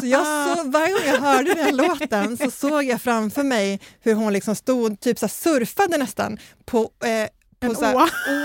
Så 0.00 0.06
jag 0.06 0.26
så, 0.56 0.64
varje 0.64 0.92
gång 0.92 1.02
jag 1.06 1.20
hörde 1.20 1.54
den 1.54 1.76
låten 1.76 2.36
så 2.36 2.50
såg 2.50 2.84
jag 2.84 3.02
framför 3.02 3.42
mig 3.42 3.80
hur 4.00 4.14
hon 4.14 4.32
liksom 4.32 4.54
stod 4.56 5.00
typ 5.00 5.18
så 5.18 5.28
surfade 5.28 5.96
nästan 5.98 6.38
på, 6.64 6.90
eh, 7.04 7.28
på 7.60 7.74
så 7.74 7.84
här, 7.84 7.96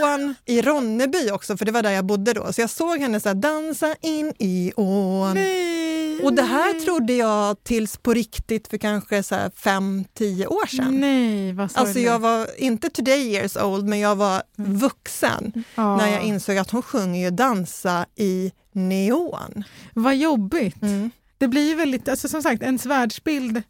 ån 0.03 0.35
i 0.45 0.61
Ronneby 0.61 1.31
också, 1.31 1.57
för 1.57 1.65
det 1.65 1.71
var 1.71 1.81
där 1.81 1.91
jag 1.91 2.05
bodde 2.05 2.33
då. 2.33 2.53
Så 2.53 2.61
jag 2.61 2.69
såg 2.69 2.99
henne 2.99 3.19
så 3.19 3.29
här, 3.29 3.35
dansa 3.35 3.95
in 4.01 4.33
i 4.39 4.73
ån. 4.75 5.33
Nej. 5.33 6.19
Och 6.23 6.33
det 6.33 6.41
här 6.43 6.85
trodde 6.85 7.13
jag 7.13 7.63
tills 7.63 7.97
på 7.97 8.13
riktigt 8.13 8.67
för 8.67 8.77
kanske 8.77 9.23
så 9.23 9.35
här 9.35 9.51
fem, 9.55 10.05
tio 10.13 10.47
år 10.47 10.65
sedan. 10.65 10.99
Nej, 10.99 11.53
vad 11.53 11.71
Alltså 11.73 11.99
jag 11.99 12.19
var 12.19 12.47
inte 12.57 12.89
today 12.89 13.27
years 13.33 13.57
old, 13.57 13.87
men 13.87 13.99
jag 13.99 14.15
var 14.15 14.43
vuxen 14.57 15.63
Ja. 15.75 15.97
när 15.97 16.07
jag 16.11 16.23
insåg 16.23 16.57
att 16.57 16.71
hon 16.71 16.81
sjunger 16.81 17.23
ju 17.23 17.29
dansa 17.31 18.05
i 18.15 18.51
neon. 18.71 19.63
Vad 19.93 20.15
jobbigt. 20.15 20.81
Mm. 20.81 21.11
Det 21.37 21.47
blir 21.47 21.69
ju 21.69 21.75
väldigt, 21.75 22.09
alltså 22.09 22.29
som 22.29 22.41
sagt, 22.43 22.63
ens 22.63 22.85
världsbild 22.85 23.63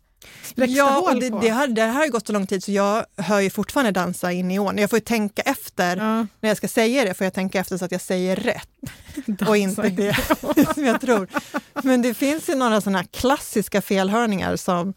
Ja, 0.56 1.00
och 1.00 1.20
det, 1.20 1.30
det, 1.30 1.50
har, 1.50 1.68
det 1.68 1.82
här 1.82 1.94
har 1.94 2.08
gått 2.08 2.28
så 2.28 2.34
lång 2.34 2.48
tid 2.48 2.64
så 2.64 2.72
jag 2.72 3.06
hör 3.18 3.40
ju 3.40 3.50
fortfarande 3.50 3.92
dansa 3.92 4.32
i 4.32 4.44
neon. 4.44 4.78
Jag 4.78 4.90
får 4.90 4.98
ju 4.98 5.06
tänka 5.06 5.42
efter 5.42 5.98
ja, 5.98 6.28
när 6.40 6.50
jag 6.50 6.58
ska 6.58 6.68
säga 6.68 7.06
det, 7.06 7.14
får 7.14 7.26
jag 7.26 7.34
tänka 7.34 7.60
efter 7.60 7.78
så 7.78 7.86
att 7.86 7.92
jag 7.92 8.02
säger 8.02 8.36
rätt 8.36 8.70
och 9.48 9.58
inte 9.58 9.90
det 9.90 10.18
som 10.74 10.86
jag 10.86 11.02
tror. 11.02 11.28
Men 11.84 12.02
det 12.02 12.14
finns 12.14 12.50
ju 12.50 12.56
några 12.56 12.82
sådana 12.82 12.98
här 12.98 13.08
klassiska 13.12 13.82
felhörningar 13.82 14.56
som 14.56 14.94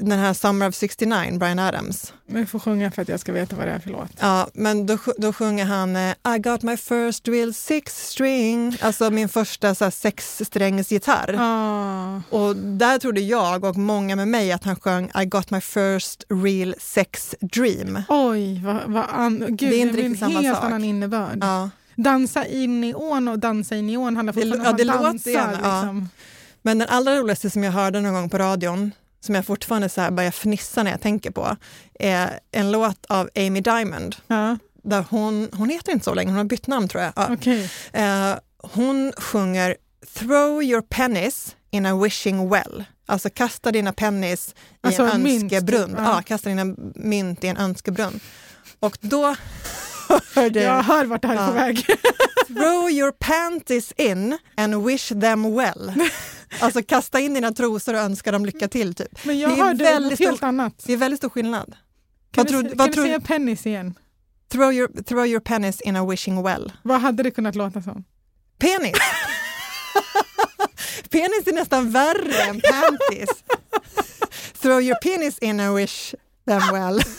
den 0.00 0.18
här 0.18 0.34
Summer 0.34 0.68
of 0.68 0.74
69, 0.74 1.38
Brian 1.38 1.58
Adams. 1.58 2.12
Jag 2.26 2.48
får 2.48 2.58
sjunga 2.58 2.90
för 2.90 3.02
att 3.02 3.08
jag 3.08 3.20
ska 3.20 3.32
veta 3.32 3.56
vad 3.56 3.66
det 3.66 3.72
är 3.72 3.78
för 3.78 3.90
låt. 3.90 4.10
Ja, 4.20 4.48
men 4.54 4.86
då, 4.86 4.98
då 5.18 5.32
sjunger 5.32 5.64
han 5.64 5.96
eh, 5.96 6.14
I 6.36 6.38
got 6.38 6.62
my 6.62 6.76
first 6.76 7.28
real 7.28 7.54
six 7.54 8.08
string, 8.08 8.76
alltså 8.80 9.10
min 9.10 9.28
första 9.28 9.74
så 9.74 9.84
här, 9.84 9.90
sexsträngsgitarr. 9.90 11.36
Ah. 11.38 12.22
Och 12.36 12.56
där 12.56 12.98
trodde 12.98 13.20
jag 13.20 13.64
och 13.64 13.76
många 13.76 14.16
med 14.16 14.28
mig 14.28 14.52
att 14.52 14.64
han 14.64 14.76
sjöng 14.76 15.10
I 15.22 15.24
got 15.24 15.50
my 15.50 15.60
first 15.60 16.24
real 16.28 16.74
sex 16.80 17.34
dream. 17.40 18.02
Oj, 18.08 18.60
vad, 18.64 18.76
vad 18.86 19.04
an... 19.12 19.38
Gud, 19.48 19.56
Det 19.70 19.76
är 19.76 19.80
inte 19.80 19.92
blir 19.92 20.02
riktigt 20.02 20.22
en 20.22 20.28
samma 20.28 20.40
helt 20.40 20.56
sak. 20.56 20.64
annan 20.64 20.84
innebörd. 20.84 21.38
Ja. 21.40 21.70
Dansa 21.96 22.46
in 22.46 22.84
i 22.84 22.94
ån 22.94 23.28
och 23.28 23.38
dansa 23.38 23.76
in 23.76 23.90
i 23.90 23.96
ån 23.96 24.16
handlar 24.16 24.32
Det- 24.32 24.40
fortfarande 24.42 24.64
ja, 24.66 24.70
om 24.70 24.76
det 24.76 24.82
att 24.82 24.96
låter 24.96 25.04
dansa. 25.10 25.30
gärna, 25.30 25.58
ja. 25.68 25.80
liksom. 25.82 26.08
Men 26.62 26.78
den 26.78 26.88
allra 26.88 27.16
roligaste 27.16 27.50
som 27.50 27.64
jag 27.64 27.72
hörde 27.72 28.00
någon 28.00 28.14
gång 28.14 28.28
på 28.30 28.38
radion, 28.38 28.90
som 29.24 29.34
jag 29.34 29.46
fortfarande 29.46 29.88
så 29.88 30.00
här 30.00 30.10
börjar 30.10 30.30
fnissa 30.30 30.82
när 30.82 30.90
jag 30.90 31.00
tänker 31.00 31.30
på, 31.30 31.56
är 32.00 32.40
en 32.52 32.72
låt 32.72 33.06
av 33.08 33.30
Amy 33.36 33.60
Diamond. 33.60 34.16
ja. 34.26 34.58
Där 34.86 35.04
hon, 35.10 35.48
hon 35.52 35.68
heter 35.70 35.92
inte 35.92 36.04
så 36.04 36.14
länge, 36.14 36.30
hon 36.30 36.36
har 36.36 36.44
bytt 36.44 36.66
namn 36.66 36.88
tror 36.88 37.02
jag. 37.02 37.12
Ja. 37.16 37.28
Okej. 37.32 37.70
Eh, 37.92 38.34
hon 38.58 39.12
sjunger 39.16 39.76
Throw 40.14 40.62
your 40.62 40.82
pennies 40.82 41.56
in 41.70 41.86
a 41.86 41.96
wishing 42.02 42.48
well. 42.50 42.84
Alltså 43.06 43.30
kasta 43.30 43.72
dina 43.72 43.92
pennis 43.92 44.48
i 44.48 44.86
Alltså 44.86 45.02
en 45.02 45.22
mynt, 45.22 45.42
önskebrunn. 45.42 45.88
typ, 45.90 45.98
ja. 45.98 46.04
Ja. 46.16 46.22
kasta 46.22 46.48
dina 46.48 46.64
mynt 46.94 47.44
i 47.44 47.46
en 47.48 47.56
önskebrunn. 47.56 48.20
Och 48.80 48.98
då 49.00 49.36
hörde 50.34 50.62
Jag 50.62 50.82
hör 50.82 51.04
vart 51.04 51.22
det 51.22 51.28
här 51.28 51.36
är 51.42 51.46
på 51.46 51.52
väg. 51.52 51.86
Throw 52.46 52.90
your 52.90 53.12
panties 53.12 53.92
in 53.96 54.38
and 54.56 54.86
wish 54.86 55.08
them 55.08 55.56
well. 55.56 55.92
Alltså 56.60 56.82
kasta 56.82 57.20
in 57.20 57.34
dina 57.34 57.52
trosor 57.52 57.94
och 57.94 58.00
önska 58.00 58.32
dem 58.32 58.46
lycka 58.46 58.68
till. 58.68 58.94
Typ. 58.94 59.24
Men 59.24 59.38
jag 59.38 59.50
Det 59.50 59.54
är 59.60 59.64
hörde 59.64 59.84
väldigt 59.84 60.10
något 60.10 60.18
helt 60.28 60.36
stor- 60.36 60.46
annat. 60.46 60.74
Det 60.86 60.92
är 60.92 60.96
väldigt 60.96 61.20
stor 61.20 61.28
skillnad. 61.28 61.74
Kan, 62.30 62.46
Vad 62.74 62.92
tror- 62.92 63.02
du 63.02 63.08
säga 63.08 63.20
pennis 63.20 63.66
igen? 63.66 63.94
Throw 64.48 64.72
your, 64.72 65.02
throw 65.02 65.26
your 65.26 65.40
pennies 65.40 65.80
in 65.80 65.96
a 65.96 66.04
wishing 66.06 66.42
well. 66.42 66.72
Vad 66.82 67.00
hade 67.00 67.22
det 67.22 67.30
kunnat 67.30 67.54
låta 67.54 67.82
som? 67.82 68.04
Penis! 68.58 68.92
penis 71.10 71.46
är 71.46 71.52
nästan 71.52 71.90
värre 71.90 72.42
än 72.42 72.60
panties. 72.60 73.28
Throw 74.62 74.82
your 74.82 74.96
penis 75.02 75.38
in 75.38 75.60
and 75.60 75.76
wish 75.76 76.14
them 76.46 76.62
well. 76.72 77.02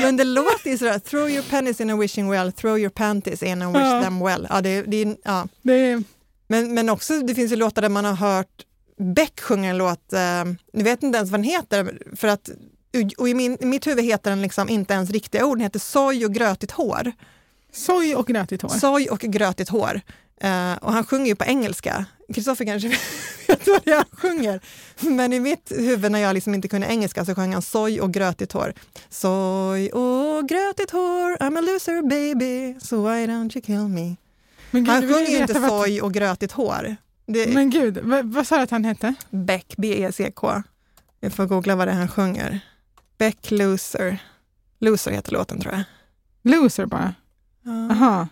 Men 0.00 0.16
det 0.16 0.24
låter 0.24 0.70
ju 0.70 0.78
sådär, 0.78 0.98
throw 0.98 1.30
your 1.30 1.42
penis 1.42 1.80
in 1.80 1.90
a 1.90 1.96
wishing 1.96 2.30
well, 2.30 2.52
throw 2.52 2.78
your 2.78 2.90
panties 2.90 3.42
in 3.42 3.62
and 3.62 3.76
wish 3.76 3.86
Ja. 3.86 4.02
them 4.02 4.20
well. 4.24 4.46
Ja, 4.50 4.60
det, 4.60 4.82
det, 4.82 5.16
ja. 5.24 5.48
Det 5.62 6.02
Men, 6.48 6.74
men 6.74 6.88
också, 6.88 7.20
det 7.20 7.34
finns 7.34 7.52
ju 7.52 7.56
låtar 7.56 7.82
där 7.82 7.88
man 7.88 8.04
har 8.04 8.14
hört 8.14 8.64
Beck 8.98 9.40
sjunga 9.40 9.70
en 9.70 9.78
låt, 9.78 10.12
eh, 10.12 10.44
vet 10.72 11.02
inte 11.02 11.16
ens 11.16 11.30
vad 11.30 11.40
den 11.40 11.44
heter, 11.44 11.98
för 12.16 12.28
att, 12.28 12.50
och 13.18 13.28
i, 13.28 13.34
min, 13.34 13.56
i 13.60 13.66
mitt 13.66 13.86
huvud 13.86 14.04
heter 14.04 14.30
den 14.30 14.42
liksom 14.42 14.68
inte 14.68 14.94
ens 14.94 15.10
riktiga 15.10 15.46
ord, 15.46 15.58
den 15.58 15.62
heter 15.62 15.78
Soj 15.78 16.24
och 16.24 16.34
grötigt 16.34 16.70
hår. 16.70 17.12
soj 17.72 18.14
och 18.14 18.26
grötigt 18.26 18.62
hår. 18.62 18.68
Soj 18.68 19.08
och 19.08 19.20
grötigt 19.20 19.68
hår. 19.68 20.00
Eh, 20.40 20.72
och 20.72 20.92
han 20.92 21.04
sjunger 21.04 21.26
ju 21.26 21.34
på 21.34 21.44
engelska. 21.44 22.04
Kristoffer 22.34 22.64
kanske 22.64 22.88
vet 23.48 23.66
vad 23.66 23.80
det 23.84 23.90
är 23.90 23.96
han 23.96 24.04
sjunger. 24.12 24.60
Men 25.00 25.32
i 25.32 25.40
mitt 25.40 25.72
huvud 25.76 26.12
när 26.12 26.18
jag 26.18 26.34
liksom 26.34 26.54
inte 26.54 26.68
kunde 26.68 26.86
engelska 26.86 27.24
så 27.24 27.34
sjöng 27.34 27.52
han 27.52 27.62
soj 27.62 28.00
och 28.00 28.12
grötigt 28.12 28.52
hår. 28.52 28.72
Soj 29.10 29.90
och 29.92 30.48
grötigt 30.48 30.90
hår, 30.90 31.36
I'm 31.36 31.58
a 31.58 31.60
loser 31.60 32.02
baby, 32.02 32.80
so 32.80 33.08
why 33.08 33.26
don't 33.26 33.56
you 33.56 33.62
kill 33.62 33.88
me. 33.88 34.16
Gud, 34.70 34.88
Han 34.88 35.02
sjunger 35.02 35.30
ju 35.30 35.36
inte 35.38 35.68
soj 35.68 36.02
och 36.02 36.14
grötigt 36.14 36.52
hår. 36.52 36.96
Det 37.26 37.54
Men 37.54 37.70
gud, 37.70 37.98
vad, 38.24 38.46
sa 38.46 38.56
du 38.56 38.62
att 38.62 38.70
han 38.70 38.84
hette? 38.84 39.14
Beck, 39.30 39.74
B-E-C-K. 39.76 40.62
Vi 41.20 41.30
får 41.30 41.46
googla 41.46 41.76
vad 41.76 41.88
det 41.88 41.92
är 41.92 41.96
han 41.96 42.08
sjunger. 42.08 42.60
Beck 43.18 43.50
Loser. 43.50 44.18
Loser 44.80 45.10
heter 45.10 45.32
låten 45.32 45.60
tror 45.60 45.74
jag. 45.74 45.82
Loser 46.54 46.86
bara. 46.86 47.14
Ja. 47.62 47.90
Aha. 47.90 48.28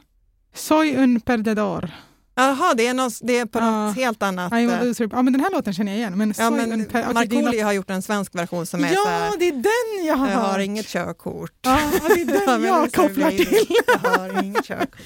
Soy 0.54 0.96
un 0.96 1.20
perdedor. 1.20 1.90
Jaha, 2.38 2.74
det 2.74 2.86
är, 2.86 2.94
något, 2.94 3.18
det 3.22 3.38
är 3.38 3.46
på 3.46 3.58
Ja. 3.58 3.70
något 3.86 3.96
helt 3.96 4.22
annat. 4.22 4.52
I'm 4.52 4.70
a 4.74 4.78
eh, 4.80 4.86
loser. 4.86 5.08
Ja, 5.12 5.22
men 5.22 5.32
den 5.32 5.42
här 5.42 5.50
låten 5.50 5.74
känner 5.74 5.92
jag 5.92 5.98
igen. 5.98 6.18
Men 6.18 6.34
Ja, 6.38 6.50
men 6.50 6.72
är 6.72 7.12
Markoolio 7.14 7.64
har 7.64 7.72
gjort 7.72 7.90
en 7.90 8.02
svensk 8.02 8.34
version 8.34 8.66
som 8.66 8.84
är 8.84 8.88
så 8.88 8.94
Ja, 8.94 9.06
här, 9.08 9.32
det 9.38 9.48
är 9.48 9.52
den 9.52 10.06
jag 10.06 10.14
har 10.16 10.28
jag 10.30 10.36
har 10.38 10.52
hört. 10.52 10.60
inget 10.60 10.86
körkort. 10.86 11.52
Ja, 11.62 11.78
det 12.08 12.20
är 12.20 12.46
den 12.46 12.64
jag 12.64 12.90
så 12.90 13.02
kopplar 13.02 13.30
till. 13.30 13.66
Jag 13.92 14.10
har 14.10 14.42
inget 14.42 14.64
körkort. 14.64 14.98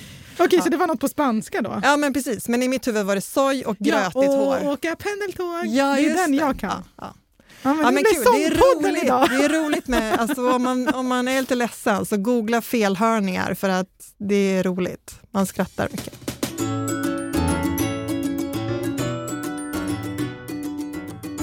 Okej, 0.45 0.57
Ja. 0.59 0.63
så 0.63 0.69
det 0.69 0.77
var 0.77 0.87
något 0.87 1.01
på 1.01 1.09
spanska 1.09 1.63
då? 1.63 1.81
Ja, 1.83 1.97
men 1.97 2.13
precis. 2.13 2.49
Men 2.49 2.63
i 2.63 2.69
mitt 2.69 2.87
huvud 2.89 3.07
var 3.07 3.15
det 3.15 3.21
soj 3.21 3.65
och 3.65 3.77
grötigt 3.79 4.11
ja, 4.15 4.21
och 4.21 4.35
hår. 4.37 4.69
åka 4.73 4.97
pendeltåg. 4.97 5.67
Ja, 5.67 5.95
det 5.97 6.07
är 6.07 6.15
den 6.15 6.31
det. 6.33 6.37
jag 6.37 6.59
kan. 6.61 6.71
Ja, 6.97 7.15
ja. 7.63 7.75
Men 7.75 7.77
Ja, 7.79 7.85
det 7.87 7.93
men 7.93 7.95
blir 7.95 8.05
kul. 8.15 8.25
Det 8.35 8.45
är, 8.45 8.51
roligt. 8.91 9.03
idag. 9.05 9.29
det 9.31 9.45
är 9.45 9.49
roligt 9.65 9.89
med, 9.89 10.19
alltså, 10.21 10.53
om, 10.53 10.63
man, 10.63 10.89
om 10.95 11.07
man 11.09 11.29
är 11.29 11.41
lite 11.41 11.55
ledsen 11.55 12.07
så 12.07 12.17
googla 12.17 12.61
felhörningar 12.63 13.55
för 13.55 13.69
att 13.69 14.13
det 14.19 14.35
är 14.57 14.63
roligt. 14.63 15.15
Man 15.31 15.47
skrattar 15.47 15.89
mycket. 15.91 16.15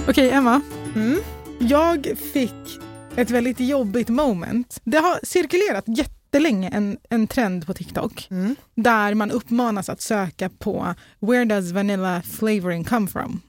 Okej, 0.09 0.29
Emma. 0.31 0.61
Mm. 0.95 1.19
Jag 1.59 2.07
fick 2.33 2.79
ett 3.15 3.29
väldigt 3.29 3.59
jobbigt 3.59 4.09
moment. 4.09 4.79
Det 4.83 4.97
har 4.97 5.19
cirkulerat 5.23 5.85
jättelänge 6.31 6.69
en, 6.73 6.97
en 7.09 7.27
trend 7.27 7.65
på 7.65 7.73
TikTok 7.73 8.27
Mm. 8.31 8.55
där 8.75 9.13
man 9.13 9.31
uppmanas 9.31 9.89
att 9.89 10.01
söka 10.01 10.49
på 10.49 10.93
“Where 11.19 11.45
does 11.45 11.71
vanilla 11.71 12.21
flavoring 12.21 12.83
come 12.83 13.07
from?” 13.07 13.41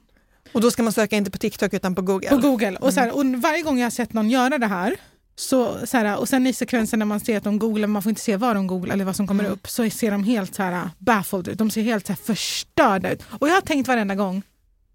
Och 0.53 0.61
då 0.61 0.71
ska 0.71 0.83
man 0.83 0.93
söka 0.93 1.17
inte 1.17 1.31
på 1.31 1.38
TikTok 1.38 1.75
utan 1.75 1.95
på 1.95 2.03
Google. 2.03 2.29
på 2.29 2.37
Google. 2.37 2.77
Och, 2.77 2.95
så 2.95 3.01
här, 3.01 3.17
och 3.17 3.27
varje 3.27 3.62
gång 3.62 3.79
jag 3.79 3.85
har 3.87 3.91
sett 3.91 4.12
någon 4.12 4.31
göra 4.31 4.59
det 4.59 4.67
här 4.67 4.97
så, 5.37 5.87
så 5.87 5.97
här, 5.97 6.19
och 6.19 6.29
sen 6.29 6.47
i 6.47 6.53
sekvensen 6.53 6.99
när 6.99 7.07
man 7.07 7.21
ser 7.21 7.37
att 7.37 7.45
de 7.45 7.59
googlar, 7.59 7.87
man 7.88 8.03
får 8.03 8.11
inte 8.11 8.23
se 8.23 8.37
vad 8.37 8.57
de 8.57 8.67
googlar 8.67 8.95
eller 8.95 9.05
vad 9.05 9.17
som 9.17 9.27
kommer 9.27 9.45
Mm. 9.45 9.53
upp, 9.53 9.69
så 9.69 9.91
ser 9.91 10.11
de 10.11 10.25
helt 10.25 10.55
så 10.55 10.62
här 10.62 10.91
baffled 10.99 11.49
ut. 11.49 11.59
De 11.59 11.71
ser 11.71 11.83
helt 11.83 12.07
så 12.07 12.12
här 12.12 12.19
förstörda 12.25 13.12
ut. 13.12 13.23
Och 13.29 13.49
jag 13.49 13.55
har 13.55 13.61
tänkt 13.61 13.88
varenda 13.88 14.14
gång, 14.14 14.43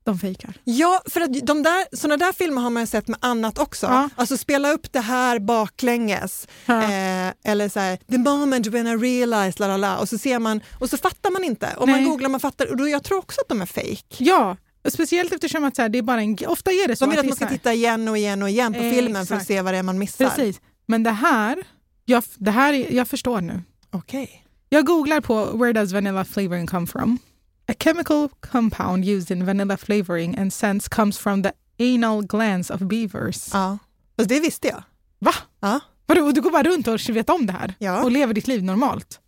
de 0.03 0.19
fejkar. 0.19 0.53
Ja, 0.63 1.01
för 1.09 1.21
att 1.21 1.33
de 1.47 1.63
där, 1.63 1.95
såna 1.95 2.17
där 2.17 2.33
filmer 2.33 2.61
har 2.61 2.69
man 2.69 2.83
ju 2.83 2.87
sett 2.87 3.07
med 3.07 3.17
annat 3.21 3.59
också. 3.59 3.85
Ja. 3.85 4.09
Alltså 4.15 4.37
spela 4.37 4.71
upp 4.71 4.93
det 4.93 4.99
här 4.99 5.39
baklänges. 5.39 6.47
Ja. 6.65 6.83
Eh, 6.83 7.33
eller 7.43 7.69
så 7.69 7.79
här, 7.79 7.97
the 8.11 8.17
moment 8.17 8.67
when 8.67 8.87
I 8.87 8.95
realized, 8.95 9.59
la 9.59 9.67
la 9.67 9.77
la. 9.77 9.97
Och 9.97 10.09
så 10.09 10.17
ser 10.17 10.39
man, 10.39 10.61
och 10.79 10.89
så 10.89 10.97
fattar 10.97 11.31
man 11.31 11.43
inte. 11.43 11.75
Man 11.79 11.89
Nej. 11.89 12.03
googlar, 12.03 12.29
man 12.29 12.39
fattar. 12.39 12.71
Och 12.71 12.77
då, 12.77 12.87
jag 12.87 13.03
tror 13.03 13.17
också 13.17 13.41
att 13.41 13.49
de 13.49 13.61
är 13.61 13.65
fake. 13.65 14.23
Ja, 14.23 14.57
och 14.85 14.93
speciellt 14.93 15.33
eftersom 15.33 15.63
att 15.63 15.75
så 15.75 15.81
här, 15.81 15.89
det 15.89 15.97
är 15.97 16.01
bara 16.03 16.21
en, 16.21 16.37
ofta 16.47 16.71
är 16.71 16.87
det 16.87 16.95
så 16.95 17.05
De 17.05 17.09
vill 17.09 17.19
att 17.19 17.25
är 17.25 17.29
man 17.29 17.35
ska 17.35 17.47
titta 17.47 17.73
igen 17.73 18.07
och 18.07 18.17
igen 18.17 18.43
och 18.43 18.49
igen 18.49 18.73
på 18.73 18.79
Eh, 18.79 18.91
filmen 18.91 19.25
för 19.25 19.35
att 19.35 19.41
exakt. 19.41 19.47
se 19.47 19.61
vad 19.61 19.73
det 19.73 19.77
är 19.77 19.83
man 19.83 19.97
missar. 19.99 20.29
Precis. 20.29 20.61
Men 20.85 21.03
det 21.03 21.11
här, 21.11 21.57
jag, 22.05 22.23
det 22.35 22.51
här 22.51 22.73
är, 22.73 22.91
jag 22.93 23.07
förstår 23.07 23.41
nu. 23.41 23.61
Okej. 23.91 24.45
Jag 24.69 24.85
googlar 24.85 25.21
på 25.21 25.45
“Where 25.57 25.73
does 25.73 25.91
vanilla 25.93 26.25
flavoring 26.25 26.67
come 26.67 26.87
from?” 26.87 27.19
A 27.67 27.73
chemical 27.80 28.30
compound 28.52 29.06
used 29.06 29.32
in 29.38 29.45
vanilla 29.45 29.78
flavoring 29.78 30.38
and 30.39 30.54
scents 30.54 30.88
comes 30.89 31.17
from 31.17 31.43
the 31.43 31.52
anal 31.80 32.21
glands 32.21 32.69
of 32.69 32.80
beavers. 32.82 33.49
Ja. 33.54 33.78
Fast 34.17 34.30
det 34.30 34.39
visste 34.39 34.67
jag. 34.67 34.84
Va? 35.19 35.34
Ja. 35.60 35.80
Vadå, 36.06 36.32
du 36.32 36.41
går 36.41 36.52
bara 36.52 36.63
runt 36.63 36.88
och 36.88 36.99
vet 37.10 37.30
om 37.30 37.45
det 37.45 37.54
här 37.54 37.73
Ja. 37.80 38.04
och 38.04 38.12
lever 38.12 38.34
ditt 38.34 38.47
liv 38.47 38.63
normalt? 38.63 39.19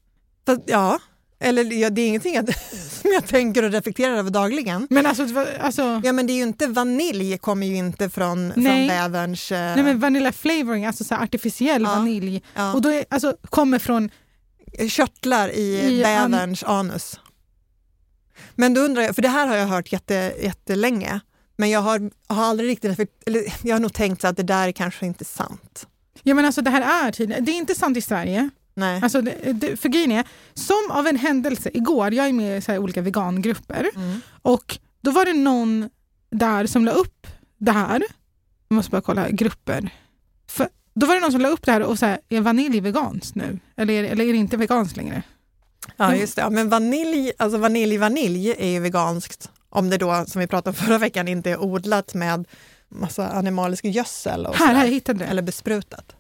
Fast, 0.45 0.61
ja. 0.65 0.99
Eller 1.39 1.73
ja, 1.73 1.89
det 1.89 2.01
är 2.01 2.07
ingenting 2.07 2.37
att, 2.37 2.45
som 3.01 3.11
jag 3.13 3.27
tänker 3.27 3.63
och 3.63 3.71
reflekterar 3.71 4.15
över 4.15 4.29
dagligen. 4.31 4.87
Men 4.89 5.05
alltså, 5.05 5.27
alltså 5.61 6.01
Ja 6.03 6.11
men 6.13 6.27
det 6.27 6.33
är 6.33 6.35
ju 6.35 6.43
inte, 6.43 6.67
vanilj 6.67 7.37
kommer 7.37 7.67
ju 7.67 7.75
inte 7.75 8.09
från, 8.09 8.53
från 8.53 8.63
Nej. 8.63 8.87
bäverns... 8.87 9.51
eh, 9.51 9.75
nej 9.75 9.83
men 9.83 9.99
vanilla 9.99 10.31
flavoring, 10.31 10.85
alltså 10.85 11.03
så 11.03 11.15
artificiell 11.15 11.81
Ja. 11.81 11.89
vanilj, 11.89 12.43
ja. 12.55 12.73
och 12.73 12.81
då 12.81 12.89
är, 12.89 13.05
alltså, 13.09 13.35
kommer 13.49 13.79
från 13.79 14.09
körtlar 14.89 15.49
i, 15.49 15.61
I 15.99 16.03
an- 16.03 16.31
bäverns 16.31 16.63
anus. 16.63 17.19
Men 18.55 18.73
då 18.73 18.81
undrar 18.81 19.01
jag, 19.03 19.15
för 19.15 19.21
det 19.21 19.27
här 19.27 19.47
har 19.47 19.55
jag 19.55 19.67
hört 19.67 19.91
jätte, 19.91 20.33
jättelänge, 20.41 21.19
men 21.57 21.69
jag 21.69 21.79
har, 21.81 22.11
har 22.27 22.43
aldrig 22.43 22.69
riktigt, 22.69 22.99
eller 23.25 23.43
jag 23.63 23.75
har 23.75 23.79
nog 23.79 23.93
tänkt 23.93 24.23
att 24.25 24.37
det 24.37 24.43
där 24.43 24.67
är 24.67 24.71
kanske 24.71 25.05
inte 25.05 25.25
sant. 25.25 25.87
Ja 26.23 26.33
men 26.33 26.45
alltså 26.45 26.61
det 26.61 26.69
här 26.69 27.07
är 27.07 27.11
tydligen, 27.11 27.45
det 27.45 27.51
är 27.51 27.57
inte 27.57 27.75
sant 27.75 27.97
i 27.97 28.01
Sverige. 28.01 28.49
Nej. 28.73 28.99
Alltså, 29.03 29.21
det, 29.21 29.53
det, 29.53 29.77
för 29.77 29.89
grejen 29.89 30.11
är, 30.11 30.27
som 30.53 30.91
av 30.91 31.07
en 31.07 31.15
händelse 31.17 31.69
igår, 31.73 32.13
jag 32.13 32.27
är 32.27 32.33
med 32.33 32.57
i 32.57 32.61
så 32.61 32.77
olika 32.77 33.01
vegangrupper 33.01 33.89
Mm. 33.95 34.21
och 34.41 34.77
då 35.01 35.11
var 35.11 35.25
det 35.25 35.33
någon 35.33 35.89
där 36.29 36.65
som 36.67 36.85
la 36.85 36.91
upp 36.91 37.27
det 37.57 37.71
här. 37.71 38.03
Jag 38.67 38.75
måste 38.75 38.91
bara 38.91 39.01
kolla 39.01 39.29
grupper. 39.29 39.89
För, 40.47 40.69
då 40.93 41.05
var 41.05 41.15
det 41.15 41.21
någon 41.21 41.31
som 41.31 41.41
la 41.41 41.49
upp 41.49 41.65
det 41.65 41.71
här 41.71 41.81
och 41.81 42.01
här, 42.01 42.19
är 42.29 42.41
vanilj 42.41 42.79
veganskt 42.79 43.35
nu? 43.35 43.59
Eller, 43.77 44.03
eller 44.03 44.25
är 44.25 44.31
det 44.31 44.37
inte 44.39 44.57
veganskt 44.57 44.97
längre? 44.97 45.23
Ja, 45.97 46.15
just 46.15 46.35
det. 46.35 46.41
Ja, 46.41 46.49
men 46.49 46.69
vanilj, 46.69 47.31
alltså 47.37 47.57
vanilj, 47.57 47.97
vanilj 47.97 48.51
är 48.57 48.67
ju 48.69 48.79
veganskt. 48.79 49.49
Om 49.69 49.89
det 49.89 49.97
då, 49.97 50.25
som 50.27 50.39
vi 50.41 50.47
pratade 50.47 50.69
om 50.69 50.85
förra 50.85 50.97
veckan, 50.97 51.27
inte 51.27 51.51
är 51.51 51.61
odlat 51.61 52.13
med 52.13 52.47
massa 52.89 53.29
animalisk 53.29 53.85
gödsel 53.85 54.45
och 54.45 54.55
Här, 54.55 54.67
sådär. 54.67 54.79
här, 54.79 54.87
hittade 54.87 55.19
det. 55.19 55.25
eller 55.25 55.41
besprutat. 55.41 56.15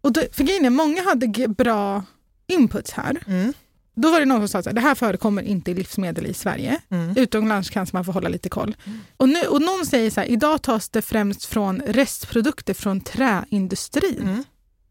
Och 0.00 0.12
då, 0.12 0.20
för 0.32 0.44
grejen 0.44 0.64
är, 0.64 0.70
många 0.70 1.02
hade 1.02 1.48
bra 1.48 2.02
inputs 2.46 2.92
här. 2.92 3.18
Mm. 3.26 3.52
Då 3.94 4.10
var 4.10 4.20
det 4.20 4.26
någon 4.26 4.48
som 4.48 4.62
sa 4.62 4.70
att 4.70 4.74
det 4.74 4.80
här 4.80 4.94
förekommer 4.94 5.42
inte 5.42 5.70
i 5.70 5.74
livsmedel 5.74 6.26
i 6.26 6.34
Sverige. 6.34 6.80
Mm. 6.90 7.16
Utomlands 7.16 7.70
kanske 7.70 7.96
man 7.96 8.04
får 8.04 8.12
hålla 8.12 8.28
lite 8.28 8.48
koll. 8.48 8.76
Och, 9.16 9.28
nu, 9.28 9.42
och 9.42 9.62
någon 9.62 9.86
säger 9.86 10.10
så 10.10 10.20
här, 10.20 10.26
idag 10.28 10.62
tas 10.62 10.88
det 10.88 11.02
främst 11.02 11.44
från 11.44 11.80
restprodukter 11.86 12.74
från 12.74 13.00
träindustrin. 13.00 14.22
Mm. 14.22 14.44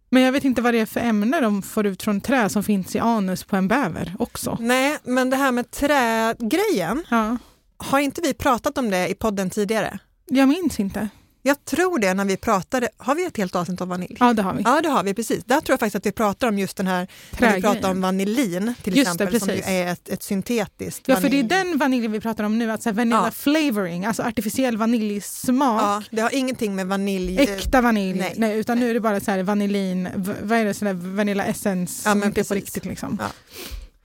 Men 0.10 0.24
jag 0.24 0.32
vet 0.32 0.43
inte 0.46 0.62
vad 0.62 0.74
det 0.74 0.80
är 0.80 0.86
för 0.86 1.00
ämne 1.00 1.41
de 1.41 1.62
får 1.62 1.86
ut 1.86 2.04
från 2.04 2.22
trä 2.22 2.50
som 2.50 2.63
finns 2.63 2.96
i 2.96 3.00
anus 3.00 3.43
på 3.43 3.56
en 3.56 3.67
bäver 3.67 4.15
också. 4.20 4.58
Nej, 4.60 4.98
men 5.04 5.30
det 5.30 5.36
här 5.38 5.52
med 5.52 5.72
trägrejen, 5.72 7.04
Ja, 7.10 7.38
har 7.78 8.00
inte 8.00 8.22
vi 8.22 8.34
pratat 8.34 8.78
om 8.78 8.89
det 8.89 9.08
i 9.08 9.15
podden 9.15 9.50
tidigare? 9.50 10.00
jag 10.26 10.48
minns 10.50 10.80
inte. 10.80 11.10
Jag 11.48 11.66
tror 11.66 12.00
det 12.00 12.14
när 12.14 12.26
vi 12.26 12.38
pratade, 12.38 12.90
har 12.98 13.16
vi 13.16 13.26
ett 13.26 13.38
helt 13.38 13.56
avsnitt 13.56 13.82
om 13.82 13.90
vanilj? 13.90 14.18
Ja, 14.20 14.34
det 14.34 14.42
har 14.42 14.54
vi. 14.54 14.64
Ja, 14.66 14.82
det 14.82 14.90
har 14.90 15.04
vi 15.04 15.14
precis. 15.14 15.44
Där 15.46 15.62
tror 15.62 15.74
jag 15.74 15.80
faktiskt 15.80 15.96
att 15.96 16.06
vi 16.06 16.12
pratar 16.12 16.48
om 16.48 16.60
just 16.60 16.78
den 16.78 16.88
här, 16.88 17.08
när 17.40 17.56
vi 17.56 17.62
pratar 17.62 17.92
om 17.92 18.02
vanillin 18.02 18.74
till 18.84 18.98
Just 18.98 19.18
det, 19.18 19.24
exempel, 19.24 19.40
som 19.40 19.50
ju 19.50 19.56
precis. 19.56 19.70
är 19.72 19.88
ett, 19.88 20.10
ett 20.10 20.24
syntetiskt 20.24 21.08
Ja, 21.08 21.16
för 21.16 21.22
det 21.22 21.28
är 21.40 21.44
vanilj. 21.44 21.48
den 21.72 21.78
vaniljen 21.78 22.12
vi 22.12 22.20
pratar 22.20 22.44
om 22.44 22.60
nu, 22.60 22.72
att 22.72 22.84
så 22.84 22.90
här 22.90 22.96
vanilla 22.96 23.22
Ja. 23.26 23.32
flavoring, 23.32 24.06
alltså 24.06 24.24
artificiell 24.24 24.78
vaniljsmak. 24.78 25.82
Ja, 25.82 26.04
det 26.12 26.22
har 26.22 26.36
ingenting 26.36 26.76
med 26.76 26.88
vanilj... 26.88 27.40
Äkta 27.40 27.82
vanilj, 27.82 28.20
Nej. 28.20 28.34
nej. 28.38 28.60
utan 28.60 28.80
nu 28.80 28.90
är 28.90 28.94
det 28.94 29.00
bara 29.00 29.20
så 29.20 29.32
här 29.32 29.44
vanillin, 29.44 30.10
vad 30.44 30.58
är 30.60 30.66
det, 30.66 30.74
sån 30.74 30.86
där 30.86 30.94
vanilla 31.16 31.46
essence 31.46 32.02
Ja, 32.06 32.12
som 32.12 32.24
inte 32.24 32.42
är 32.42 32.44
på 32.44 32.54
riktigt. 32.54 32.86
Liksom. 32.86 33.18
Ja. 33.22 33.28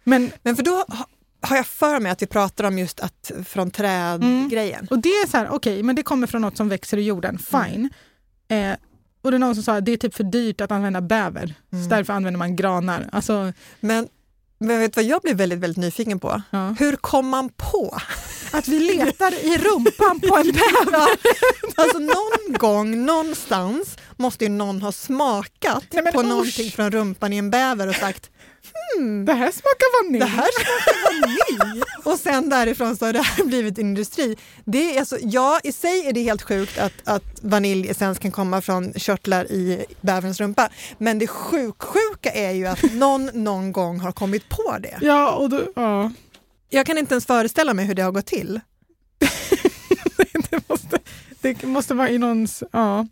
Men, 0.04 0.30
Men 0.42 0.56
för 0.56 0.62
då 0.62 0.84
har 1.42 1.56
jag 1.56 1.66
för 1.66 2.00
mig 2.00 2.12
att 2.12 2.22
vi 2.22 2.26
pratar 2.26 2.64
om 2.64 2.78
just 2.78 3.00
att 3.00 3.30
från 3.46 3.70
träd-grejen. 3.70 4.86
och 4.90 4.98
det 4.98 5.08
är 5.08 5.28
så 5.30 5.36
här, 5.36 5.48
okej, 5.50 5.82
men 5.82 5.96
det 5.96 6.02
kommer 6.02 6.26
från 6.26 6.42
något 6.42 6.56
som 6.56 6.68
växer 6.68 6.96
i 6.98 7.02
jorden, 7.02 7.38
fine. 7.38 7.90
Eh, 8.48 8.72
och 9.22 9.30
det 9.30 9.36
är 9.36 9.38
någon 9.38 9.54
som 9.54 9.64
sa 9.64 9.74
att 9.76 9.84
det 9.84 9.92
är 9.92 9.96
typ 9.96 10.14
för 10.14 10.24
dyrt 10.24 10.60
att 10.60 10.70
använda 10.72 11.00
bäver, 11.00 11.54
Mm. 11.72 11.84
så 11.84 11.90
därför 11.90 12.12
använder 12.12 12.38
man 12.38 12.56
granar. 12.56 13.08
Alltså, 13.12 13.52
Men, 13.80 14.08
men 14.58 14.78
vet 14.80 14.94
du 14.94 15.00
vad 15.02 15.10
jag 15.10 15.20
blir 15.22 15.34
väldigt, 15.34 15.58
väldigt 15.58 15.76
nyfiken 15.84 16.18
på? 16.20 16.42
ja. 16.50 16.74
Hur 16.78 16.96
kom 16.96 17.28
man 17.28 17.48
på? 17.48 17.98
Att 18.52 18.68
vi 18.68 18.78
letar 18.80 19.44
i 19.44 19.58
rumpan 19.58 20.20
på 20.20 20.36
en 20.36 20.46
bäver. 20.52 21.08
Alltså 21.76 21.98
någon 21.98 22.52
gång, 22.58 23.04
någonstans, 23.06 23.96
måste 24.16 24.44
ju 24.44 24.48
någon 24.50 24.82
ha 24.82 24.92
smakat 24.92 25.84
Nej, 25.92 26.12
på 26.12 26.20
usch. 26.20 26.26
någonting 26.26 26.70
från 26.70 26.90
rumpan 26.90 27.32
i 27.32 27.36
en 27.36 27.50
bäver 27.50 27.88
och 27.88 27.94
sagt 27.94 28.30
Det 29.26 29.32
här 29.32 29.50
smakar 29.50 30.04
vanilj. 30.04 30.20
det 30.20 30.26
här 30.26 30.48
smakar 30.54 31.20
vanilj. 31.20 31.82
Och 32.04 32.18
sen 32.18 32.48
därifrån 32.48 32.96
så 32.96 33.06
har 33.06 33.12
det 33.12 33.22
här 33.22 33.44
blivit 33.46 33.78
industri. 33.78 34.36
Det 34.64 34.96
är 34.96 35.00
alltså, 35.00 35.18
ja, 35.22 35.60
i 35.64 35.72
sig 35.72 36.06
är 36.06 36.12
det 36.12 36.22
helt 36.22 36.42
sjukt 36.42 36.78
att, 36.78 36.92
att 37.04 37.22
vaniljessens 37.42 38.18
kan 38.18 38.30
komma 38.30 38.60
från 38.60 38.92
körtlar 38.92 39.44
i 39.52 39.84
bäverns 40.00 40.40
rumpa. 40.40 40.68
Men 40.98 41.18
det 41.18 41.26
sjuksjuka 41.26 42.30
är 42.30 42.50
ju 42.50 42.66
att 42.66 42.82
någon 42.92 43.30
någon 43.32 43.72
gång 43.72 44.00
har 44.00 44.12
kommit 44.12 44.48
på 44.48 44.78
det. 44.80 44.98
Ja, 45.00 45.32
och 45.32 45.50
då, 45.50 45.62
ja. 45.76 46.12
Jag 46.70 46.86
kan 46.86 46.98
inte 46.98 47.14
ens 47.14 47.26
föreställa 47.26 47.74
mig 47.74 47.84
hur 47.84 47.94
det 47.94 48.02
har 48.02 48.12
gått 48.12 48.26
till. 48.26 48.60
det, 50.50 50.68
måste, 50.68 50.98
det 51.40 51.62
måste 51.62 51.94
vara 51.94 52.10
i 52.10 52.18
någons... 52.18 52.62
Ja. 52.72 53.06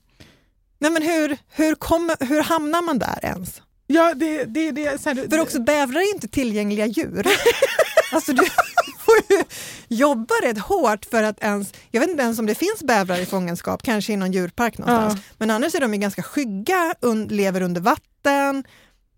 Nej, 0.78 0.90
men 0.90 1.02
hur, 1.02 1.38
hur, 1.48 1.74
kommer, 1.74 2.26
hur 2.26 2.42
hamnar 2.42 2.82
man 2.82 2.98
där 2.98 3.18
ens? 3.22 3.62
Ja, 3.92 4.14
det, 4.14 4.44
det, 4.44 4.70
det, 4.70 5.02
så 5.02 5.08
här, 5.08 5.28
För 5.30 5.40
också 5.40 5.60
bävrar 5.60 6.00
är 6.00 6.14
inte 6.14 6.28
tillgängliga 6.28 6.86
djur. 6.86 7.26
alltså 8.12 8.32
du 8.32 8.42
får 8.98 9.14
ju 9.28 9.44
jobba 9.88 10.34
rätt 10.42 10.58
hårt 10.58 11.04
för 11.04 11.22
att 11.22 11.42
ens, 11.42 11.72
jag 11.90 12.00
vet 12.00 12.10
inte 12.10 12.22
ens 12.22 12.38
om 12.38 12.46
det 12.46 12.54
finns 12.54 12.82
bävrar 12.82 13.18
i 13.18 13.26
fångenskap, 13.26 13.82
kanske 13.82 14.12
i 14.12 14.16
någon 14.16 14.32
djurpark 14.32 14.78
någonstans, 14.78 15.26
men 15.38 15.50
annars 15.50 15.74
är 15.74 15.80
de 15.80 15.94
ju 15.94 16.00
ganska 16.00 16.22
skygga, 16.22 16.94
un, 17.00 17.26
lever 17.26 17.60
under 17.60 17.80
vatten. 17.80 18.64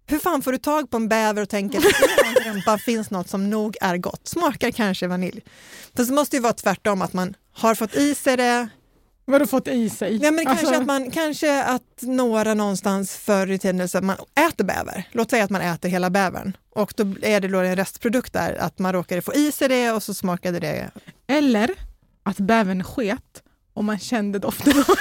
Hur 0.06 0.18
fan 0.18 0.42
får 0.42 0.52
du 0.52 0.58
tag 0.58 0.90
på 0.90 0.96
en 0.96 1.08
bäver 1.08 1.42
och 1.42 1.48
tänker 1.48 1.78
att 1.78 1.84
i 1.84 2.48
rumpa 2.48 2.78
finns 2.78 3.10
något 3.10 3.28
som 3.28 3.50
nog 3.50 3.76
är 3.80 3.96
gott, 3.96 4.28
smakar 4.28 4.70
kanske 4.70 5.06
vanilj. 5.06 5.40
För 5.96 6.04
så 6.04 6.12
måste 6.12 6.36
det 6.36 6.38
ju 6.38 6.42
vara 6.42 6.52
tvärtom, 6.52 7.02
att 7.02 7.12
man 7.12 7.34
har 7.52 7.74
fått 7.74 7.94
i 7.94 8.14
sig 8.14 8.36
det, 8.36 8.68
Vad 9.32 9.40
har 9.40 9.46
du 9.46 9.50
fått 9.50 9.68
i 9.68 9.90
sig? 9.90 10.18
Nej, 10.18 10.30
men 10.32 10.44
kanske, 10.44 10.66
Alltså, 10.66 10.80
att 10.80 10.86
man, 10.86 11.10
kanske 11.10 11.62
att 11.64 11.82
några 12.02 12.54
någonstans 12.54 13.16
förr 13.16 13.50
i 13.50 13.58
tiden 13.58 13.88
så 13.88 13.98
att 13.98 14.04
man 14.04 14.16
äter 14.48 14.64
bäver. 14.64 15.08
Låt 15.12 15.30
säga 15.30 15.44
att 15.44 15.50
man 15.50 15.60
äter 15.62 15.88
hela 15.88 16.10
bävern 16.10 16.56
och 16.74 16.92
då 16.96 17.14
är 17.22 17.40
det 17.40 17.48
då 17.48 17.58
en 17.58 17.76
restprodukt 17.76 18.32
där, 18.32 18.54
att 18.60 18.78
man 18.78 18.92
råkade 18.92 19.22
få 19.22 19.34
i 19.34 19.52
sig 19.52 19.68
det 19.68 19.92
och 19.92 20.02
så 20.02 20.14
smakade 20.14 20.60
det. 20.60 20.90
Eller 21.26 21.70
att 22.22 22.36
bävern 22.36 22.84
sket 22.84 23.42
och 23.74 23.84
man 23.84 23.98
kände 23.98 24.38
doften. 24.38 24.78
av- 24.78 24.96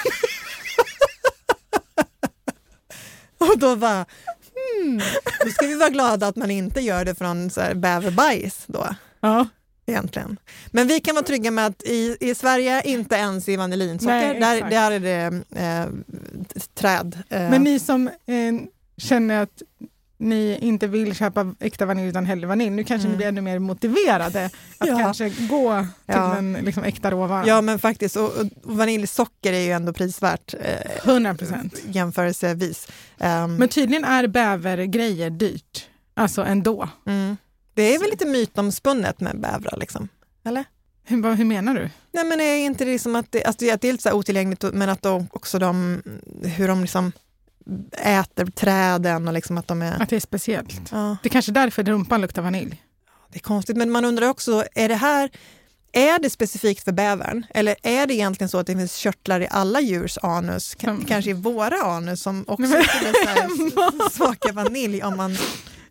Och 3.50 3.60
då 3.60 3.76
var 3.76 4.06
hmm, 4.86 5.02
då 5.46 5.50
ska 5.52 5.68
vi 5.68 5.76
vara 5.76 5.90
glada 5.90 6.28
att 6.28 6.36
man 6.36 6.52
inte 6.52 6.82
gör 6.82 7.06
det 7.06 7.16
från 7.16 7.50
så 7.50 7.62
här 7.62 7.74
bäverbajs 7.74 8.64
då. 8.68 8.96
ja. 9.20 9.48
Egentligen. 9.92 10.38
Men 10.72 10.88
vi 10.88 11.00
kan 11.00 11.16
vara 11.16 11.26
trygga 11.26 11.52
med 11.52 11.66
att 11.66 11.84
i, 11.84 12.18
i 12.20 12.36
Sverige, 12.36 12.82
inte 12.86 13.16
ens 13.16 13.50
i 13.50 13.56
vanillinsocker, 13.56 14.40
Nej, 14.40 14.62
där, 14.62 14.70
där 14.70 14.92
är 14.92 15.00
det 15.00 15.42
eh, 15.56 15.88
träd. 16.76 17.18
Eh, 17.30 17.40
Men 17.50 17.64
ni 17.64 17.80
som 17.80 18.08
eh, 18.08 18.14
känner 18.98 19.42
att 19.44 19.62
ni 20.18 20.58
inte 20.62 20.88
vill 20.88 21.16
köpa 21.16 21.56
äkta 21.60 21.86
vanilj 21.86 22.08
utan 22.10 22.26
hellre 22.26 22.48
vanilj, 22.48 22.70
nu 22.70 22.84
kanske 22.84 23.06
Mm. 23.08 23.12
ni 23.12 23.18
blir 23.18 23.28
ännu 23.28 23.42
mer 23.42 23.60
motiverade 23.60 24.46
att 24.78 24.88
Ja. 24.88 24.98
kanske 25.00 25.30
gå 25.30 25.80
till 25.82 25.88
Ja. 26.16 26.36
en 26.38 26.54
liksom, 26.54 26.84
äkta 26.84 27.12
råvara. 27.12 27.48
Ja 27.48 27.62
men 27.62 27.80
faktiskt, 27.80 28.16
och, 28.16 28.38
och 28.38 28.48
vaniljsocker 28.64 29.54
är 29.54 29.60
ju 29.60 29.72
ändå 29.72 29.94
prisvärt. 29.94 30.54
Eh, 30.54 31.10
100 31.10 31.36
procent. 31.36 31.76
jämförelsevis. 31.88 32.88
Ehm, 33.20 33.56
Men 33.56 33.70
tydligen 33.70 34.04
är 34.06 34.28
bävergrejer 34.28 35.30
dyrt. 35.30 35.88
Alltså 36.14 36.44
ändå. 36.44 36.90
mm. 37.08 37.38
Det 37.82 37.96
är 37.96 38.00
väl 38.00 38.10
lite 38.10 38.26
mytomspunnet 38.26 39.20
med 39.20 39.40
bävrar 39.40 39.78
liksom? 39.80 40.08
Eller? 40.46 40.66
Hur, 41.04 41.36
hur 41.36 41.46
menar 41.46 41.74
du? 41.74 41.90
Nej 42.12 42.26
men 42.26 42.42
är 42.42 42.56
inte 42.56 42.86
det 42.86 42.92
liksom 42.92 43.16
att 43.16 43.32
det, 43.32 43.44
alltså 43.44 43.72
att 43.74 43.82
det 43.82 43.88
är 43.88 43.92
lite 43.92 44.04
så 44.10 44.14
otillgängligt 44.14 44.64
men 44.74 44.90
att 44.90 45.02
de, 45.02 45.28
också 45.32 45.60
de, 45.60 46.02
hur 46.44 46.68
de 46.68 46.82
liksom 46.82 47.12
äter 47.98 48.46
träden 48.46 49.28
och 49.28 49.34
liksom 49.34 49.58
att 49.58 49.68
de 49.68 49.82
är... 49.82 50.02
Att 50.02 50.10
det 50.10 50.16
är 50.16 50.20
speciellt? 50.20 50.82
Ja, 50.92 51.18
Det 51.24 51.28
är 51.30 51.32
kanske 51.32 51.52
därför 51.52 51.84
rumpan 51.84 52.22
luktar 52.22 52.42
vanilj. 52.42 52.82
det 53.32 53.38
är 53.38 53.42
konstigt 53.44 53.78
men 53.78 53.92
man 53.92 54.06
undrar 54.06 54.28
också, 54.30 54.64
är 54.76 54.90
det 54.90 54.96
här 54.96 55.30
är 55.94 56.20
det 56.20 56.30
specifikt 56.30 56.84
för 56.84 56.92
bävern 56.92 57.46
eller 57.50 57.76
är 57.84 58.08
det 58.08 58.14
egentligen 58.14 58.50
så 58.50 58.58
att 58.58 58.68
det 58.68 58.76
finns 58.76 58.96
körtlar 58.96 59.40
i 59.42 59.48
alla 59.52 59.82
djurs 59.82 60.18
anus, 60.22 60.76
K- 60.76 60.88
Som- 60.88 61.06
kanske 61.06 61.32
i 61.32 61.34
våra 61.34 61.76
anus 61.84 62.22
som 62.22 62.46
också 62.48 62.68
skulle 62.68 64.10
smaka 64.12 64.52
vanilj 64.54 65.04
om 65.04 65.18
man. 65.18 65.38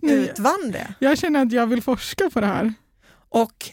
Utvann 0.02 0.70
det? 0.72 0.94
Jag 0.98 1.18
känner 1.18 1.42
att 1.42 1.52
jag 1.52 1.66
vill 1.66 1.82
forska 1.82 2.30
på 2.30 2.40
det 2.40 2.46
här. 2.46 2.74
Och 3.28 3.70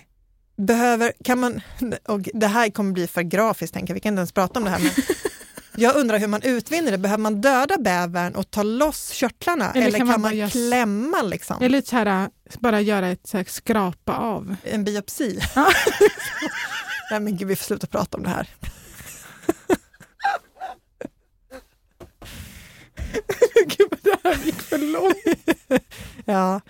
behöver, 0.57 1.13
kan 1.23 1.39
man, 1.39 1.61
och 2.07 2.21
det 2.33 2.47
här 2.47 2.69
kommer 2.69 2.91
bli 2.91 3.07
för 3.07 3.21
grafiskt, 3.21 3.73
tänker 3.73 3.91
jag, 3.91 3.95
vi 3.95 3.99
kan 3.99 4.13
inte 4.13 4.19
ens 4.19 4.31
prata 4.31 4.59
om 4.59 4.65
det 4.65 4.71
här. 4.71 4.79
Men 4.79 4.91
jag 5.75 5.95
undrar 5.95 6.19
hur 6.19 6.27
man 6.27 6.41
utvinner 6.41 6.91
det. 6.91 6.97
Behöver 6.97 7.21
man 7.21 7.41
döda 7.41 7.77
bävern 7.77 8.35
och 8.35 8.51
ta 8.51 8.63
loss 8.63 9.09
körtlarna? 9.11 9.71
Eller 9.71 9.87
Eller, 9.87 9.97
kan 9.97 10.07
man 10.07 10.21
man, 10.21 10.49
klämma 10.49 11.21
liksom? 11.21 11.61
Eller 11.61 11.81
så 11.81 11.95
här, 11.95 12.29
bara 12.59 12.81
göra 12.81 13.07
ett 13.07 13.27
så 13.27 13.37
här, 13.37 13.43
skrapa 13.43 14.17
av. 14.17 14.55
En 14.63 14.83
biopsi? 14.83 15.39
Ja. 15.55 15.69
Nej 17.11 17.19
men 17.19 17.37
gud, 17.37 17.47
vi 17.47 17.55
får 17.55 17.65
sluta 17.65 17.87
prata 17.87 18.17
om 18.17 18.23
det 18.23 18.29
här. 18.29 18.49
Här 24.33 24.45
gick 24.45 24.61
för 24.61 24.77
långt. 24.77 25.17
Ja. 26.25 26.61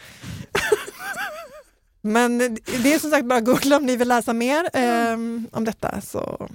Men 2.02 2.38
det 2.38 2.94
är 2.94 3.00
som 3.00 3.12
sagt 3.12 3.26
bara 3.26 3.42
googla 3.42 3.78
om 3.78 3.86
ni 3.86 3.96
vill 3.96 4.08
läsa 4.08 4.34
mer 4.34 4.70
ehm, 4.74 5.48
om 5.52 5.64
detta. 5.64 6.02
Så. 6.02 6.50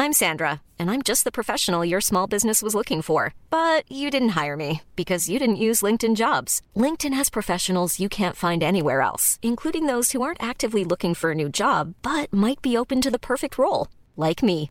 I'm 0.00 0.12
Sandra, 0.12 0.60
and 0.78 0.90
I'm 0.92 1.02
just 1.02 1.24
the 1.24 1.32
professional 1.32 1.84
your 1.84 2.00
small 2.00 2.28
business 2.28 2.62
was 2.62 2.74
looking 2.74 3.02
for. 3.02 3.34
But 3.50 3.82
you 3.90 4.10
didn't 4.10 4.40
hire 4.44 4.56
me 4.56 4.80
because 4.94 5.28
you 5.28 5.40
didn't 5.40 5.64
use 5.68 5.82
LinkedIn 5.82 6.14
jobs. 6.14 6.62
LinkedIn 6.76 7.14
has 7.14 7.30
professionals 7.30 7.98
you 7.98 8.08
can't 8.08 8.36
find 8.36 8.62
anywhere 8.62 9.00
else, 9.00 9.40
including 9.42 9.86
those 9.86 10.12
who 10.12 10.22
aren't 10.22 10.42
actively 10.42 10.84
looking 10.84 11.14
for 11.14 11.32
a 11.32 11.34
new 11.34 11.48
job 11.48 11.94
but 12.02 12.32
might 12.32 12.62
be 12.62 12.76
open 12.76 13.00
to 13.00 13.10
the 13.10 13.18
perfect 13.18 13.58
role, 13.58 13.88
like 14.16 14.40
me. 14.40 14.70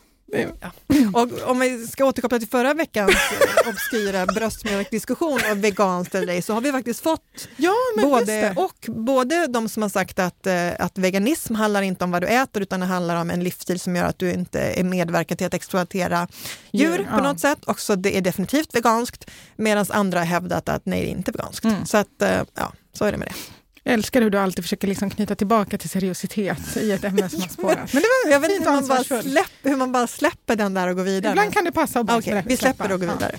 Ja. 0.31 0.71
Och 1.13 1.49
om 1.49 1.59
vi 1.59 1.87
ska 1.87 2.05
återkoppla 2.05 2.39
till 2.39 2.47
förra 2.47 2.73
veckans 2.73 3.11
eh, 3.11 3.69
obskyra 3.69 4.25
bröstmjölkdiskussion 4.35 5.39
och 5.51 5.63
veganskt 5.63 6.15
eller 6.15 6.33
ej, 6.33 6.41
så 6.41 6.53
har 6.53 6.61
vi 6.61 6.71
faktiskt 6.71 7.03
fått 7.03 7.47
ja, 7.57 7.73
både, 8.01 8.53
och 8.57 8.85
både 8.87 9.47
de 9.47 9.69
som 9.69 9.81
har 9.81 9.89
sagt 9.89 10.19
att, 10.19 10.47
eh, 10.47 10.69
att 10.79 10.97
veganism 10.97 11.55
handlar 11.55 11.81
inte 11.81 12.03
om 12.03 12.11
vad 12.11 12.21
du 12.21 12.27
äter 12.27 12.61
utan 12.61 12.79
det 12.79 12.85
handlar 12.85 13.21
om 13.21 13.29
en 13.29 13.43
livsstil 13.43 13.79
som 13.79 13.95
gör 13.95 14.05
att 14.05 14.19
du 14.19 14.33
inte 14.33 14.59
är 14.59 14.83
medverkar 14.83 15.35
till 15.35 15.47
att 15.47 15.53
exploatera 15.53 16.27
djur 16.71 16.91
Djur, 16.91 16.97
på 16.97 17.17
ja. 17.17 17.23
något 17.23 17.39
sätt. 17.39 17.59
Också 17.65 17.95
det 17.95 18.17
är 18.17 18.21
definitivt 18.21 18.75
veganskt 18.75 19.29
medan 19.55 19.85
andra 19.89 20.19
har 20.19 20.25
hävdat 20.25 20.69
att 20.69 20.85
nej, 20.85 21.01
det 21.01 21.07
är 21.07 21.11
inte 21.11 21.31
veganskt. 21.31 21.65
Mm. 21.65 21.85
Så 21.85 21.97
att, 21.97 22.21
eh, 22.21 22.41
ja, 22.53 22.73
så 22.93 23.05
är 23.05 23.11
det 23.11 23.17
med 23.17 23.27
det. 23.27 23.60
Jag 23.83 23.93
älskar 23.93 24.21
hur 24.21 24.29
du 24.29 24.37
alltid 24.39 24.63
försöker 24.63 24.87
liksom 24.87 25.09
knyta 25.09 25.35
tillbaka 25.35 25.77
till 25.77 25.89
seriositet 25.89 26.77
i 26.77 26.91
ett 26.91 27.03
ämne 27.03 27.29
som 27.29 27.41
har 27.41 27.47
spårat. 27.57 27.93
Men 27.93 28.01
det 28.01 28.07
var 28.25 28.31
Jag 28.31 28.39
vet 28.39 28.51
inte 28.51 28.69
hur 28.69 28.75
man, 28.75 28.87
bara 28.87 29.03
släpp, 29.21 29.45
hur 29.63 29.75
man 29.75 29.91
bara 29.91 30.07
släpper 30.07 30.55
den 30.55 30.73
där 30.73 30.87
och 30.87 30.95
går 30.95 31.03
vidare. 31.03 31.31
Ibland 31.31 31.53
kan 31.53 31.63
det 31.65 31.71
passa 31.71 31.99
att 31.99 32.05
bara 32.05 32.17
Okej, 32.17 32.33
släppa- 32.33 32.49
vi 32.49 32.57
släpper 32.57 32.87
det 32.87 32.93
och 32.93 32.99
går 32.99 33.09
Ja. 33.09 33.13
vidare. 33.15 33.35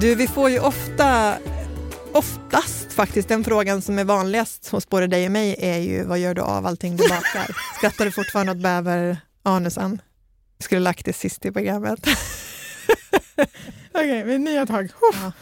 Du, 0.00 0.14
vi 0.14 0.26
får 0.26 0.50
ju 0.50 0.58
ofta, 0.60 1.38
oftast 2.12 2.92
faktiskt, 2.92 3.28
den 3.28 3.44
frågan 3.44 3.82
som 3.82 3.98
är 3.98 4.04
vanligast 4.04 4.68
hos 4.68 4.88
både 4.88 5.06
dig 5.06 5.26
och 5.26 5.32
mig 5.32 5.56
är 5.58 5.78
ju 5.78 6.04
vad 6.04 6.18
gör 6.18 6.34
du 6.34 6.40
av 6.42 6.66
allting 6.66 6.96
du 6.96 7.08
bakar? 7.08 7.56
Skrattar 7.78 8.04
du 8.04 8.10
fortfarande 8.12 8.52
åt 8.52 8.58
bäver-anusen? 8.58 10.00
Skulle 10.60 10.80
lagt 10.80 11.04
det 11.06 11.12
sist 11.12 11.44
i 11.44 11.52
programmet. 11.52 12.06
Okej, 13.94 14.24
vi 14.24 14.38
nya 14.38 14.66
tag. 14.66 14.88
Ja. 15.12 15.32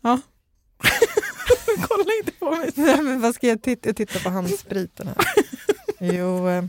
Ja. 0.00 0.20
Kolla 1.88 2.04
inte 2.20 2.32
på 2.38 2.50
mig. 2.50 2.70
Nej, 2.74 3.02
men 3.02 3.20
vad 3.20 3.34
ska 3.34 3.46
jag 3.48 3.62
titta? 3.62 3.88
Jag 3.88 3.96
tittar 3.96 4.20
på 4.20 4.30
handspriten 4.30 5.06
här. 5.06 5.16
Jo, 6.14 6.48
eh, 6.48 6.64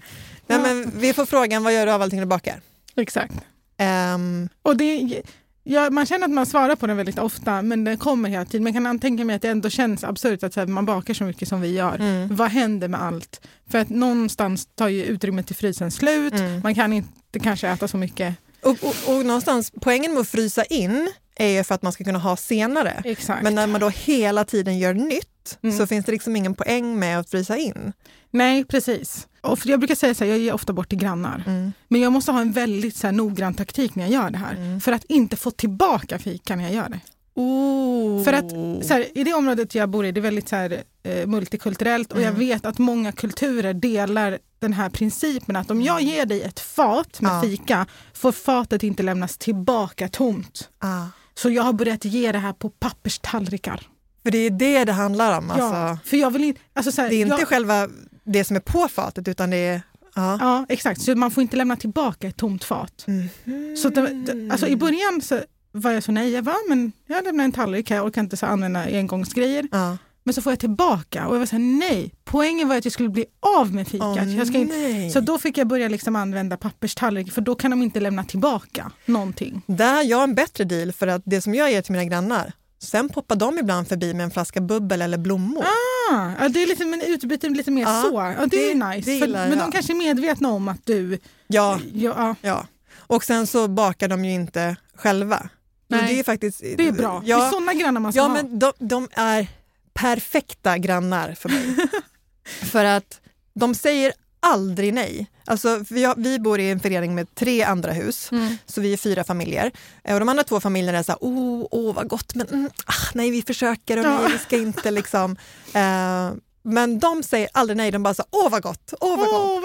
nej, 0.47 0.59
men 0.59 0.91
vi 0.99 1.13
får 1.13 1.25
frågan 1.25 1.63
vad 1.63 1.73
gör 1.73 1.85
du 1.85 1.91
av 1.91 2.01
allting 2.01 2.19
du 2.19 2.25
bakar? 2.25 2.61
Exakt. 2.95 3.33
Ehm, 3.77 4.49
Och 4.61 4.77
det, 4.77 5.21
ja, 5.63 5.89
man 5.89 6.05
känner 6.05 6.25
att 6.25 6.31
man 6.31 6.45
svarar 6.45 6.75
på 6.75 6.87
den 6.87 6.97
väldigt 6.97 7.19
ofta, 7.19 7.61
men 7.61 7.83
den 7.83 7.97
kommer 7.97 8.29
hela 8.29 8.45
tiden. 8.45 8.63
Man 8.63 8.73
kan 8.73 8.99
tänka 8.99 9.25
mig 9.25 9.35
att 9.35 9.41
det 9.41 9.49
ändå 9.49 9.69
känns 9.69 10.03
absurt 10.03 10.43
att 10.43 10.53
så 10.53 10.59
här, 10.59 10.67
man 10.67 10.85
bakar 10.85 11.13
så 11.13 11.23
mycket 11.23 11.47
som 11.47 11.61
vi 11.61 11.73
gör. 11.73 11.95
mm, 11.95 12.35
Vad 12.35 12.49
händer 12.49 12.87
med 12.87 13.01
allt? 13.01 13.41
För 13.69 13.77
att 13.79 13.89
någonstans 13.89 14.67
tar 14.75 14.87
ju 14.87 15.03
utrymmet 15.03 15.51
i 15.51 15.53
frysen 15.53 15.91
slut. 15.91 16.33
mm. 16.33 16.61
Man 16.63 16.75
kan 16.75 16.93
inte 16.93 17.39
kanske 17.39 17.67
äta 17.69 17.87
så 17.87 17.97
mycket. 17.97 18.35
Och, 18.63 18.77
och, 18.83 18.95
och 19.17 19.25
någonstans, 19.25 19.71
poängen 19.81 20.13
med 20.13 20.21
att 20.21 20.27
frysa 20.27 20.63
in 20.63 21.11
är 21.35 21.47
ju 21.47 21.63
för 21.63 21.75
att 21.75 21.81
man 21.81 21.91
ska 21.91 22.03
kunna 22.03 22.19
ha 22.19 22.37
senare. 22.37 23.01
Exakt. 23.05 23.43
Men 23.43 23.55
när 23.55 23.67
man 23.67 23.81
då 23.81 23.89
hela 23.89 24.45
tiden 24.45 24.79
gör 24.79 24.93
nytt 24.93 25.27
Mm. 25.63 25.77
så 25.77 25.87
finns 25.87 26.05
det 26.05 26.11
liksom 26.11 26.35
ingen 26.35 26.55
poäng 26.55 26.99
med 26.99 27.19
att 27.19 27.29
frysa 27.29 27.57
in. 27.57 27.93
Nej, 28.31 28.65
precis. 28.65 29.27
Och 29.41 29.59
jag 29.65 29.79
brukar 29.79 29.95
säga 29.95 30.13
så 30.15 30.23
här, 30.23 30.31
jag 30.31 30.39
ger 30.39 30.53
ofta 30.53 30.73
bort 30.73 30.89
till 30.89 30.97
grannar. 30.97 31.43
Mm. 31.47 31.73
Men 31.87 32.01
jag 32.01 32.11
måste 32.11 32.31
ha 32.31 32.41
en 32.41 32.51
väldigt 32.51 32.95
så 32.95 33.07
här, 33.07 33.11
noggrann 33.11 33.53
taktik 33.53 33.95
när 33.95 34.03
jag 34.03 34.11
gör 34.13 34.29
det 34.29 34.37
här. 34.37 34.53
Mm. 34.55 34.81
För 34.81 34.91
att 34.91 35.03
inte 35.03 35.37
få 35.37 35.51
tillbaka 35.51 36.19
fika 36.19 36.55
när 36.55 36.63
jag 36.63 36.73
gör 36.73 36.89
det. 36.89 36.99
Oh. 37.35 38.23
För 38.23 38.33
att 38.33 38.49
så 38.85 38.93
här, 38.93 39.17
I 39.17 39.23
det 39.23 39.33
området 39.33 39.75
jag 39.75 39.89
bor 39.89 40.05
i, 40.05 40.11
det 40.11 40.19
är 40.19 40.21
väldigt 40.21 40.49
så 40.49 40.55
här, 40.55 40.83
eh, 41.03 41.27
multikulturellt 41.27 42.11
och 42.11 42.21
jag 42.21 42.27
Mm. 42.27 42.39
vet 42.39 42.65
att 42.65 42.77
många 42.77 43.11
kulturer 43.11 43.73
delar 43.73 44.39
den 44.59 44.73
här 44.73 44.89
principen 44.89 45.55
att 45.55 45.71
om 45.71 45.81
jag 45.81 46.01
ger 46.01 46.25
dig 46.25 46.41
ett 46.41 46.59
fat 46.59 47.21
med 47.21 47.31
Ja. 47.31 47.41
fika 47.41 47.85
får 48.13 48.31
fatet 48.31 48.83
inte 48.83 49.03
lämnas 49.03 49.37
tillbaka 49.37 50.07
tomt. 50.07 50.69
ah. 50.79 51.05
Så 51.35 51.49
jag 51.49 51.63
har 51.63 51.73
börjat 51.73 52.05
ge 52.05 52.31
det 52.31 52.37
här 52.37 52.53
på 52.53 52.69
papperstallrikar. 52.69 53.87
För 54.23 54.31
det 54.31 54.37
är 54.37 54.49
det 54.49 54.85
det 54.85 54.91
handlar 54.91 55.37
om. 55.37 55.51
Alltså. 55.51 55.65
Ja, 55.75 55.97
för 56.05 56.17
jag 56.17 56.31
vill 56.31 56.43
inte... 56.43 56.61
Alltså 56.73 56.91
så 56.91 57.01
här, 57.01 57.09
Det 57.09 57.15
är 57.15 57.21
inte 57.21 57.35
jag, 57.39 57.47
själva 57.47 57.87
det 58.23 58.43
som 58.43 58.55
är 58.55 58.59
på 58.59 58.87
fatet 58.87 59.27
utan 59.27 59.49
det 59.49 59.57
är... 59.57 59.81
Ja. 60.15 60.37
Ja, 60.41 60.65
exakt. 60.69 61.01
Så 61.01 61.15
man 61.15 61.31
får 61.31 61.41
inte 61.43 61.55
lämna 61.55 61.75
tillbaka 61.75 62.27
ett 62.27 62.37
tomt 62.37 62.63
fat. 62.63 63.05
Mhm. 63.07 63.29
Så 63.77 63.89
det, 63.89 64.49
alltså 64.51 64.67
I 64.67 64.75
början 64.75 65.21
så 65.21 65.39
var 65.71 65.91
jag 65.91 66.03
så 66.03 66.11
nej, 66.11 66.29
jag, 66.31 66.43
bara, 66.43 66.55
men 66.69 66.91
jag 67.07 67.23
lämnar 67.23 67.43
en 67.43 67.51
tallrik 67.51 67.89
här, 67.89 67.97
jag 67.97 68.05
orkar 68.05 68.21
inte 68.21 68.37
så 68.37 68.45
använda 68.45 68.83
engångsgrejer. 68.83 69.67
Ja. 69.71 69.97
Men 70.23 70.33
så 70.33 70.41
får 70.41 70.51
jag 70.51 70.59
tillbaka 70.59 71.27
och 71.27 71.35
jag 71.35 71.39
var 71.39 71.45
så 71.45 71.55
här, 71.55 71.63
nej, 71.63 72.13
poängen 72.23 72.67
var 72.67 72.75
att 72.77 72.85
jag 72.85 72.91
skulle 72.91 73.09
bli 73.09 73.25
av 73.57 73.73
med 73.73 73.87
fikat. 73.87 74.17
Åh, 74.17 74.35
jag 74.37 74.47
ska 74.47 74.57
inte, 74.57 75.09
så 75.13 75.19
då 75.19 75.37
fick 75.37 75.57
jag 75.57 75.67
börja 75.67 75.87
liksom 75.87 76.15
använda 76.15 76.57
papperstallrik 76.57 77.31
för 77.31 77.41
då 77.41 77.55
kan 77.55 77.71
de 77.71 77.81
inte 77.83 77.99
lämna 77.99 78.23
tillbaka 78.23 78.91
någonting. 79.05 79.61
Där 79.67 79.93
har 79.93 80.03
jag 80.03 80.23
en 80.23 80.35
bättre 80.35 80.63
deal 80.63 80.91
för 80.91 81.07
att 81.07 81.21
det 81.25 81.41
som 81.41 81.55
jag 81.55 81.71
ger 81.71 81.81
till 81.81 81.91
mina 81.91 82.05
grannar, 82.05 82.51
sen 82.79 83.09
poppar 83.09 83.35
de 83.35 83.57
ibland 83.59 83.87
förbi 83.87 84.13
med 84.13 84.23
en 84.23 84.31
flaska 84.31 84.61
bubbel 84.61 85.01
eller 85.01 85.17
blommor. 85.17 85.63
Ah, 86.11 86.31
ja, 86.39 86.49
det 86.49 86.63
är 86.63 86.67
lite, 86.67 86.85
men 86.85 87.01
utbyte 87.01 87.49
lite 87.49 87.71
mer 87.71 87.81
Ja, 87.81 88.01
så. 88.09 88.15
Ja, 88.15 88.45
det, 88.45 88.47
det- 88.47 88.71
är 88.71 88.75
nice. 88.95 89.11
det 89.11 89.19
För, 89.19 89.27
men 89.27 89.57
de 89.57 89.71
kanske 89.71 89.93
är 89.93 89.97
medvetna 89.97 90.49
om 90.49 90.67
att 90.67 90.85
du... 90.85 91.19
Ja, 91.47 91.79
Ja, 91.93 92.13
ja, 92.17 92.35
ja. 92.41 92.65
Och 92.97 93.23
sen 93.23 93.47
så 93.47 93.67
bakar 93.67 94.07
de 94.07 94.25
ju 94.25 94.31
inte 94.31 94.75
själva. 94.95 95.49
Men 95.91 95.99
Nej, 96.05 96.13
det 96.13 96.19
är 96.19 96.23
faktiskt... 96.23 96.59
det 96.59 96.87
är 96.87 96.91
bra. 96.91 97.21
Ja, 97.25 97.37
det 97.37 97.43
är 97.45 97.49
sådana 97.49 97.73
grannar 97.73 98.01
man 98.01 98.11
ska 98.13 98.19
Ja, 98.21 98.27
ha. 98.27 98.33
men 98.33 98.59
de, 98.59 98.71
de 98.79 99.07
är 99.13 99.47
perfekta 99.93 100.77
grannar 100.77 101.33
för 101.33 101.49
mig. 101.49 101.75
för 102.71 102.85
att 102.85 103.19
de 103.53 103.75
säger 103.75 104.13
aldrig 104.39 104.93
nej. 104.93 105.27
Alltså, 105.45 105.83
vi, 105.89 106.03
har, 106.03 106.15
vi 106.17 106.39
bor 106.39 106.59
i 106.59 106.71
en 106.71 106.79
förening 106.79 107.15
med 107.15 107.35
tre 107.35 107.63
andra 107.63 107.91
hus, 107.91 108.31
Mm. 108.31 108.57
så 108.65 108.81
vi 108.81 108.93
är 108.93 108.97
fyra 108.97 109.23
familjer. 109.23 109.71
Eh, 110.03 110.13
Och 110.13 110.19
de 110.19 110.29
andra 110.29 110.43
två 110.43 110.59
familjerna 110.59 110.99
är 110.99 111.03
så 111.03 111.11
här, 111.11 111.19
oh, 111.21 111.67
oh 111.71 111.93
vad 111.95 112.07
gott, 112.07 112.35
men 112.35 112.47
mm, 112.47 112.69
ah, 112.85 112.93
nej 113.13 113.31
vi 113.31 113.41
försöker 113.41 113.97
och 113.97 114.05
Ja. 114.05 114.21
nej, 114.21 114.31
vi 114.31 114.37
ska 114.37 114.57
inte 114.57 114.91
liksom. 114.91 115.37
Eh, 115.73 116.29
men 116.63 116.99
de 116.99 117.23
säger 117.23 117.49
aldrig 117.53 117.77
nej, 117.77 117.91
de 117.91 118.03
bara 118.03 118.13
så 118.13 118.23
åh 118.31 118.49
vad 118.49 118.63
gott, 118.63 118.93
åh 119.01 119.17
vad 119.17 119.27
gott. 119.27 119.49
Åh, 119.49 119.61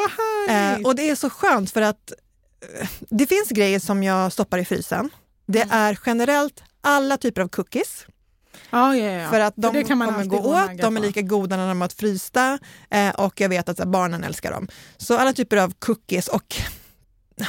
vad! 0.48 0.56
Eh, 0.74 0.80
och 0.86 0.94
det 0.94 1.10
är 1.10 1.14
så 1.14 1.30
skönt 1.30 1.70
för 1.70 1.82
att 1.82 2.12
eh, 2.80 2.88
det 3.08 3.26
finns 3.26 3.48
grejer 3.48 3.78
som 3.78 4.02
jag 4.02 4.32
stoppar 4.32 4.58
i 4.58 4.64
frysen. 4.64 5.10
Det 5.46 5.62
Mm. 5.62 5.78
är 5.78 5.98
generellt 6.06 6.62
alla 6.80 7.16
typer 7.16 7.42
av 7.42 7.48
cookies. 7.48 8.06
ja, 8.70 8.96
ja, 8.96 9.10
ja. 9.10 9.30
För 9.30 9.40
att 9.40 9.54
de 9.56 9.66
man 9.94 10.08
kommer 10.08 10.24
gå 10.24 10.38
åt, 10.38 10.78
de 10.82 10.96
är 10.96 11.00
lika 11.00 11.22
goda 11.22 11.56
när 11.56 11.68
de 11.68 11.82
är 11.82 11.88
frysta 11.88 12.58
eh, 12.90 13.10
och 13.10 13.40
jag 13.40 13.48
vet 13.48 13.68
att 13.68 13.78
här, 13.78 13.86
barnen 13.86 14.24
älskar 14.24 14.50
dem. 14.52 14.68
Så 14.96 15.18
alla 15.18 15.32
typer 15.32 15.56
av 15.56 15.72
cookies 15.78 16.28
och 16.28 16.56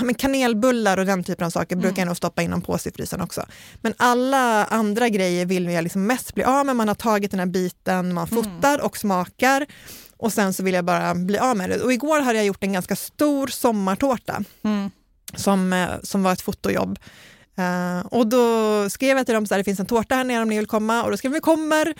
men 0.01 0.15
kanelbullar 0.15 0.97
och 0.97 1.05
den 1.05 1.23
typen 1.23 1.45
av 1.45 1.49
saker 1.49 1.75
Mm. 1.75 1.81
brukar 1.81 2.01
jag 2.01 2.07
nog 2.07 2.17
stoppa 2.17 2.41
in 2.41 2.53
en 2.53 2.61
påse 2.61 2.89
i 2.89 2.91
frysen 2.91 3.21
också. 3.21 3.45
Men 3.81 3.93
alla 3.97 4.65
andra 4.65 5.09
grejer 5.09 5.45
vill 5.45 5.69
jag 5.69 5.83
liksom 5.83 6.05
mest 6.07 6.33
bli 6.35 6.43
av 6.43 6.65
med. 6.65 6.75
Man 6.75 6.87
har 6.87 6.95
tagit 6.95 7.31
den 7.31 7.39
här 7.39 7.47
biten, 7.47 8.13
man 8.13 8.27
Mm. 8.31 8.43
fotar 8.43 8.81
och 8.81 8.97
smakar 8.97 9.65
och 10.17 10.33
sen 10.33 10.53
så 10.53 10.63
vill 10.63 10.73
jag 10.73 10.85
bara 10.85 11.15
bli 11.15 11.37
av 11.37 11.57
med 11.57 11.69
det. 11.69 11.81
Och 11.81 11.93
igår 11.93 12.21
hade 12.21 12.37
jag 12.37 12.45
gjort 12.45 12.63
en 12.63 12.73
ganska 12.73 12.95
stor 12.95 13.47
sommartårta 13.47 14.43
Mm. 14.63 14.91
som, 15.35 15.73
eh, 15.73 15.89
som 16.03 16.23
var 16.23 16.33
ett 16.33 16.41
fotojobb. 16.41 16.99
Eh, 17.57 18.05
och 18.05 18.27
då 18.27 18.89
skrev 18.89 19.17
jag 19.17 19.25
till 19.25 19.35
dem 19.35 19.43
att 19.43 19.49
det 19.49 19.63
finns 19.63 19.79
en 19.79 19.85
tårta 19.85 20.15
här 20.15 20.23
nere 20.23 20.41
om 20.41 20.49
ni 20.49 20.57
vill 20.57 20.67
komma 20.67 21.03
och 21.03 21.11
då 21.11 21.17
skrev 21.17 21.31
vi 21.31 21.39
kommer. 21.39 21.93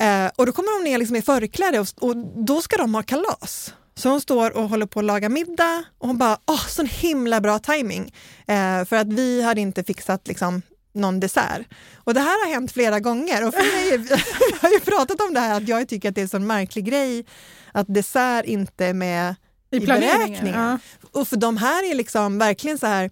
Eh, 0.00 0.30
och 0.36 0.46
då 0.46 0.52
kommer 0.52 0.78
de 0.78 0.90
ner 0.90 0.98
liksom 0.98 1.16
i 1.16 1.22
förkläde 1.22 1.80
och, 1.80 1.86
och 2.00 2.16
då 2.16 2.62
ska 2.62 2.76
de 2.76 2.94
ha 2.94 3.02
kalas. 3.02 3.74
Så 3.94 4.08
hon 4.08 4.20
står 4.20 4.56
och 4.56 4.68
håller 4.68 4.86
på 4.86 4.98
att 4.98 5.04
laga 5.04 5.28
middag 5.28 5.84
och 5.98 6.08
hon 6.08 6.18
bara, 6.18 6.38
åh, 6.46 6.66
sån 6.66 6.86
himla 6.86 7.40
bra 7.40 7.58
timing 7.58 8.14
eh, 8.46 8.84
För 8.84 8.96
att 8.96 9.12
vi 9.12 9.42
hade 9.42 9.60
inte 9.60 9.84
fixat 9.84 10.28
liksom, 10.28 10.62
någon 10.92 11.20
dessert. 11.20 11.66
Och 11.96 12.14
det 12.14 12.20
här 12.20 12.46
har 12.46 12.54
hänt 12.54 12.72
flera 12.72 13.00
gånger. 13.00 13.46
Och 13.46 13.54
för 13.54 13.60
mig, 13.60 14.08
jag 14.10 14.58
har 14.60 14.70
ju 14.70 14.80
pratat 14.80 15.20
om 15.20 15.34
det 15.34 15.40
här 15.40 15.56
att 15.56 15.68
jag 15.68 15.88
tycker 15.88 16.08
att 16.08 16.14
det 16.14 16.20
är 16.20 16.22
en 16.22 16.28
sån 16.28 16.46
märklig 16.46 16.84
grej 16.84 17.24
att 17.72 17.86
dessert 17.88 18.44
inte 18.44 18.86
är 18.86 18.94
med 18.94 19.34
i, 19.70 19.80
planeringen, 19.80 20.28
beräkningen. 20.28 20.60
ja. 20.60 20.78
Och 21.20 21.28
för 21.28 21.36
de 21.36 21.56
här 21.56 21.90
är 21.90 21.94
liksom 21.94 22.38
verkligen 22.38 22.78
så 22.78 22.86
här, 22.86 23.10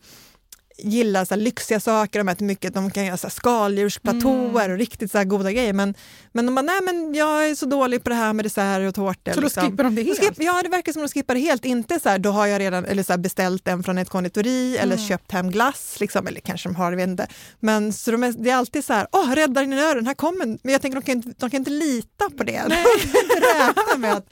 gillar 0.82 1.24
så 1.24 1.36
lyxiga 1.36 1.80
saker, 1.80 2.18
de 2.20 2.28
äter 2.28 2.44
mycket, 2.46 2.74
de 2.74 2.90
kan 2.90 3.04
göra 3.04 3.16
så 3.16 3.30
skaldjursplatåer 3.30 4.64
Mm. 4.64 4.72
och 4.72 4.78
riktigt 4.78 5.10
så 5.12 5.18
här, 5.18 5.24
goda 5.24 5.52
grejer. 5.52 5.72
Men, 5.72 5.94
men 6.32 6.46
de 6.46 6.54
bara, 6.54 6.62
nej 6.62 6.80
men 6.82 7.14
jag 7.14 7.48
är 7.50 7.54
så 7.54 7.66
dålig 7.66 8.02
på 8.04 8.08
det 8.10 8.14
här 8.16 8.32
med 8.32 8.44
desserter 8.44 8.80
och 8.86 8.94
tårtor. 8.94 9.32
Så 9.32 9.40
då 9.40 9.44
liksom. 9.46 9.70
skippar 9.70 9.84
de 9.84 9.94
det 9.94 10.02
Då 10.02 10.06
helt? 10.08 10.20
Skip, 10.20 10.34
ja, 10.42 10.60
det 10.62 10.68
verkar 10.68 10.92
som 10.92 11.02
de 11.02 11.08
skippar 11.08 11.34
det 11.34 11.40
helt. 11.40 11.64
Inte 11.64 12.00
så 12.00 12.08
här, 12.08 12.18
då 12.18 12.30
har 12.30 12.46
jag 12.46 12.60
redan 12.60 12.84
eller 12.84 13.02
så 13.02 13.18
beställt 13.18 13.68
en 13.68 13.82
från 13.82 13.98
ett 13.98 14.08
konditori 14.08 14.76
eller 14.76 14.94
Mm. 14.96 15.08
köpt 15.08 15.32
hem 15.32 15.50
glass. 15.50 15.96
Liksom, 16.00 16.26
eller 16.26 16.40
kanske 16.40 16.68
de 16.68 16.74
har, 16.76 16.92
jag 16.92 16.96
vet 16.96 17.08
inte. 17.08 17.26
Men 17.60 17.92
så 17.92 18.10
de 18.10 18.24
är, 18.24 18.32
det 18.38 18.50
är 18.50 18.56
alltid 18.56 18.84
så 18.84 18.92
här, 18.92 19.06
åh, 19.12 19.32
rädda 19.34 19.60
din 19.60 19.72
öron, 19.72 20.06
här 20.06 20.14
kommer 20.14 20.42
en-" 20.44 20.58
Men 20.62 20.72
jag 20.72 20.82
tänker, 20.82 21.00
de 21.00 21.04
kan, 21.06 21.16
inte, 21.16 21.28
de 21.38 21.50
kan 21.50 21.58
inte 21.58 21.70
lita 21.70 22.30
på 22.30 22.44
det. 22.44 22.62
De 22.68 22.74
kan 22.74 23.22
inte 23.22 23.40
räkna 23.40 23.96
med 23.98 24.12
att, 24.12 24.26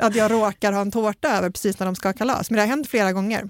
att 0.00 0.14
jag 0.14 0.30
råkar 0.30 0.72
ha 0.72 0.80
en 0.80 0.90
tårta 0.92 1.28
över 1.38 1.50
precis 1.50 1.78
när 1.78 1.86
de 1.86 1.96
ska 1.96 2.08
ha 2.08 2.12
kalas. 2.12 2.50
Men 2.50 2.56
det 2.56 2.62
har 2.62 2.68
hänt 2.68 2.88
flera 2.88 3.12
gånger. 3.12 3.48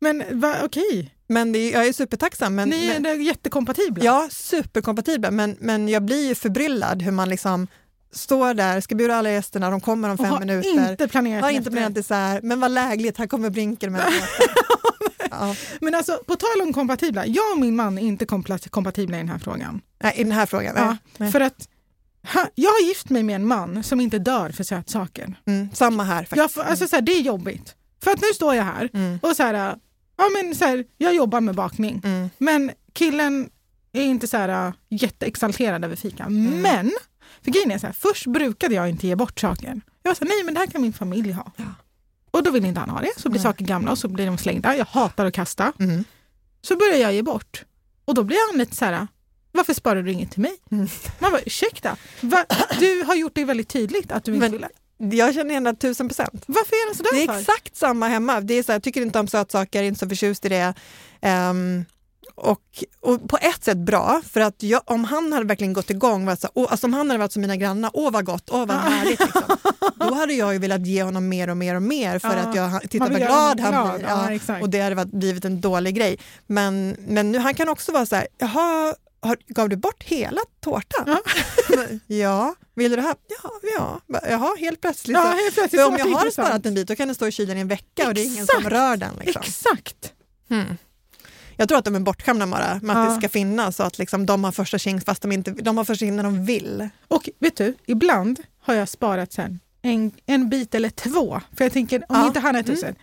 Men 0.00 0.22
okej, 0.64 1.14
Men 1.32 1.54
är- 1.54 1.72
jag 1.72 1.86
är 1.86 1.92
supertacksam. 1.92 2.54
Men, 2.54 2.68
ni 2.68 2.86
är 2.86 3.00
men, 3.00 3.22
jättekompatibla. 3.22 4.04
ja, 4.04 4.28
superkompatibla. 4.30 5.30
Men, 5.30 5.56
men 5.60 5.88
jag 5.88 6.02
blir 6.02 6.28
ju 6.28 6.34
förbryllad 6.34 7.02
hur 7.02 7.12
man 7.12 7.28
liksom 7.28 7.66
står 8.12 8.54
där, 8.54 8.80
ska 8.80 8.94
bjuda 8.94 9.14
alla 9.16 9.30
gästerna, 9.30 9.70
de 9.70 9.80
kommer 9.80 10.08
om 10.08 10.18
fem 10.18 10.26
har 10.26 10.40
minuter. 10.40 10.90
inte 10.90 11.08
planerat 11.08 11.42
har 11.42 11.50
inte 11.50 11.70
planerat 11.70 11.94
dessert, 11.94 12.42
men 12.42 12.60
vad 12.60 12.70
lägligt, 12.70 13.18
här 13.18 13.26
kommer 13.26 13.50
Brinken 13.50 13.92
med 13.92 14.00
ja. 15.30 15.56
Men 15.80 15.94
alltså, 15.94 16.18
på 16.26 16.36
tal 16.36 16.62
om 16.62 16.72
kompatibla, 16.72 17.26
jag 17.26 17.52
och 17.52 17.58
min 17.60 17.76
man 17.76 17.98
är 17.98 18.02
inte 18.02 18.26
kompatibla 18.70 19.16
i 19.16 19.20
den 19.20 19.28
här 19.28 19.38
frågan. 19.38 19.80
Nej, 20.02 20.14
I 20.16 20.22
den 20.24 20.32
här 20.32 20.46
frågan? 20.46 20.74
Ja, 20.76 20.96
Nej. 21.16 21.32
För 21.32 21.40
att 21.40 21.68
ha, 22.34 22.46
jag 22.54 22.70
har 22.70 22.80
gift 22.88 23.10
mig 23.10 23.22
med 23.22 23.36
en 23.36 23.46
man 23.46 23.82
som 23.82 24.00
inte 24.00 24.18
dör 24.18 24.50
för 24.50 24.64
sötsaker. 24.64 25.34
Mm, 25.46 25.68
samma 25.74 26.04
här 26.04 26.24
faktiskt. 26.24 26.56
Jag 26.56 26.66
alltså, 26.66 26.88
så 26.88 26.96
här, 26.96 27.02
det 27.02 27.12
är 27.12 27.20
jobbigt. 27.20 27.74
För 28.04 28.10
att 28.10 28.20
nu 28.20 28.26
står 28.34 28.54
jag 28.54 28.64
här 28.64 28.90
Mm. 28.94 29.18
och 29.22 29.36
så 29.36 29.42
här, 29.42 29.76
ja, 30.22 30.42
men, 30.42 30.54
så 30.54 30.64
här, 30.64 30.84
jag 30.98 31.14
jobbar 31.14 31.40
med 31.40 31.54
bakning, 31.54 32.00
Mm. 32.04 32.30
men 32.38 32.70
killen 32.92 33.50
är 33.92 34.02
inte 34.02 34.26
så 34.26 34.36
här, 34.36 34.72
jätteexalterad 34.88 35.84
över 35.84 35.96
fika. 35.96 36.22
Mm. 36.24 36.62
Men, 36.62 36.92
för 37.44 37.50
grejen 37.50 37.70
är 37.70 37.78
så 37.78 37.86
här, 37.86 37.94
först 37.94 38.26
brukade 38.26 38.74
jag 38.74 38.88
inte 38.88 39.06
ge 39.06 39.16
bort 39.16 39.40
saker. 39.40 39.80
Jag 40.02 40.10
var 40.10 40.14
så 40.14 40.24
här, 40.24 40.28
nej 40.28 40.44
men 40.44 40.54
det 40.54 40.60
här 40.60 40.66
kan 40.66 40.82
min 40.82 40.92
familj 40.92 41.32
ha. 41.32 41.52
Ja. 41.56 41.64
Och 42.30 42.42
då 42.42 42.50
vill 42.50 42.64
inte 42.64 42.80
han 42.80 42.90
ha 42.90 43.00
det, 43.00 43.12
så 43.16 43.30
blir 43.30 43.40
saker 43.40 43.64
gamla 43.64 43.90
och 43.90 43.98
så 43.98 44.08
blir 44.08 44.26
de 44.26 44.38
slängda. 44.38 44.76
Jag 44.76 44.84
hatar 44.84 45.26
att 45.26 45.34
kasta. 45.34 45.72
Mm. 45.78 46.04
Så 46.62 46.76
börjar 46.76 46.96
jag 46.96 47.12
ge 47.14 47.22
bort. 47.22 47.64
Och 48.04 48.14
då 48.14 48.24
blir 48.24 48.50
han 48.52 48.58
lite 48.58 48.76
så 48.76 48.84
här, 48.84 49.06
varför 49.52 49.74
sparar 49.74 50.02
du 50.02 50.12
inget 50.12 50.30
till 50.30 50.40
mig? 50.42 50.52
Mm. 50.70 50.88
Man 51.18 51.30
bara, 51.32 51.40
ursäkta, 51.46 51.96
va? 52.20 52.44
du 52.80 53.02
har 53.04 53.14
gjort 53.14 53.34
det 53.34 53.44
väldigt 53.44 53.68
tydligt 53.68 54.12
att 54.12 54.24
du 54.24 54.34
inte 54.34 54.44
Men- 54.48 54.52
vill. 54.52 54.66
Jag 55.10 55.34
känner 55.34 55.50
igen 55.50 55.64
det 55.64 55.74
tusen 55.74 56.08
procent. 56.08 56.42
Varför 56.46 56.72
är 56.76 56.86
han 56.88 56.94
sådär 56.96 57.10
Det 57.12 57.22
är 57.22 57.26
för? 57.26 57.40
exakt 57.40 57.76
samma 57.76 58.08
hemma. 58.08 58.40
Det 58.40 58.54
är 58.54 58.62
så 58.62 58.72
här, 58.72 58.74
jag 58.74 58.82
tycker 58.82 59.02
inte 59.02 59.18
om 59.18 59.28
sötsaker, 59.28 59.82
inte 59.82 60.00
så 60.00 60.08
förtjust 60.08 60.44
i 60.44 60.48
det. 60.48 60.74
Ehm, 61.20 61.84
och, 62.34 62.60
och 63.00 63.28
på 63.28 63.36
ett 63.40 63.64
sätt 63.64 63.78
bra, 63.78 64.22
för 64.32 64.40
att 64.40 64.62
jag, 64.62 64.80
om 64.84 65.04
han 65.04 65.32
hade 65.32 65.46
verkligen 65.46 65.72
gått 65.72 65.90
igång, 65.90 66.26
varit 66.26 66.40
så, 66.40 66.48
åh, 66.54 66.66
alltså 66.70 66.86
om 66.86 66.92
han 66.92 67.10
hade 67.10 67.18
varit 67.18 67.32
som 67.32 67.42
mina 67.42 67.56
grannar, 67.56 67.90
åh 67.94 68.10
vad 68.10 68.24
gott, 68.24 68.48
åh 68.50 68.66
vad 68.66 68.76
härligt, 68.76 69.20
liksom. 69.20 69.42
då 70.08 70.14
hade 70.20 70.32
jag 70.34 70.52
ju 70.52 70.58
velat 70.58 70.86
ge 70.86 71.02
honom 71.02 71.28
mer 71.28 71.50
och 71.50 71.56
mer 71.56 71.74
och 71.74 71.82
mer 71.82 72.18
för 72.18 72.28
Ja, 72.36 72.42
att 72.42 72.54
jag, 72.54 72.82
titta 72.90 73.04
man 73.04 73.12
vad 73.12 73.20
glad 73.20 73.60
han 73.60 73.96
blir. 73.98 74.08
Ja, 74.08 74.24
Ja, 74.26 74.32
exakt. 74.34 74.62
och 74.62 74.70
det 74.70 74.80
hade 74.80 74.94
varit, 74.94 75.12
blivit 75.12 75.44
en 75.44 75.60
dålig 75.60 75.94
grej. 75.94 76.18
Men, 76.46 76.96
men 77.08 77.32
nu, 77.32 77.38
han 77.38 77.54
kan 77.54 77.68
också 77.68 77.92
vara 77.92 78.06
så 78.06 78.16
här, 78.16 78.26
jaha, 78.38 78.94
har, 79.22 79.36
gav 79.46 79.68
du 79.68 79.76
bort 79.76 80.02
hela 80.02 80.40
tårtan? 80.60 81.04
Ja. 81.06 81.22
ja. 82.16 82.54
Vill 82.74 82.90
du 82.90 82.96
det 82.96 83.02
här? 83.02 83.14
Ja, 83.42 83.50
ja. 83.78 84.00
Jaha, 84.30 84.56
helt 84.58 84.80
plötsligt. 84.80 85.16
Ja, 85.16 85.22
helt 85.22 85.54
plötsligt 85.54 85.86
om 85.86 85.96
jag 85.98 86.04
har 86.04 86.10
intressant. 86.10 86.46
sparat 86.48 86.66
en 86.66 86.74
bit 86.74 86.88
då 86.88 86.96
kan 86.96 87.08
den 87.08 87.14
stå 87.14 87.26
i 87.26 87.32
kylen 87.32 87.56
i 87.58 87.60
en 87.60 87.68
vecka 87.68 88.08
och 88.08 88.14
det 88.14 88.20
är 88.20 88.24
ingen 88.26 88.42
Exakt. 88.44 88.62
som 88.62 88.70
rör 88.70 88.96
den. 88.96 89.14
Liksom. 89.20 89.42
Exakt. 89.44 90.12
Hmm. 90.48 90.76
Jag 91.56 91.68
tror 91.68 91.78
att 91.78 91.84
de 91.84 91.94
är 91.94 92.00
bortskämda 92.00 92.46
bara 92.46 92.80
med 92.82 92.96
att 92.96 93.04
Ja. 93.08 93.14
det 93.14 93.20
ska 93.20 93.28
finnas 93.28 93.80
och 93.80 93.86
att 93.86 93.98
liksom 93.98 94.26
de 94.26 94.44
har 94.44 94.52
första 94.52 94.78
tjing 94.78 95.00
fast 95.00 95.22
de 95.22 95.32
inte 95.32 95.50
de 95.50 95.76
har 95.76 95.84
första 95.84 95.98
tjing 96.04 96.16
när 96.16 96.22
de 96.22 96.44
vill. 96.44 96.88
Och 97.08 97.28
vet 97.38 97.56
du, 97.56 97.74
ibland 97.86 98.40
har 98.60 98.74
jag 98.74 98.88
sparat 98.88 99.32
sen 99.32 99.60
en, 99.82 100.12
en 100.26 100.48
bit 100.50 100.74
eller 100.74 100.90
två. 100.90 101.40
För 101.56 101.64
jag 101.64 101.72
tänker, 101.72 101.98
om 102.08 102.16
Ja. 102.16 102.26
inte 102.26 102.40
han 102.40 102.56
äter 102.56 102.70
Mm. 102.70 102.80
sen, 102.80 102.94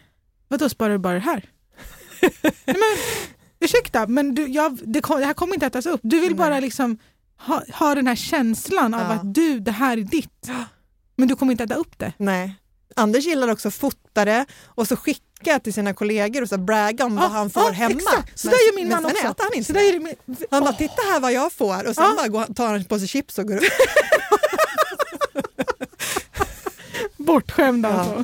vadå 0.47 0.69
sparar 0.69 0.91
du 0.91 0.97
bara 0.97 1.13
det 1.13 1.19
här? 1.19 1.49
Nej, 2.21 2.31
men, 2.65 2.75
ursäkta, 3.59 4.07
men 4.07 4.35
du, 4.35 4.47
jag, 4.47 4.79
det, 4.83 5.01
kom, 5.01 5.19
det 5.19 5.25
här 5.25 5.33
kommer 5.33 5.53
inte 5.53 5.65
ätas 5.65 5.85
upp. 5.85 5.99
Du 6.03 6.19
vill 6.19 6.29
Nej. 6.29 6.37
bara 6.37 6.59
liksom 6.59 6.97
ha, 7.39 7.63
ha 7.73 7.95
den 7.95 8.07
här 8.07 8.15
känslan 8.15 8.93
av 8.93 9.01
Ja. 9.01 9.07
att 9.07 9.33
du, 9.33 9.59
det 9.59 9.71
här 9.71 9.97
är 9.97 10.01
ditt. 10.01 10.49
Men 11.15 11.27
du 11.27 11.35
kommer 11.35 11.51
inte 11.51 11.63
äta 11.63 11.75
upp 11.75 11.99
det. 11.99 12.13
Nej. 12.17 12.55
Anders 12.95 13.25
gillar 13.25 13.47
också 13.47 13.67
att 13.67 13.73
fota 13.73 14.25
det 14.25 14.45
och 14.65 14.87
så 14.87 14.95
skicka 14.95 15.59
till 15.59 15.73
sina 15.73 15.93
kollegor 15.93 16.41
och 16.41 16.49
så 16.49 16.57
bragga 16.57 17.05
om 17.05 17.15
vad 17.15 17.25
Ja, 17.25 17.29
han 17.29 17.49
får 17.49 17.63
ja, 17.63 17.69
hemma. 17.71 17.95
Exakt. 17.95 18.39
Så 18.39 18.47
Men- 18.47 18.53
gör 18.53 18.75
min 18.75 18.89
man 18.89 19.05
också. 19.05 19.17
äter 19.17 19.43
han 19.43 19.53
inte 19.53 19.67
så 19.67 19.73
där 19.73 19.99
min, 19.99 20.15
Han 20.51 20.63
bara, 20.63 20.69
Åh, 20.71 20.77
titta 20.77 21.01
här 21.11 21.19
vad 21.19 21.33
jag 21.33 21.53
får 21.53 21.87
och 21.87 21.95
sen 21.95 22.03
Ja. 22.03 22.13
bara 22.17 22.27
går, 22.27 22.53
tar 22.53 22.65
han 22.65 22.75
en 22.75 22.85
påse 22.85 23.07
chips 23.07 23.37
och 23.37 23.47
går 23.47 23.57
upp. 23.57 23.63
bortskämd 27.17 27.85
Ja. 27.85 28.23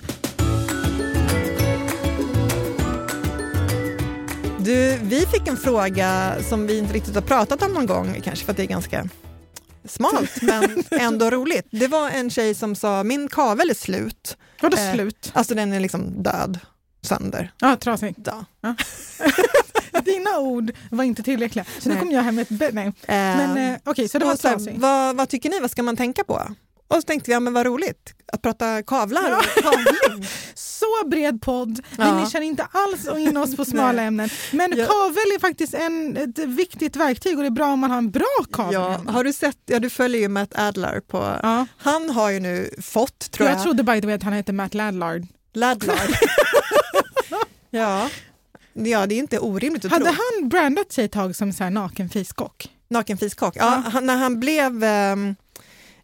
Du, 4.65 4.97
vi 5.03 5.25
fick 5.25 5.47
en 5.47 5.57
fråga 5.57 6.35
som 6.49 6.67
vi 6.67 6.77
inte 6.77 6.93
riktigt 6.93 7.15
har 7.15 7.21
pratat 7.21 7.61
om 7.63 7.71
någon 7.73 7.85
gång, 7.85 8.21
kanske 8.23 8.45
för 8.45 8.51
att 8.51 8.57
det 8.57 8.63
är 8.63 8.67
ganska 8.67 9.09
smalt 9.87 10.31
men 10.41 10.83
ändå 10.91 11.29
roligt. 11.29 11.67
Det 11.71 11.87
var 11.87 12.09
en 12.09 12.29
tjej 12.29 12.53
som 12.55 12.75
sa, 12.75 13.03
min 13.03 13.27
kavel 13.27 13.69
är 13.69 13.73
slut. 13.73 14.37
Vadå 14.61 14.77
Eh, 14.77 14.93
slut? 14.93 15.31
Alltså 15.33 15.55
den 15.55 15.73
är 15.73 15.79
liksom 15.79 16.23
död, 16.23 16.59
sönder. 17.01 17.51
Ja, 17.59 17.75
trasig. 17.75 18.15
Ja. 18.25 18.45
Dina 20.05 20.39
ord 20.39 20.71
var 20.91 21.03
inte 21.03 21.23
tillräckliga. 21.23 21.65
Så 21.79 21.89
nu 21.89 21.95
kom 21.95 22.11
jag 22.11 22.23
hem 22.23 22.35
med 22.35 22.51
ett... 22.51 22.73
Nej. 22.73 22.93
Men 23.07 23.57
eh, 23.73 23.79
okej, 23.85 24.09
så 24.09 24.19
det 24.19 24.25
var 24.25 24.31
här, 24.31 24.37
trasig. 24.37 24.79
vad, 24.79 25.15
vad 25.15 25.29
tycker 25.29 25.49
ni, 25.49 25.59
vad 25.59 25.71
ska 25.71 25.83
man 25.83 25.97
tänka 25.97 26.23
på? 26.23 26.41
Och 26.87 26.95
så 26.95 27.01
tänkte 27.01 27.29
vi, 27.29 27.33
ja 27.33 27.39
men 27.39 27.53
vad 27.53 27.65
roligt 27.65 28.13
att 28.33 28.41
prata 28.41 28.83
kavlar 28.83 29.37
och 29.37 29.63
kavling. 29.63 30.27
Så 30.55 30.85
bred 31.07 31.41
podd, 31.41 31.77
vi 31.77 31.83
Ja. 31.97 32.19
nischar 32.23 32.41
inte 32.41 32.67
alls 32.71 33.07
in 33.17 33.37
oss 33.37 33.55
på 33.55 33.65
smala 33.71 34.01
ämnen. 34.01 34.29
Men 34.51 34.71
Ja. 34.77 34.85
kavel 34.85 35.31
är 35.35 35.39
faktiskt 35.39 35.73
en, 35.73 36.17
ett 36.17 36.37
viktigt 36.39 36.95
verktyg 36.95 37.37
och 37.37 37.43
det 37.43 37.47
är 37.47 37.51
bra 37.51 37.73
om 37.73 37.79
man 37.79 37.91
har 37.91 37.97
en 37.97 38.11
bra 38.11 38.43
kavel. 38.51 38.73
Ja, 38.73 39.01
har 39.07 39.23
du 39.23 39.33
sett, 39.33 39.57
ja 39.65 39.79
du 39.79 39.89
följer 39.89 40.21
ju 40.21 40.27
Matt 40.27 40.51
Adler 40.59 40.99
på, 40.99 41.17
Ja. 41.43 41.67
han 41.77 42.09
har 42.09 42.29
ju 42.29 42.39
nu 42.39 42.69
fått, 42.81 43.31
tror 43.31 43.49
Jag 43.49 43.57
jag, 43.57 43.63
trodde 43.63 43.83
by 43.83 44.01
the 44.01 44.07
way 44.07 44.15
att 44.15 44.23
han 44.23 44.33
hette 44.33 44.53
Matt 44.53 44.73
Ladlard. 44.73 45.27
Ladlard. 45.53 46.09
ja. 47.69 48.09
ja, 48.73 49.05
det 49.07 49.15
är 49.15 49.19
inte 49.19 49.39
orimligt 49.39 49.85
att 49.85 49.91
Hade 49.91 50.05
tro. 50.05 50.13
han 50.39 50.49
brandat 50.49 50.91
sig 50.91 51.05
ett 51.05 51.11
tag 51.11 51.35
som 51.35 51.53
så 51.53 51.63
här 51.63 51.71
naken 51.71 52.09
fiskkock? 52.09 52.69
Nakenfiskock. 52.87 53.55
Ja, 53.55 53.81
Ja. 53.85 53.89
han, 53.91 54.05
när 54.05 54.15
han 54.17 54.39
blev 54.39 54.83
ehm, 54.83 55.35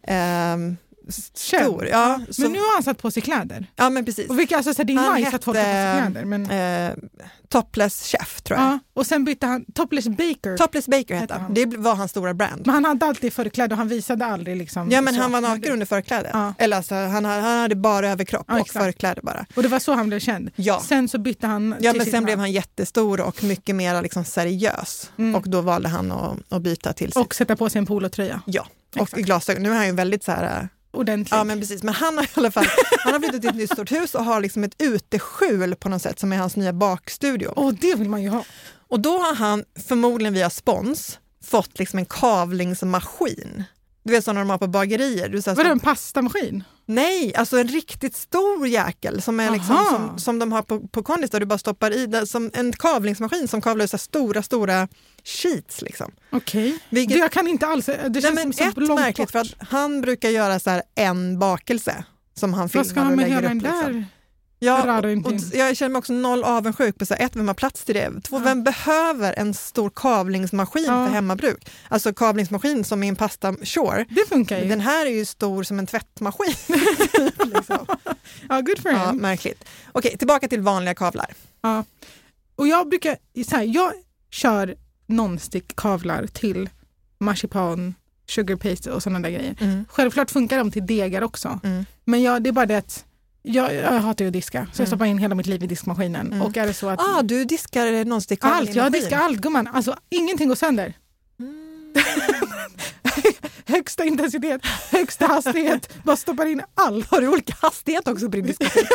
ehm, 0.08 0.76
stor. 1.34 1.86
Ja, 1.90 2.20
Men 2.38 2.52
nu 2.52 2.58
har 2.58 2.74
han 2.74 2.82
satt 2.82 2.98
på 3.02 3.10
sig 3.10 3.22
kläder. 3.22 3.66
ja, 3.76 3.90
men 3.90 4.04
precis. 4.04 4.30
Och 4.30 4.38
vilka, 4.38 4.56
alltså, 4.56 4.74
så 4.74 4.82
det 4.82 4.92
är 4.92 4.96
Han 4.96 5.14
nice 5.20 5.36
att 5.36 5.44
folk 5.44 5.56
har 5.56 5.64
på 5.64 5.68
sig 5.70 5.72
hette, 5.74 6.10
kläder. 6.12 6.24
Men, 6.24 6.50
Eh, 6.50 6.94
topless 7.48 8.06
chef, 8.06 8.42
tror 8.42 8.58
jag. 8.60 8.66
ja. 8.68 8.78
Och 8.94 9.06
sen 9.06 9.24
bytte 9.24 9.46
han 9.46 9.64
Topless 9.74 10.08
Baker. 10.08 10.56
Topless 10.56 10.86
Baker 10.88 11.14
Hette 11.14 11.14
hette 11.14 11.34
han. 11.34 11.42
han. 11.42 11.54
Det 11.54 11.66
var 11.76 11.94
hans 11.94 12.10
stora 12.10 12.34
brand. 12.34 12.62
Men 12.66 12.74
han 12.74 12.84
hade 12.84 13.06
alltid 13.06 13.32
förkläde 13.32 13.74
och 13.74 13.78
han 13.78 13.88
visade 13.88 14.26
aldrig 14.26 14.56
liksom. 14.56 14.90
Ja, 14.90 15.00
men 15.00 15.14
så. 15.14 15.20
han 15.20 15.32
var 15.32 15.40
naken 15.40 15.72
under 15.72 15.86
förkläde. 15.86 16.30
Ja. 16.32 16.54
Eller 16.58 16.76
alltså, 16.76 16.94
han, 16.94 17.24
hade- 17.24 17.42
han 17.42 17.58
hade 17.60 17.74
bara 17.74 18.08
överkropp 18.08 18.44
Ja, 18.48 18.54
och 18.54 18.60
exakt. 18.60 18.84
förkläde 18.84 19.20
bara. 19.22 19.46
Och 19.56 19.62
det 19.62 19.68
var 19.68 19.78
så 19.78 19.92
han 19.94 20.08
blev 20.08 20.18
känd. 20.20 20.50
Ja. 20.56 20.80
Sen 20.88 21.08
så 21.08 21.18
bytte 21.18 21.46
han 21.46 21.74
Ja, 21.80 21.92
men 21.92 22.04
sen 22.04 22.12
namn. 22.12 22.24
blev 22.24 22.38
han 22.38 22.52
jättestor 22.52 23.20
och 23.20 23.44
mycket 23.44 23.74
mer 23.74 24.02
liksom 24.02 24.24
seriös. 24.24 25.10
Mm. 25.18 25.34
Och 25.34 25.48
då 25.48 25.60
valde 25.60 25.88
han 25.88 26.12
att, 26.12 26.38
att 26.48 26.62
byta 26.62 26.92
till 26.92 27.12
sig. 27.12 27.22
Och 27.22 27.34
sätta 27.34 27.56
på 27.56 27.70
sig 27.70 27.78
en 27.78 27.86
polotröja. 27.86 28.40
ja, 28.46 28.66
och 28.96 29.02
Exakt. 29.02 29.22
glasögon. 29.22 29.62
Nu 29.62 29.70
är 29.70 29.74
han 29.74 29.86
ju 29.86 29.92
väldigt 29.92 30.24
så 30.24 30.32
här... 30.32 30.68
Ordentligt. 30.94 31.30
Ja, 31.30 31.44
men 31.44 31.60
precis. 31.60 31.82
Men 31.82 31.94
han 31.94 32.16
har 32.16 32.24
i 32.24 32.28
alla 32.34 32.50
fall 32.50 32.66
han 33.04 33.12
har 33.12 33.20
flyttat 33.20 33.40
till 33.40 33.50
ett 33.50 33.56
nytt 33.56 33.72
stort 33.72 33.92
hus 33.92 34.14
och 34.14 34.24
har 34.24 34.40
liksom 34.40 34.64
ett 34.64 34.82
uteskjul 34.82 35.74
på 35.74 35.88
något 35.88 36.02
sätt 36.02 36.18
som 36.18 36.32
är 36.32 36.36
hans 36.36 36.56
nya 36.56 36.72
bakstudio. 36.72 37.48
Och 37.48 37.74
det 37.74 37.94
vill 37.94 38.08
man 38.08 38.22
ju 38.22 38.28
ha. 38.28 38.44
Och 38.88 39.00
då 39.00 39.18
har 39.18 39.34
han 39.34 39.64
förmodligen 39.88 40.34
via 40.34 40.50
spons 40.50 41.18
fått 41.44 41.78
liksom 41.78 41.98
en 41.98 42.06
kavlingsmaskin. 42.06 43.64
Du 44.04 44.12
vet 44.12 44.24
sådana 44.24 44.40
de 44.40 44.50
har 44.50 44.58
på 44.58 44.66
bagerier. 44.66 45.28
Du, 45.28 45.42
så 45.42 45.50
här, 45.50 45.56
Vadå 45.56 45.70
en 45.70 45.80
pastamaskin? 45.80 46.64
nej, 46.86 47.34
alltså 47.34 47.58
en 47.58 47.68
riktigt 47.68 48.16
stor 48.16 48.66
jäkel 48.68 49.22
som, 49.22 49.40
är 49.40 49.50
liksom, 49.50 49.76
som, 49.90 50.18
som 50.18 50.38
de 50.38 50.52
har 50.52 50.62
på, 50.62 50.80
på 50.88 51.02
kondis 51.02 51.30
där 51.30 51.40
du 51.40 51.46
bara 51.46 51.58
stoppar 51.58 51.90
i. 51.90 52.06
Där, 52.06 52.24
som 52.24 52.50
en 52.54 52.72
kavlingsmaskin 52.72 53.48
som 53.48 53.60
kavlar 53.60 53.84
ut 53.84 53.90
så 53.90 53.98
stora, 53.98 54.42
stora 54.42 54.88
sheets. 55.24 55.82
Liksom. 55.82 56.12
Okej. 56.30 56.78
Vilket- 56.90 57.14
Det 57.16 57.18
Jag 57.20 57.32
kan 57.32 57.48
inte 57.48 57.66
alls. 57.66 57.86
Det 57.86 58.08
Nej, 58.08 58.22
känns 58.22 58.34
men 58.34 58.52
som 58.52 58.68
ett 58.68 58.76
långt 58.76 59.00
märkligt 59.00 59.32
bort. 59.32 59.32
för 59.32 59.38
att 59.62 59.68
han 59.68 60.00
brukar 60.00 60.28
göra 60.30 60.58
så 60.60 60.80
en 60.94 61.38
bakelse 61.38 62.04
som 62.34 62.54
han 62.54 62.68
filmar 62.68 62.84
Vad 62.84 62.90
ska 62.90 63.00
han 63.00 63.10
och 63.12 63.16
med 63.16 63.30
lägger 63.30 63.44
upp. 63.56 63.62
Liksom. 63.62 63.92
där? 63.92 64.04
Ja, 64.64 64.98
och, 64.98 65.26
och 65.26 65.32
jag 65.52 65.76
känner 65.76 65.90
mig 65.90 65.98
också 65.98 66.12
noll 66.12 66.44
avundsjuk 66.44 66.98
på 66.98 67.06
så 67.06 67.14
här, 67.14 67.26
ett, 67.26 67.36
vem 67.36 67.48
har 67.48 67.54
plats 67.54 67.84
till 67.84 67.94
det? 67.94 68.10
Två, 68.22 68.36
Ja. 68.36 68.42
vem 68.44 68.62
behöver 68.64 69.34
en 69.38 69.54
stor 69.54 69.90
kavlingsmaskin 69.90 70.84
Ja. 70.84 71.06
för 71.06 71.14
hemmabruk? 71.14 71.70
Alltså 71.88 72.12
kavlingsmaskin 72.14 72.84
som 72.84 73.02
i 73.02 73.08
en 73.08 73.16
pasta 73.16 73.54
sure. 73.62 74.06
Det 74.10 74.28
funkar 74.28 74.58
ju. 74.58 74.68
Den 74.68 74.80
här 74.80 75.06
är 75.06 75.10
ju 75.10 75.24
stor 75.24 75.62
som 75.62 75.78
en 75.78 75.86
tvättmaskin. 75.86 76.54
liksom. 77.54 77.86
Ja, 78.48 78.60
good 78.60 78.78
for 78.82 78.90
ja, 78.92 79.10
him. 79.10 79.16
märkligt. 79.16 79.64
Okej, 79.92 80.16
tillbaka 80.18 80.48
till 80.48 80.60
vanliga 80.60 80.94
kavlar. 80.94 81.34
Ja. 81.60 81.84
Och 82.56 82.68
jag 82.68 82.88
brukar, 82.88 83.16
så 83.48 83.56
här, 83.56 83.62
jag, 83.74 83.92
kör 84.30 84.74
non-stick-kavlar 85.06 86.26
till 86.26 86.70
marsipan, 87.18 87.94
sugar 88.28 88.56
paste 88.56 88.90
och 88.92 89.02
sådana 89.02 89.20
där 89.20 89.30
grejer. 89.30 89.56
Mm. 89.60 89.84
Självklart 89.88 90.30
funkar 90.30 90.58
de 90.58 90.70
till 90.70 90.86
degar 90.86 91.22
också. 91.22 91.60
Mm. 91.64 91.84
Men 92.04 92.22
jag, 92.22 92.42
det 92.42 92.50
är 92.50 92.52
bara 92.52 92.66
det 92.66 92.76
att 92.78 93.04
jag, 93.42 93.74
jag 93.74 93.90
hatar 94.00 94.24
ju 94.24 94.28
att 94.28 94.32
diska, 94.32 94.58
så 94.72 94.80
jag 94.82 94.86
Mm. 94.86 94.86
stoppar 94.86 95.06
in 95.06 95.18
hela 95.18 95.34
mitt 95.34 95.46
liv 95.46 95.62
i 95.62 95.66
diskmaskinen. 95.66 96.26
Mm. 96.26 96.42
Och 96.42 96.56
är 96.56 96.66
det 96.66 96.74
så 96.74 96.88
att 96.88 97.00
Ah, 97.00 97.22
du 97.22 97.44
diskar 97.44 98.04
nonstick-kavel 98.04 98.58
allt, 98.58 98.74
jag 98.74 98.92
diskar 98.92 99.18
allt 99.18 99.38
gumman. 99.40 99.66
Alltså 99.72 99.96
ingenting 100.10 100.48
går 100.48 100.54
sönder. 100.54 100.94
Mm. 101.40 101.54
högsta 103.66 104.04
intensitet, 104.04 104.60
högsta 104.90 105.26
hastighet, 105.26 106.04
bara 106.04 106.16
stoppar 106.16 106.46
in 106.46 106.62
allt. 106.74 107.10
Har 107.10 107.20
du 107.20 107.28
olika 107.28 107.54
hastighet 107.60 108.08
också 108.08 108.24
på 108.26 108.30
din 108.36 108.46
diskmaskin? 108.46 108.84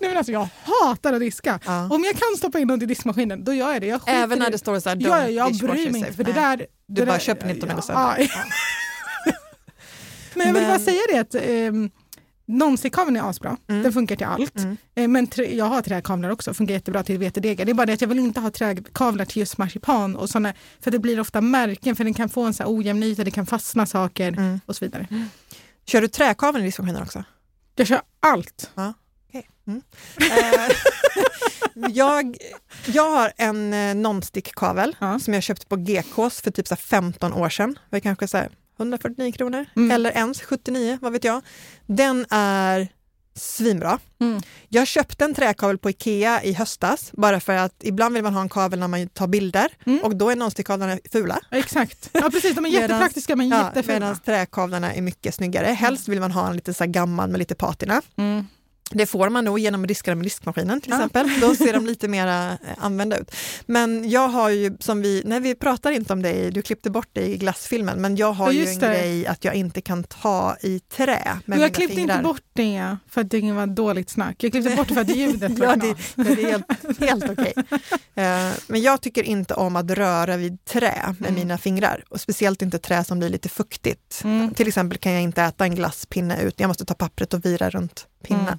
Nej, 0.00 0.08
men 0.10 0.16
alltså, 0.16 0.32
jag 0.32 0.48
hatar 0.64 1.12
att 1.12 1.20
diska. 1.20 1.60
Ja. 1.66 1.88
Om 1.90 2.04
jag 2.04 2.14
kan 2.16 2.36
stoppa 2.38 2.58
in 2.58 2.68
något 2.68 2.82
i 2.82 2.86
diskmaskinen, 2.86 3.44
då 3.44 3.54
gör 3.54 3.72
jag 3.72 3.80
det. 3.82 3.86
Jag 3.86 4.00
Även 4.06 4.38
när 4.38 4.50
det 4.50 4.58
står 4.58 4.80
så 4.80 4.88
här, 4.88 4.96
Ja, 5.00 5.28
jag 5.28 5.52
bryr 5.58 5.90
mig 5.90 6.00
inte. 6.00 6.12
För 6.12 6.24
det 6.24 6.32
där, 6.32 6.56
Du 6.56 6.66
det 6.86 7.06
bara 7.06 7.12
där, 7.12 7.18
köper 7.18 7.50
inte 7.50 7.62
om 7.62 7.66
den 7.68 7.76
går 7.76 7.82
sönder. 7.82 8.30
Men 10.34 10.46
jag 10.46 10.54
vill 10.54 10.62
Men- 10.62 10.70
bara 10.70 10.78
säga 10.84 11.00
det 11.12 11.18
att 11.18 11.34
um, 11.70 11.90
non-stick-kaveln 12.52 13.16
är 13.16 13.30
asbra. 13.30 13.56
Mm. 13.68 13.82
Den 13.82 13.92
funkar 13.92 14.16
till 14.16 14.26
allt. 14.26 14.56
Mm. 14.56 14.76
Eh, 14.94 15.08
Men 15.08 15.26
trä, 15.26 15.44
jag 15.44 15.64
har 15.64 15.82
träkavlar 15.82 16.30
också, 16.30 16.54
funkar 16.54 16.74
jättebra 16.74 17.02
till 17.02 17.18
vetedegar. 17.18 17.64
Det 17.64 17.72
är 17.72 17.74
bara 17.74 17.86
det 17.86 17.92
att 17.92 18.00
jag 18.00 18.08
vill 18.08 18.18
inte 18.18 18.40
ha 18.40 18.50
träkavlar 18.50 19.24
till 19.24 19.40
just 19.40 19.58
marsipan 19.58 20.16
och 20.16 20.30
såna, 20.30 20.54
för 20.80 20.90
det 20.90 20.98
blir 20.98 21.20
ofta 21.20 21.40
märken 21.40 21.96
för 21.96 22.04
den 22.04 22.14
kan 22.14 22.28
få 22.28 22.42
en 22.42 22.54
så 22.54 22.62
här 22.62 22.70
ojämn 22.76 23.02
yta, 23.02 23.24
det 23.24 23.30
kan 23.30 23.46
fastna 23.46 23.86
saker 23.86 24.28
Mm. 24.28 24.60
och 24.66 24.76
så 24.76 24.84
vidare. 24.84 25.06
Kör 25.86 26.00
du 26.00 26.08
träkaveln 26.08 26.64
i 26.64 26.66
diskmaskinen 26.68 27.02
också? 27.02 27.24
Jag 27.76 27.86
kör 27.86 28.00
allt. 28.20 28.70
Okej. 29.28 29.48
Mm. 29.66 29.82
Eh, 30.20 30.76
jag, 31.92 32.36
jag 32.86 33.10
har 33.10 33.32
en 33.36 33.72
eh, 33.74 33.94
non-stick-kavel 33.94 34.96
Ja. 34.98 35.18
som 35.18 35.34
jag 35.34 35.42
köpte 35.42 35.66
på 35.66 35.76
GKs 35.76 36.40
för 36.40 36.50
typ 36.50 36.68
så 36.68 36.74
här 36.74 36.80
15 36.82 37.32
år 37.32 37.48
sedan. 37.48 37.72
Det 37.90 37.96
var 37.96 38.00
kanske 38.00 38.28
så 38.28 38.36
här 38.36 38.50
149 38.82 39.32
kronor 39.32 39.66
Mm. 39.76 39.90
eller 39.90 40.10
ens 40.10 40.42
79, 40.42 40.98
vad 41.02 41.12
vet 41.12 41.24
jag. 41.24 41.42
Den 41.86 42.26
är 42.30 42.88
svinbra. 43.34 43.98
Mm. 44.20 44.42
Jag 44.68 44.86
köpte 44.86 45.24
en 45.24 45.34
träkavel 45.34 45.78
på 45.78 45.90
Ikea 45.90 46.42
i 46.42 46.52
höstas 46.52 47.10
bara 47.12 47.40
för 47.40 47.52
att 47.56 47.74
ibland 47.84 48.14
vill 48.14 48.22
man 48.22 48.34
ha 48.34 48.40
en 48.42 48.48
kavel 48.48 48.78
när 48.78 48.88
man 48.88 49.08
tar 49.08 49.26
bilder 49.26 49.68
Mm. 49.86 50.00
och 50.04 50.16
då 50.16 50.30
är 50.30 50.36
non-stick-kavlarna 50.36 50.98
fula. 51.12 51.40
Exakt. 51.50 52.10
Ja, 52.12 52.30
precis. 52.32 52.54
De 52.54 52.66
är 52.66 52.70
jättepraktiska 52.80 53.36
men 53.36 53.48
Ja, 53.48 53.64
jättefula. 53.66 53.94
Medan 54.00 54.16
träkavlarna 54.18 54.94
är 54.94 55.02
mycket 55.02 55.34
snyggare. 55.34 55.66
Helst 55.66 56.08
vill 56.08 56.20
man 56.20 56.32
ha 56.32 56.46
en 56.46 56.54
lite 56.54 56.74
så 56.74 56.86
gammal 56.86 57.30
med 57.30 57.38
lite 57.38 57.54
patina. 57.54 58.02
Mm. 58.16 58.46
Det 58.94 59.06
får 59.06 59.28
man 59.28 59.44
nog 59.44 59.58
genom 59.58 59.82
att 59.82 59.88
diska 59.88 60.12
i 60.12 60.14
diskmaskinen 60.14 60.80
till 60.80 60.90
Ja. 60.90 60.96
exempel. 60.96 61.40
Då 61.40 61.54
ser 61.54 61.72
de 61.72 61.86
lite 61.86 62.08
mer 62.08 62.26
eh, 62.26 62.54
använda 62.78 63.18
ut. 63.18 63.34
Men 63.66 64.10
jag 64.10 64.28
har 64.28 64.50
ju, 64.50 64.76
som 64.80 65.02
vi, 65.02 65.22
nej 65.24 65.40
vi 65.40 65.54
pratar 65.54 65.90
inte 65.92 66.12
om 66.12 66.22
det, 66.22 66.50
du 66.50 66.62
klippte 66.62 66.90
bort 66.90 67.08
det 67.12 67.22
i 67.22 67.36
glassfilmen, 67.36 68.00
men 68.00 68.16
jag 68.16 68.32
har 68.32 68.46
Ja, 68.46 68.52
ju 68.52 68.66
en 68.66 68.78
det. 68.78 68.86
grej 68.86 69.26
att 69.26 69.44
jag 69.44 69.54
inte 69.54 69.80
kan 69.80 70.04
ta 70.04 70.56
i 70.60 70.78
trä 70.80 71.38
med 71.44 71.58
jag 71.58 71.74
klippte 71.74 71.96
fingrar. 71.96 72.14
inte 72.14 72.24
bort 72.24 72.42
det 72.52 72.96
för 73.08 73.20
att 73.20 73.30
det 73.30 73.52
var 73.52 73.66
dåligt 73.66 74.10
snack. 74.10 74.36
Jag 74.38 74.52
klippte 74.52 74.76
bort 74.76 74.88
det 74.88 74.94
för 74.94 75.00
att 75.00 75.16
ljudet 75.16 75.52
var 75.58 75.66
Ja, 75.66 75.76
det, 75.76 75.94
det 76.34 76.42
är 76.42 76.50
helt, 76.50 77.00
helt 77.00 77.30
okej. 77.30 77.52
Eh, 78.14 78.50
Men 78.66 78.82
jag 78.82 79.00
tycker 79.00 79.22
inte 79.22 79.54
om 79.54 79.76
att 79.76 79.90
röra 79.90 80.36
vid 80.36 80.64
trä 80.64 81.14
med 81.18 81.28
Mm. 81.32 81.34
mina 81.40 81.58
fingrar 81.58 82.04
och 82.08 82.20
speciellt 82.20 82.62
inte 82.62 82.78
trä 82.78 83.04
som 83.04 83.18
blir 83.18 83.28
lite 83.28 83.48
fuktigt. 83.48 84.20
Mm. 84.24 84.54
Till 84.54 84.68
exempel 84.68 84.98
kan 84.98 85.12
jag 85.12 85.22
inte 85.22 85.42
äta 85.42 85.64
en 85.64 85.74
glasspinne 85.74 86.42
ut, 86.42 86.60
jag 86.60 86.68
måste 86.68 86.84
ta 86.84 86.94
pappret 86.94 87.34
och 87.34 87.44
vira 87.44 87.70
runt 87.70 88.06
pinnen. 88.22 88.46
Mm. 88.48 88.58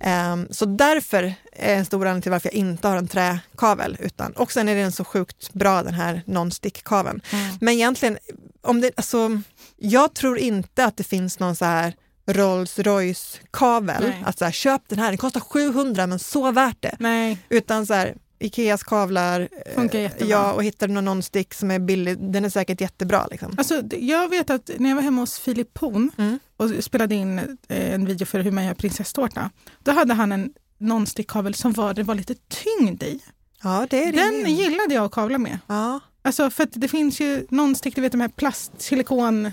Ehm, 0.00 0.48
så 0.50 0.66
därför 0.66 1.34
är 1.52 1.76
en 1.76 1.84
stor 1.84 2.00
anledning 2.00 2.22
till 2.22 2.32
varför 2.32 2.48
jag 2.48 2.54
inte 2.54 2.88
har 2.88 2.96
en 2.96 3.08
träkavel. 3.08 3.96
Utan, 4.00 4.32
och 4.32 4.52
sen 4.52 4.68
är 4.68 4.74
den 4.74 4.92
så 4.92 5.04
sjukt 5.04 5.52
bra 5.52 5.82
den 5.82 5.94
här 5.94 6.22
non-stick-kaveln. 6.26 7.20
Mm. 7.32 7.56
Men 7.60 7.74
egentligen, 7.74 8.18
om 8.62 8.80
det, 8.80 8.90
alltså, 8.96 9.40
jag 9.76 10.14
tror 10.14 10.38
inte 10.38 10.84
att 10.84 10.96
det 10.96 11.04
finns 11.04 11.38
någon 11.38 11.56
så 11.56 11.64
här 11.64 11.94
Rolls 12.26 12.78
Royce-kavel. 12.78 14.12
Att 14.24 14.38
så 14.38 14.44
här, 14.44 14.52
köp 14.52 14.82
den 14.88 14.98
här, 14.98 15.08
den 15.08 15.18
kostar 15.18 15.40
700 15.40 16.06
men 16.06 16.18
så 16.18 16.50
värt 16.50 16.76
det. 16.80 16.96
Nej, 16.98 17.38
Utan 17.48 17.86
så 17.86 17.94
här, 17.94 18.16
Ikeas 18.40 18.82
kavlar, 18.82 19.40
eh, 19.66 19.74
Funkar 19.74 19.98
jättebra. 19.98 20.28
ja, 20.28 20.52
och 20.52 20.64
hittar 20.64 20.88
du 20.88 20.94
någon 20.94 21.04
non-stick 21.08 21.54
som 21.54 21.70
är 21.70 21.78
billig, 21.78 22.18
den 22.32 22.44
är 22.44 22.48
säkert 22.48 22.80
jättebra. 22.80 23.26
Liksom. 23.30 23.54
alltså, 23.58 23.82
jag 24.00 24.28
vet 24.28 24.50
att 24.50 24.70
när 24.78 24.88
jag 24.88 24.96
var 24.96 25.02
hemma 25.02 25.22
hos 25.22 25.38
Filip 25.38 25.74
Poon 25.74 26.10
Mm. 26.18 26.38
och 26.56 26.70
spelade 26.84 27.14
in 27.14 27.38
eh, 27.38 27.94
en 27.94 28.04
video 28.06 28.26
för 28.26 28.40
hur 28.40 28.50
man 28.50 28.64
gör 28.64 28.74
prinsesstårta, 28.74 29.50
då 29.82 29.92
hade 29.92 30.14
han 30.14 30.32
en 30.32 30.52
non-stick-kavel 30.78 31.54
som 31.54 31.72
var, 31.72 31.94
det 31.94 32.02
var 32.02 32.14
lite 32.14 32.34
tyngd 32.34 33.02
i. 33.02 33.20
Ja, 33.62 33.86
det 33.90 34.04
är 34.04 34.12
Den 34.12 34.30
rimligt. 34.32 34.58
gillade 34.58 34.94
jag 34.94 35.04
att 35.04 35.12
kavla 35.12 35.38
med. 35.38 35.58
Ja, 35.66 36.00
Alltså 36.22 36.50
för 36.50 36.68
det 36.72 36.88
finns 36.88 37.20
ju 37.20 37.46
non-stick, 37.50 37.94
du 37.94 38.00
vet 38.00 38.12
de 38.12 38.20
här 38.20 38.28
plast, 38.28 38.72
silikon, 38.78 39.52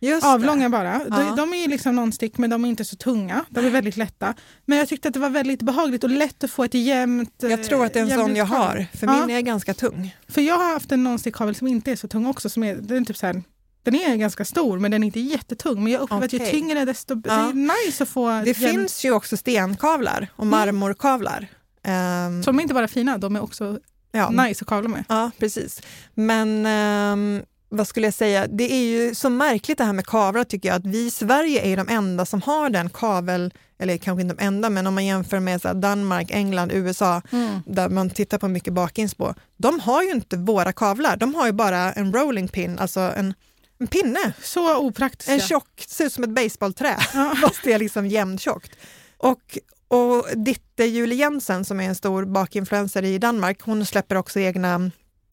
just 0.00 0.22
det. 0.22 0.28
avlånga 0.28 0.70
bara. 0.70 1.00
Ja. 1.10 1.16
De, 1.16 1.36
de 1.36 1.52
är 1.54 1.56
ju 1.62 1.66
liksom 1.68 1.94
non-stick 2.00 2.38
men 2.38 2.50
de 2.50 2.64
är 2.64 2.68
inte 2.68 2.84
så 2.84 2.96
tunga. 2.96 3.44
De 3.50 3.66
är 3.66 3.70
väldigt 3.70 3.96
lätta. 3.96 4.34
Men 4.66 4.78
jag 4.78 4.88
tyckte 4.88 5.08
att 5.08 5.14
det 5.14 5.20
var 5.20 5.30
väldigt 5.30 5.62
behagligt 5.62 6.04
och 6.04 6.10
lätt 6.10 6.44
att 6.44 6.50
få 6.50 6.64
ett 6.64 6.74
jämnt 6.74 7.34
Jag 7.38 7.64
tror 7.64 7.84
att 7.84 7.92
det 7.92 7.98
är 7.98 8.02
en 8.02 8.08
jämnt 8.08 8.22
sån 8.26 8.36
jag 8.36 8.44
har, 8.44 8.86
för 8.98 9.06
Ja. 9.06 9.26
min 9.26 9.36
är 9.36 9.40
ganska 9.40 9.74
tung. 9.74 10.16
För 10.28 10.40
jag 10.40 10.58
har 10.58 10.72
haft 10.72 10.92
en 10.92 11.04
non-stick-kavel 11.06 11.54
som 11.54 11.66
inte 11.68 11.92
är 11.92 11.96
så 11.96 12.08
tung 12.08 12.26
också. 12.26 12.50
Som 12.50 12.62
är, 12.64 12.74
den, 12.74 13.02
är 13.02 13.04
typ 13.04 13.16
så 13.16 13.26
här, 13.26 13.42
den 13.82 13.94
är 13.94 14.16
ganska 14.16 14.44
stor 14.44 14.78
men 14.78 14.90
den 14.90 15.02
är 15.02 15.06
inte 15.06 15.20
jättetung. 15.20 15.82
Men 15.84 15.92
jag 15.92 16.02
upplever 16.02 16.24
att 16.24 16.32
ju 16.32 16.38
tyngre 16.38 16.84
desto 16.84 17.14
det 17.14 17.28
Ja. 17.30 17.48
är 17.48 17.52
nice 17.86 18.02
att 18.02 18.08
få 18.08 18.28
Det 18.30 18.44
jämnt- 18.52 18.56
finns 18.72 19.04
ju 19.04 19.12
också 19.12 19.36
stenkavlar 19.36 20.28
och 20.36 20.46
marmorkavlar. 20.46 21.46
Ehm, 21.82 22.42
Som 22.42 22.60
inte 22.60 22.74
bara 22.74 22.84
är 22.84 22.88
fina, 22.88 23.18
de 23.18 23.36
är 23.36 23.42
också 23.42 23.78
ja. 24.12 24.30
nice 24.30 24.62
att 24.62 24.68
kavla 24.68 24.88
med. 24.88 25.04
ja, 25.08 25.30
precis. 25.38 25.82
Men 26.14 26.66
ehm, 26.66 27.42
vad 27.70 27.88
skulle 27.88 28.06
jag 28.06 28.14
säga, 28.14 28.46
det 28.46 28.72
är 28.72 28.82
ju 28.84 29.14
så 29.14 29.30
märkligt 29.30 29.78
det 29.78 29.84
här 29.84 29.92
med 29.92 30.06
kavlar 30.06 30.44
tycker 30.44 30.68
jag, 30.68 30.76
att 30.76 30.86
vi 30.86 31.06
i 31.06 31.10
Sverige 31.10 31.62
är 31.62 31.76
de 31.76 31.88
enda 31.88 32.26
som 32.26 32.42
har 32.42 32.70
den 32.70 32.90
kavel, 32.90 33.54
eller 33.78 33.96
kanske 33.96 34.22
inte 34.22 34.34
de 34.34 34.44
enda, 34.44 34.70
men 34.70 34.86
om 34.86 34.94
man 34.94 35.06
jämför 35.06 35.40
med 35.40 35.62
så 35.62 35.72
Danmark, 35.72 36.30
England, 36.30 36.72
USA, 36.72 37.22
där 37.66 37.88
man 37.88 38.10
tittar 38.10 38.38
på 38.38 38.48
mycket 38.48 38.72
bakinspo, 38.72 39.34
de 39.56 39.80
har 39.80 40.02
ju 40.02 40.10
inte 40.10 40.36
våra 40.36 40.72
kavlar, 40.72 41.16
de 41.16 41.34
har 41.34 41.46
ju 41.46 41.52
bara 41.52 41.92
en 41.92 42.12
rolling 42.12 42.48
pin, 42.48 42.78
alltså 42.78 43.00
en, 43.00 43.34
en 43.78 43.86
pinne. 43.86 44.32
Så 44.42 44.76
opraktiska. 44.78 45.32
En 45.32 45.40
tjock, 45.40 45.84
ser 45.88 46.06
ut 46.06 46.12
som 46.12 46.24
ett 46.24 46.30
baseballträ, 46.30 46.96
Ja. 47.14 47.34
fast 47.42 47.60
det 47.64 47.72
är 47.72 47.78
liksom 47.78 48.06
jämntjockt. 48.06 48.70
Och, 49.16 49.58
och 49.88 50.26
Ditte 50.36 50.84
Julie 50.84 51.18
Jensen 51.18 51.64
som 51.64 51.80
är 51.80 51.84
en 51.84 51.94
stor 51.94 52.24
bakinfluencer 52.24 53.04
i 53.04 53.18
Danmark, 53.18 53.62
hon 53.62 53.86
släpper 53.86 54.16
också 54.16 54.40
egna 54.40 54.90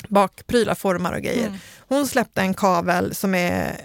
bakprylar, 0.09 0.75
formar 0.75 1.13
och 1.13 1.21
grejer. 1.21 1.47
Mm. 1.47 1.59
Hon 1.87 2.07
släppte 2.07 2.41
en 2.41 2.53
kavel 2.53 3.15
som 3.15 3.35
är 3.35 3.81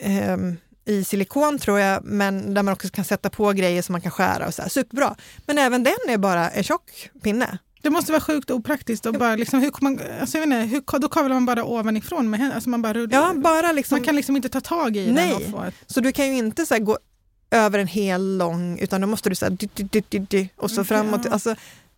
ehm, 0.00 0.56
i 0.84 1.04
silikon 1.04 1.58
tror 1.58 1.80
jag, 1.80 2.04
men 2.04 2.54
där 2.54 2.62
man 2.62 2.72
också 2.72 2.88
kan 2.88 3.04
sätta 3.04 3.30
på 3.30 3.52
grejer 3.52 3.82
som 3.82 3.92
man 3.92 4.00
kan 4.00 4.10
skära 4.10 4.46
och 4.46 4.54
så 4.54 4.62
här. 4.62 4.68
Superbra. 4.68 5.16
Men 5.46 5.58
även 5.58 5.84
den 5.84 5.94
är 6.08 6.18
bara 6.18 6.50
en 6.50 6.62
tjock 6.64 7.10
pinne. 7.22 7.58
Det 7.82 7.90
måste 7.90 8.12
vara 8.12 8.20
sjukt 8.20 8.50
opraktiskt. 8.50 9.06
Och 9.06 9.14
bara 9.14 9.36
liksom, 9.36 9.60
hur, 9.60 9.72
man, 9.80 10.00
alltså 10.20 10.38
jag 10.38 10.46
vet 10.46 10.54
inte, 10.62 10.76
hur, 10.92 10.98
då 10.98 11.08
kavlar 11.08 11.34
man 11.34 11.46
bara 11.46 11.64
ovanifrån 11.64 12.30
med 12.30 12.40
händerna. 12.40 12.54
Alltså 12.54 12.70
man, 12.70 12.82
bara 12.82 12.92
rullar. 12.94 13.18
Ja, 13.18 13.34
bara 13.34 13.72
liksom, 13.72 13.96
man 13.98 14.04
kan 14.04 14.16
liksom 14.16 14.36
inte 14.36 14.48
ta 14.48 14.60
tag 14.60 14.96
i 14.96 15.12
Nej. 15.12 15.28
den. 15.28 15.36
Och 15.36 15.50
få 15.50 15.62
ett, 15.62 15.74
Så 15.86 16.00
du 16.00 16.12
kan 16.12 16.26
ju 16.26 16.36
inte 16.36 16.66
så 16.66 16.78
gå 16.78 16.98
över 17.50 17.78
en 17.78 17.86
hel 17.86 18.36
lång, 18.38 18.78
utan 18.78 19.00
då 19.00 19.06
måste 19.06 19.28
du 19.28 19.34
så 19.34 19.44
här, 19.44 19.50
dy, 19.50 19.68
dy, 19.74 19.84
dy, 19.84 20.02
dy, 20.08 20.18
dy, 20.18 20.48
och 20.56 20.70
så 20.70 20.74
Mm, 20.74 20.84
framåt. 20.84 21.26
Alltså, 21.26 21.56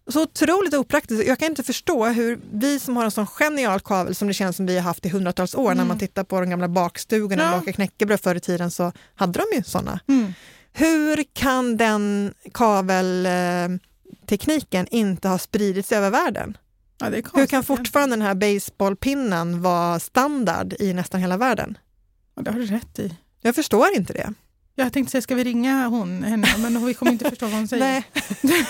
så 0.08 0.22
otroligt 0.22 0.74
opraktiskt. 0.74 1.26
Jag 1.26 1.38
kan 1.38 1.48
inte 1.48 1.62
förstå 1.62 2.06
hur 2.06 2.38
vi 2.52 2.78
som 2.78 2.96
har 2.96 3.04
en 3.04 3.10
sån 3.10 3.26
genial 3.26 3.80
kavel 3.80 4.14
som 4.14 4.28
det 4.28 4.34
känns 4.34 4.56
som 4.56 4.66
vi 4.66 4.74
har 4.74 4.82
haft 4.82 5.06
i 5.06 5.08
hundratals 5.08 5.54
år, 5.54 5.64
när 5.68 5.72
Mm. 5.72 5.88
man 5.88 5.98
tittar 5.98 6.24
på 6.24 6.40
de 6.40 6.50
gamla 6.50 6.68
bakstugorna 6.68 7.48
och 7.50 7.56
Ja. 7.56 7.60
bakar 7.60 7.72
knäckebröd 7.72 8.20
förr 8.20 8.34
i 8.34 8.40
tiden 8.40 8.70
så 8.70 8.92
hade 9.14 9.38
de 9.38 9.44
ju 9.56 9.62
såna. 9.62 10.00
mm. 10.08 10.32
Hur 10.72 11.24
kan 11.32 11.76
den 11.76 12.34
kaveltekniken 12.54 14.86
inte 14.90 15.28
ha 15.28 15.38
spridits 15.38 15.92
över 15.92 16.10
världen? 16.10 16.56
ja, 16.98 17.06
Hur 17.34 17.46
kan 17.46 17.64
fortfarande 17.64 18.16
den 18.16 18.22
här 18.22 18.34
baseballpinnen 18.34 19.62
vara 19.62 19.98
standard 20.00 20.74
i 20.80 20.92
nästan 20.92 21.20
hela 21.20 21.36
världen? 21.36 21.78
Ja, 22.36 22.42
det 22.42 22.50
har 22.50 22.58
du 22.58 22.66
rätt 22.66 22.98
i. 22.98 23.14
Jag 23.40 23.54
förstår 23.54 23.86
inte 23.96 24.12
det. 24.12 24.32
Jag 24.78 24.92
tänkte 24.92 25.10
säga, 25.10 25.22
ska 25.22 25.34
vi 25.34 25.44
ringa 25.44 25.86
hon, 25.88 26.22
henne? 26.22 26.48
Men 26.58 26.86
vi 26.86 26.94
kommer 26.94 27.12
inte 27.12 27.28
förstå 27.30 27.46
vad 27.46 27.54
hon 27.54 27.68
säger. 27.68 27.84
Nej. 27.84 28.04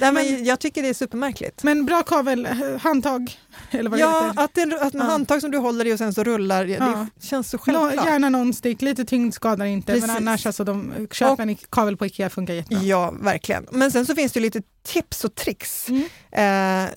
Nej, 0.00 0.12
men 0.12 0.44
jag 0.44 0.60
tycker 0.60 0.82
det 0.82 0.88
är 0.88 0.94
supermärkligt. 0.94 1.62
Men 1.62 1.86
bra 1.86 2.02
kavel, 2.02 2.46
eh, 2.46 2.80
handtag, 2.80 3.38
eller 3.70 3.90
vad 3.90 3.98
det 3.98 4.02
Ja, 4.02 4.26
heter. 4.28 4.42
att, 4.44 4.54
det, 4.54 4.78
att 4.80 4.94
en 4.94 5.00
Ja. 5.00 5.06
handtag 5.06 5.40
som 5.40 5.50
du 5.50 5.58
håller 5.58 5.84
i 5.86 5.94
och 5.94 5.98
sen 5.98 6.14
så 6.14 6.24
rullar, 6.24 6.64
Ja. 6.64 7.06
det 7.20 7.26
känns 7.26 7.50
så 7.50 7.56
Nå, 7.56 7.62
självklart. 7.62 8.06
gärna 8.06 8.28
non-stick, 8.30 8.82
lite 8.82 9.04
tyngd 9.04 9.34
skadar 9.34 9.64
inte. 9.64 9.92
Precis. 9.92 10.06
Men 10.06 10.16
annars, 10.16 10.46
alltså, 10.46 10.64
de, 10.64 10.92
köp 11.12 11.30
Och- 11.30 11.40
en 11.40 11.56
kavel 11.56 11.96
på 11.96 12.06
Ikea 12.06 12.30
funkar 12.30 12.54
jättebra. 12.54 12.82
Ja, 12.84 13.10
verkligen. 13.20 13.66
Men 13.72 13.90
sen 13.90 14.06
så 14.06 14.14
finns 14.14 14.32
det 14.32 14.40
lite 14.40 14.62
tips 14.86 15.24
och 15.24 15.34
tricks. 15.34 15.86
Mm. 15.88 16.84
Eh, 16.86 16.90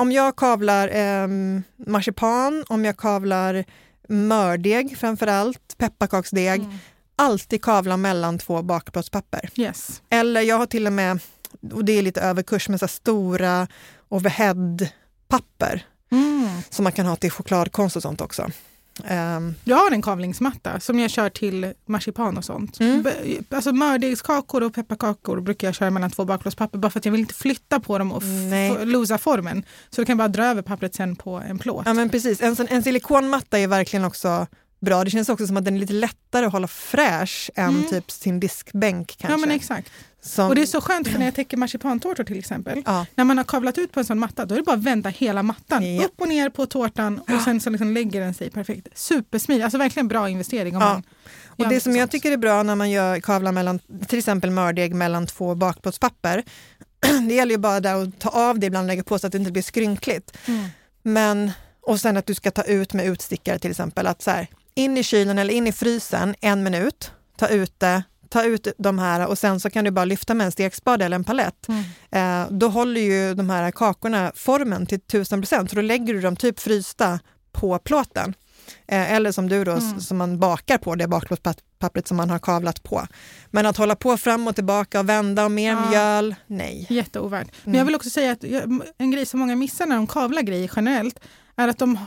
om 0.00 0.12
jag 0.12 0.36
kavlar 0.36 0.88
eh, 0.88 1.28
marsipan, 1.86 2.64
om 2.68 2.84
jag 2.84 2.96
kavlar 2.96 3.64
mördeg 4.08 4.98
framför 4.98 5.26
allt, 5.26 5.78
pepparkaksdeg, 5.78 6.60
Mm. 6.60 6.76
alltid 7.16 7.62
kavla 7.62 7.96
mellan 7.96 8.38
två 8.38 8.62
bakplåtspapper. 8.62 9.48
Yes. 9.56 10.02
Eller 10.10 10.40
jag 10.40 10.58
har 10.58 10.66
till 10.66 10.86
och 10.86 10.92
med, 10.92 11.18
och 11.72 11.84
det 11.84 11.92
är 11.92 12.02
lite 12.02 12.20
överkurs, 12.20 12.68
med 12.68 12.80
så 12.80 12.88
stora 12.88 13.66
overheadpapper 14.08 15.82
Mm. 16.12 16.48
som 16.70 16.82
man 16.82 16.92
kan 16.92 17.06
ha 17.06 17.16
till 17.16 17.30
chokladkonst 17.30 17.96
och 17.96 18.02
sånt 18.02 18.20
också. 18.20 18.50
Ehm, 19.04 19.54
Jag 19.64 19.76
har 19.76 19.90
en 19.90 20.02
kavlingsmatta 20.02 20.80
som 20.80 20.98
jag 20.98 21.10
kör 21.10 21.28
till 21.30 21.72
marsipan 21.86 22.38
och 22.38 22.44
sånt. 22.44 22.80
Mm. 22.80 23.06
Alltså 23.50 23.72
mördegskakor 23.72 24.62
och 24.62 24.74
pepparkakor 24.74 25.40
brukar 25.40 25.68
jag 25.68 25.74
köra 25.74 25.90
mellan 25.90 26.10
två 26.10 26.24
bakplåtspapper 26.24 26.78
bara 26.78 26.90
för 26.90 26.98
att 26.98 27.04
jag 27.04 27.12
vill 27.12 27.20
inte 27.20 27.34
flytta 27.34 27.80
på 27.80 27.98
dem 27.98 28.12
och 28.12 28.22
losa 28.86 29.18
formen. 29.18 29.64
Så 29.90 30.00
då 30.00 30.06
kan 30.06 30.16
bara 30.16 30.28
dra 30.28 30.44
över 30.46 30.62
pappret 30.62 30.94
sen 30.94 31.16
på 31.16 31.30
en 31.36 31.58
plåt. 31.58 31.82
ja 31.86 31.94
men 31.94 32.08
precis, 32.10 32.42
en, 32.42 32.56
en 32.70 32.82
silikonmatta 32.82 33.58
är 33.58 33.66
verkligen 33.68 34.04
också 34.04 34.46
bra. 34.80 35.04
Det 35.04 35.10
känns 35.10 35.28
också 35.28 35.46
som 35.46 35.56
att 35.56 35.64
den 35.64 35.74
är 35.76 35.80
lite 35.80 35.92
lättare 35.92 36.46
att 36.46 36.52
hålla 36.52 36.68
fräsch 36.68 37.50
än 37.54 37.68
Mm. 37.68 37.88
typ 37.88 38.10
sin 38.10 38.40
diskbänk 38.40 39.16
kanske. 39.18 39.32
ja 39.32 39.36
men 39.46 39.50
exakt. 39.50 39.90
Som, 40.26 40.48
Och 40.48 40.54
det 40.54 40.62
är 40.62 40.66
så 40.66 40.80
skönt 40.80 41.08
för 41.08 41.18
när 41.18 41.24
jag 41.26 41.34
täcker 41.34 41.56
marsipantårtor 41.56 42.24
till 42.24 42.38
exempel. 42.38 42.82
ja, 42.86 43.06
När 43.14 43.24
man 43.24 43.36
har 43.36 43.44
kavlat 43.44 43.78
ut 43.78 43.92
på 43.92 44.00
en 44.00 44.06
sån 44.06 44.18
matta 44.18 44.44
då 44.46 44.54
är 44.54 44.58
det 44.58 44.64
bara 44.64 44.76
att 44.76 44.82
vända 44.82 45.10
hela 45.10 45.42
mattan. 45.42 45.94
Ja. 45.96 46.04
Upp 46.04 46.20
och 46.20 46.28
ner 46.28 46.48
på 46.50 46.66
tårtan 46.66 47.18
och 47.18 47.40
sen 47.44 47.60
så 47.60 47.70
liksom 47.70 47.94
lägger 47.94 48.20
den 48.20 48.34
sig 48.34 48.50
perfekt. 48.50 48.88
Supersmidigt, 48.94 49.64
alltså 49.64 49.78
verkligen 49.78 50.08
bra 50.08 50.28
investering. 50.28 50.76
Om 50.76 50.82
Ja. 50.82 50.88
man 50.88 51.02
Och 51.46 51.68
det 51.68 51.80
som 51.80 51.96
jag 51.96 52.02
sånt. 52.02 52.12
tycker 52.12 52.32
är 52.32 52.36
bra 52.36 52.62
när 52.62 52.74
man 52.74 52.90
gör 52.90 53.20
kavlar 53.20 53.52
mellan 53.52 53.78
till 54.08 54.18
exempel 54.18 54.50
mördeg 54.50 54.94
mellan 54.94 55.26
två 55.26 55.54
bakplåtspapper, 55.54 56.42
det 57.28 57.34
gäller 57.34 57.52
ju 57.52 57.58
bara 57.58 57.80
där 57.80 58.02
att 58.02 58.18
ta 58.18 58.28
av 58.28 58.58
det 58.58 58.66
ibland 58.66 58.84
och 58.84 58.88
lägga 58.88 59.04
på 59.04 59.18
så 59.18 59.26
att 59.26 59.32
det 59.32 59.38
inte 59.38 59.52
blir 59.52 59.62
skrynkligt. 59.62 60.36
Mm. 60.46 60.64
Men, 61.02 61.50
och 61.80 62.00
sen 62.00 62.16
att 62.16 62.26
du 62.26 62.34
ska 62.34 62.50
ta 62.50 62.62
ut 62.62 62.92
med 62.92 63.06
utstickare 63.06 63.58
till 63.58 63.70
exempel, 63.70 64.06
att 64.06 64.22
så 64.22 64.30
här, 64.30 64.46
in 64.74 64.98
i 64.98 65.02
kylen 65.02 65.38
eller 65.38 65.54
in 65.54 65.66
i 65.66 65.72
frysen 65.72 66.34
en 66.40 66.62
minut, 66.62 67.10
ta 67.38 67.48
ut 67.48 67.80
det, 67.80 68.02
ta 68.34 68.42
ut 68.44 68.68
de 68.78 68.98
här 68.98 69.26
och 69.26 69.38
sen 69.38 69.60
så 69.60 69.70
kan 69.70 69.84
du 69.84 69.90
bara 69.90 70.04
lyfta 70.04 70.34
med 70.34 70.44
en 70.44 70.52
stekspade 70.52 71.04
eller 71.04 71.14
en 71.16 71.24
palett. 71.24 71.68
Mm. 71.68 71.82
Eh, 72.10 72.52
då 72.52 72.68
håller 72.68 73.00
ju 73.00 73.34
de 73.34 73.50
här 73.50 73.70
kakorna 73.70 74.32
formen 74.34 74.86
till 74.86 74.98
1000 74.98 75.40
procent, 75.40 75.70
så 75.70 75.76
då 75.76 75.82
lägger 75.82 76.14
du 76.14 76.20
dem 76.20 76.36
typ 76.36 76.60
frysta 76.60 77.20
på 77.52 77.78
plåten. 77.78 78.34
Eh, 78.88 79.12
eller 79.12 79.32
som 79.32 79.48
du 79.48 79.64
då, 79.64 79.72
Mm. 79.72 80.00
som 80.00 80.16
man 80.16 80.38
bakar 80.38 80.78
på 80.78 80.94
det 80.94 81.08
bakplåtspappret 81.08 82.08
som 82.08 82.16
man 82.16 82.30
har 82.30 82.38
kavlat 82.38 82.82
på. 82.82 83.06
Men 83.50 83.66
att 83.66 83.76
hålla 83.76 83.96
på 83.96 84.16
fram 84.16 84.48
och 84.48 84.54
tillbaka 84.54 85.00
och 85.00 85.08
vända 85.08 85.44
och 85.44 85.50
mer 85.50 85.72
Ja. 85.72 85.90
mjöl, 85.90 86.34
nej. 86.46 86.86
Jätteovärt. 86.90 87.48
Men 87.64 87.74
Mm. 87.74 87.78
jag 87.78 87.84
vill 87.84 87.94
också 87.94 88.10
säga 88.10 88.32
att 88.32 88.44
en 88.98 89.10
grej 89.10 89.26
som 89.26 89.40
många 89.40 89.56
missar 89.56 89.86
när 89.86 89.96
de 89.96 90.06
kavlar 90.06 90.42
grejer 90.42 90.70
generellt 90.76 91.20
är 91.56 91.68
att 91.68 91.78
de 91.78 91.98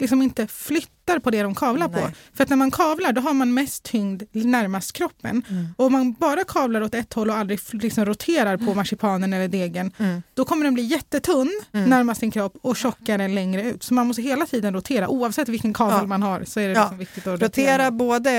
liksom 0.00 0.22
inte 0.22 0.46
flyttar 0.46 1.18
på 1.18 1.30
det 1.30 1.42
de 1.42 1.54
kavlar 1.54 1.88
på. 1.88 2.00
Nej. 2.00 2.14
För 2.34 2.44
att 2.44 2.50
när 2.50 2.56
man 2.56 2.70
kavlar 2.70 3.12
då 3.12 3.20
har 3.20 3.34
man 3.34 3.54
mest 3.54 3.82
tyngd 3.82 4.22
närmast 4.32 4.92
kroppen. 4.92 5.42
Mm. 5.50 5.66
Och 5.76 5.86
om 5.86 5.92
man 5.92 6.12
bara 6.12 6.44
kavlar 6.44 6.80
åt 6.80 6.94
ett 6.94 7.12
håll 7.14 7.30
och 7.30 7.36
aldrig 7.36 7.60
liksom 7.72 8.04
roterar 8.04 8.56
på 8.56 8.74
marsipanen 8.74 9.32
eller 9.32 9.48
degen 9.48 9.92
Mm. 9.98 10.22
då 10.34 10.44
kommer 10.44 10.64
den 10.64 10.74
bli 10.74 10.82
jättetunn 10.82 11.60
Mm. 11.72 11.90
närmast 11.90 12.20
sin 12.20 12.30
kropp 12.30 12.56
och 12.62 12.76
tjockare 12.76 13.28
längre 13.28 13.62
ut. 13.70 13.82
Så 13.82 13.94
man 13.94 14.06
måste 14.06 14.22
hela 14.22 14.46
tiden 14.46 14.74
rotera. 14.74 15.08
Oavsett 15.08 15.48
vilken 15.48 15.72
kavel 15.74 15.98
Ja. 16.00 16.06
man 16.06 16.22
har 16.22 16.44
så 16.44 16.60
är 16.60 16.68
det 16.68 16.74
Ja. 16.74 16.80
liksom 16.82 16.98
viktigt 16.98 17.26
att 17.26 17.42
Rotera 17.42 17.90
både 17.90 18.30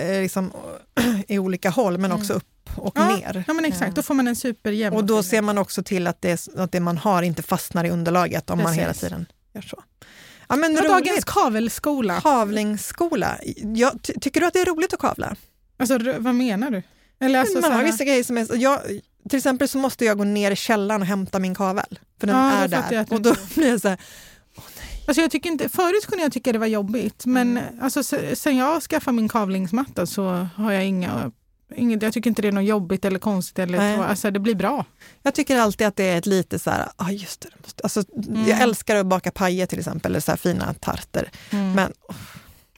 eh, 0.00 0.22
liksom, 0.22 0.52
i 1.28 1.38
olika 1.38 1.70
håll 1.70 1.98
men 1.98 2.12
också 2.12 2.32
upp 2.32 2.44
och 2.76 2.96
Mm. 2.98 3.10
Ja, 3.10 3.16
ner. 3.32 3.44
Ja 3.46 3.52
men 3.54 3.64
exakt, 3.64 3.94
då 3.96 4.02
får 4.02 4.14
man 4.14 4.28
en 4.28 4.36
superjämn 4.36 4.96
Och 4.96 5.04
då 5.04 5.22
ser 5.22 5.42
man 5.42 5.58
också 5.58 5.82
till 5.82 6.06
att 6.06 6.22
det, 6.22 6.46
att 6.56 6.72
det 6.72 6.80
man 6.80 6.98
har 6.98 7.22
inte 7.22 7.42
fastnar 7.42 7.84
i 7.84 7.90
underlaget 7.90 8.50
om 8.50 8.58
man 8.58 8.66
Precis. 8.66 8.82
hela 8.82 8.92
tiden 8.94 9.26
gör 9.54 9.62
så. 9.62 9.82
Ja, 10.50 10.56
men 10.56 10.74
Ja, 10.74 10.82
dagens 10.88 11.24
kavelskola. 11.24 12.20
Kavlingsskola. 12.20 13.38
Jag, 13.74 14.02
ty, 14.02 14.12
tycker 14.20 14.40
du 14.40 14.46
att 14.46 14.52
det 14.52 14.60
är 14.60 14.66
roligt 14.66 14.92
att 14.92 15.00
kavla? 15.00 15.36
Alltså 15.78 15.98
vad 16.18 16.34
menar 16.34 16.70
du? 16.70 16.82
Eller 17.20 17.38
alltså, 17.40 17.60
man 17.60 17.72
har 17.72 17.82
vissa 17.84 18.04
grejer 18.04 18.24
som 18.24 18.38
är... 18.38 18.56
Jag, 18.56 18.80
till 19.28 19.36
exempel 19.36 19.68
så 19.68 19.78
måste 19.78 20.04
jag 20.04 20.18
gå 20.18 20.24
ner 20.24 20.50
i 20.50 20.56
källaren 20.56 21.00
och 21.00 21.06
hämta 21.06 21.38
min 21.38 21.54
kavel. 21.54 21.98
För 22.20 22.26
den 22.26 22.36
Ja, 22.36 22.50
är 22.52 22.68
där. 22.68 23.06
Och 23.10 23.20
då 23.22 23.34
blir 23.54 23.68
jag 23.70 23.80
så 23.80 23.88
här, 23.88 23.98
Alltså 25.06 25.20
jag 25.22 25.30
tycker 25.30 25.50
inte, 25.50 25.68
förut 25.68 26.06
kunde 26.06 26.22
jag 26.24 26.32
tycka 26.32 26.52
det 26.52 26.58
var 26.58 26.66
jobbigt 26.66 27.26
men 27.26 27.56
Mm. 27.58 27.80
alltså, 27.82 28.02
se- 28.02 28.36
sen 28.36 28.56
jag 28.56 28.82
skaffade 28.82 29.14
min 29.16 29.28
kavlingsmatta 29.28 30.06
så 30.06 30.48
har 30.56 30.72
jag 30.72 30.84
inga, 30.86 31.32
inget, 31.76 32.02
jag 32.02 32.12
tycker 32.12 32.30
inte 32.30 32.42
det 32.42 32.48
är 32.48 32.52
något 32.52 32.64
jobbigt 32.64 33.04
eller 33.04 33.18
konstigt. 33.18 33.58
Eller 33.58 33.78
Nej. 33.78 33.96
så, 33.96 34.02
alltså, 34.02 34.30
det 34.30 34.38
blir 34.40 34.54
bra. 34.54 34.84
jag 35.22 35.34
tycker 35.34 35.58
alltid 35.58 35.86
att 35.86 35.96
det 35.96 36.04
är 36.04 36.18
ett 36.18 36.26
lite 36.26 36.58
så 36.58 36.70
här, 36.70 36.88
ah, 36.96 37.10
just 37.10 37.40
det. 37.40 37.48
måste- 37.62 37.82
Alltså, 37.82 38.02
Mm. 38.28 38.48
Jag 38.48 38.60
älskar 38.60 38.96
att 38.96 39.06
baka 39.06 39.30
pajer 39.30 39.66
till 39.66 39.78
exempel, 39.78 40.12
eller 40.12 40.20
så 40.20 40.30
här 40.32 40.36
fina 40.36 40.74
tarter. 40.74 41.30
Mm. 41.50 41.72
Men 41.72 41.92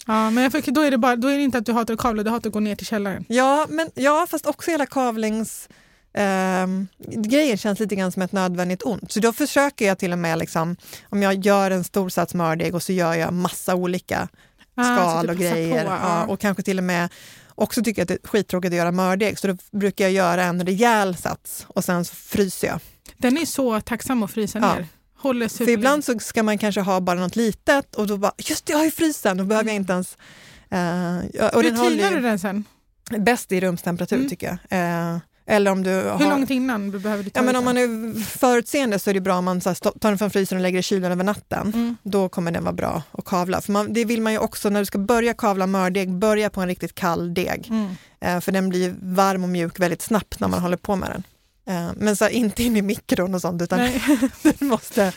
ja, 0.07 0.31
men 0.31 0.43
jag, 0.43 0.53
fick- 0.53 0.67
då, 0.67 0.81
är 0.81 0.91
det 0.91 0.99
bara, 0.99 1.17
då 1.17 1.29
är 1.29 1.37
det 1.37 1.43
inte 1.43 1.59
att 1.59 1.67
du 1.67 1.73
hatar 1.73 1.95
att 1.95 2.01
kavla, 2.01 2.23
du 2.23 2.31
hatar 2.31 2.49
att 2.51 2.55
gå 2.55 2.61
ner 2.61 2.75
till 2.77 2.87
källaren. 2.87 3.25
Ja, 3.29 3.67
men, 3.69 3.91
ja 3.95 4.27
fast 4.31 4.47
också 4.47 4.71
hela 4.71 4.87
kavlings... 4.87 5.69
ehm, 6.15 6.87
grejen 7.09 7.57
känns 7.59 7.81
lite 7.81 7.97
grann 7.97 8.13
som 8.13 8.23
ett 8.23 8.33
nödvändigt 8.33 8.83
ont. 8.83 9.13
Så 9.13 9.21
då 9.21 9.33
försöker 9.33 9.87
jag 9.87 9.99
till 9.99 10.13
och 10.13 10.19
med, 10.19 10.39
liksom, 10.39 10.77
om 11.11 11.23
jag 11.23 11.47
gör 11.47 11.71
en 11.71 11.85
stor 11.85 12.09
sats 12.09 12.35
mördeg 12.35 12.75
och 12.75 12.83
så 12.83 12.93
gör 12.93 13.15
jag 13.15 13.33
massa 13.33 13.75
olika 13.75 14.29
Ah, 14.75 14.85
skal 14.97 15.27
du 15.27 15.33
och 15.33 15.39
grejer. 15.39 15.85
på, 15.85 15.91
ja. 15.91 15.99
ja. 16.03 16.25
och 16.25 16.41
kanske 16.41 16.63
till 16.63 16.79
och 16.79 16.85
med 16.85 17.09
också 17.55 17.83
tycker 17.83 18.01
jag 18.01 18.05
att 18.05 18.09
det 18.09 18.25
är 18.25 18.29
skittråkigt 18.29 18.73
att 18.73 18.77
göra 18.77 18.93
mördeg, 18.93 19.39
så 19.39 19.47
då 19.47 19.57
brukar 19.73 20.05
jag 20.05 20.13
göra 20.13 20.45
en 20.45 20.67
rejäl 20.67 21.17
sats 21.17 21.67
och 21.69 21.85
sen 21.85 22.05
så 22.05 22.15
fryser 22.15 22.69
jag. 22.69 22.81
Den 23.17 23.39
är 23.39 23.47
så 23.47 23.81
tacksam 23.81 24.23
att 24.23 24.31
frysa 24.31 24.59
Ja. 24.59 24.75
ner. 24.75 24.87
Håller 25.19 25.49
För 25.49 25.57
super... 25.57 25.73
ibland 25.73 26.05
så 26.05 26.19
ska 26.19 26.43
man 26.43 26.59
kanske 26.59 26.81
ha 26.81 27.01
bara 27.01 27.21
något 27.21 27.37
litet 27.37 27.95
och 27.95 28.07
då 28.07 28.17
bara, 28.17 28.33
just 28.39 28.67
det, 28.67 28.71
jag 28.73 28.79
har 28.79 28.85
ju 28.85 28.91
frysen, 28.91 29.37
då 29.37 29.45
behöver 29.45 29.69
jag 29.71 29.77
inte 29.77 29.93
ens... 29.93 30.17
eh, 30.71 31.49
och 31.55 31.63
Hur 31.63 31.91
tinar 31.91 32.11
du 32.11 32.21
den 32.21 32.39
sen? 32.39 32.65
bäst 33.19 33.53
i 33.53 33.61
rumstemperatur 33.61 34.17
Mm. 34.17 34.29
tycker 34.29 34.59
jag. 34.69 35.13
Eh, 35.13 35.19
eller 35.47 35.71
om 35.71 35.83
du 35.83 35.91
har... 35.91 36.19
Hur 36.19 36.29
långt 36.29 36.51
innan 36.51 36.91
du 36.91 36.99
behöver 36.99 37.25
du 37.25 37.31
ta 37.31 37.41
Ja, 37.41 37.45
men 37.45 37.57
om 37.57 37.65
man 37.65 37.79
är 37.79 38.21
förutseende 38.25 38.99
så 38.99 39.11
är 39.11 39.15
det 39.15 39.21
bra 39.21 39.35
om 39.35 39.45
man 39.45 39.61
så 39.61 39.69
här, 39.69 39.75
tar 39.75 40.09
den 40.09 40.19
från 40.19 40.31
frysen 40.31 40.59
och 40.59 40.63
lägger 40.63 40.79
i 40.79 40.83
kylen 40.83 41.13
över 41.13 41.25
natten. 41.25 41.73
Mm. 41.75 41.97
Då 42.03 42.29
kommer 42.29 42.51
den 42.51 42.65
vara 42.65 42.73
bra 42.73 43.03
att 43.13 43.25
kavla. 43.25 43.61
För 43.61 43.73
man, 43.73 43.93
det 43.93 44.05
vill 44.05 44.23
man 44.23 44.33
ju 44.33 44.39
också 44.39 44.71
när 44.71 44.81
du 44.81 44.87
ska 44.87 44.99
börja 44.99 45.35
kavla 45.35 45.67
mördeg, 45.67 46.13
börja 46.13 46.51
på 46.51 46.61
en 46.61 46.69
riktigt 46.69 46.95
kall 46.95 47.35
deg. 47.35 47.69
Mm. 47.71 47.95
Eh, 48.21 48.41
för 48.41 48.53
den 48.53 48.69
blir 48.69 48.95
varm 49.03 49.43
och 49.43 49.49
mjuk 49.49 49.81
väldigt 49.81 50.03
snabbt 50.03 50.41
när 50.41 50.49
man 50.49 50.61
håller 50.61 50.77
på 50.77 50.97
med 50.97 51.11
den. 51.11 51.23
Eh, 51.77 51.93
men 51.97 52.17
så 52.17 52.25
här, 52.25 52.33
inte 52.33 52.63
in 52.63 52.77
i 52.77 52.83
mikron 52.83 53.35
och 53.35 53.41
sånt, 53.41 53.63
utan 53.63 53.79
den 54.43 54.69
måste, 54.69 55.13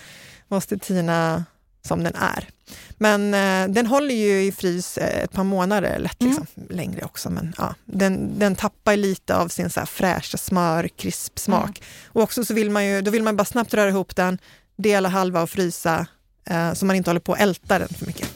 måste 0.47 0.77
tina 0.77 1.45
som 1.85 2.03
den 2.03 2.15
är. 2.15 2.49
Men 2.97 3.33
eh, 3.33 3.73
den 3.73 3.85
håller 3.87 4.15
ju 4.15 4.43
i 4.43 4.51
frys 4.51 4.97
eh, 4.97 5.23
ett 5.23 5.31
par 5.31 5.43
månader 5.43 5.99
lätt, 5.99 6.21
Mm. 6.21 6.29
liksom. 6.37 6.47
längre 6.69 7.05
också. 7.05 7.29
Men 7.29 7.53
ja, 7.57 7.75
den, 7.85 8.39
den 8.39 8.55
tappar 8.55 8.95
lite 8.97 9.35
av 9.35 9.47
sin 9.47 9.69
så 9.69 9.79
här 9.79 9.87
fräscha 9.87 10.37
smör, 10.37 10.87
krisp 10.97 11.39
smak. 11.39 11.63
Mm. 11.63 11.81
Och 12.07 12.21
också 12.23 12.45
så 12.45 12.53
vill 12.53 12.69
man 12.69 12.85
ju, 12.85 13.01
då 13.01 13.11
vill 13.11 13.23
man 13.23 13.35
bara 13.35 13.45
snabbt 13.45 13.73
röra 13.73 13.89
ihop 13.89 14.15
den, 14.15 14.37
dela 14.77 15.09
halva 15.09 15.41
och 15.41 15.49
frysa 15.49 16.07
eh, 16.49 16.73
så 16.73 16.85
man 16.85 16.95
inte 16.95 17.09
håller 17.09 17.19
på 17.21 17.33
att 17.33 17.39
älta 17.39 17.79
den 17.79 17.87
för 17.89 18.05
mycket. 18.05 18.29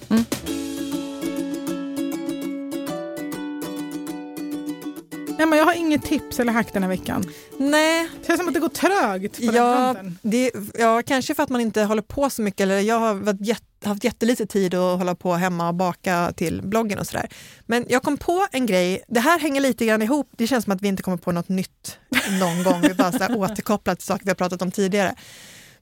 Nej, 5.39 5.47
men 5.47 5.59
jag 5.59 5.65
har 5.65 5.73
inget 5.73 6.03
tips 6.05 6.39
eller 6.39 6.53
hack 6.53 6.73
den 6.73 6.83
här 6.83 6.89
veckan. 6.89 7.25
Nej, 7.57 8.09
Det 8.19 8.27
känns 8.27 8.39
som 8.39 8.47
att 8.47 8.53
det 8.53 8.59
går 8.59 8.69
trögt 8.69 9.37
på 9.37 9.45
den 9.45 9.55
ja, 9.55 9.73
kanten. 9.73 10.17
det, 10.21 10.51
ja, 10.73 11.01
kanske 11.05 11.35
för 11.35 11.43
att 11.43 11.49
man 11.49 11.61
inte 11.61 11.83
håller 11.83 12.01
på 12.01 12.29
så 12.29 12.41
mycket. 12.41 12.61
Eller 12.61 12.79
jag 12.79 12.99
har 12.99 13.13
varit 13.13 13.41
jätt, 13.41 13.63
haft 13.85 14.03
jättelite 14.03 14.45
tid 14.45 14.73
att 14.73 14.97
hålla 14.97 15.15
på 15.15 15.33
hemma 15.33 15.67
och 15.67 15.75
baka 15.75 16.33
till 16.35 16.61
bloggen 16.61 16.99
och 16.99 17.07
sådär. 17.07 17.29
Men 17.65 17.85
jag 17.89 18.03
kom 18.03 18.17
på 18.17 18.47
en 18.51 18.65
grej, 18.65 19.03
det 19.07 19.19
här 19.19 19.39
hänger 19.39 19.61
lite 19.61 19.85
grann 19.85 20.01
ihop. 20.01 20.29
Det 20.37 20.47
känns 20.47 20.63
som 20.63 20.73
att 20.73 20.81
vi 20.81 20.87
inte 20.87 21.03
kommer 21.03 21.17
på 21.17 21.31
något 21.31 21.49
nytt 21.49 21.97
någon 22.39 22.63
gång. 22.63 22.81
Vi 22.81 22.93
bara 22.93 23.11
så 23.11 23.47
till 23.55 24.05
saker 24.05 24.25
vi 24.25 24.29
har 24.29 24.35
pratat 24.35 24.61
om 24.61 24.71
tidigare. 24.71 25.15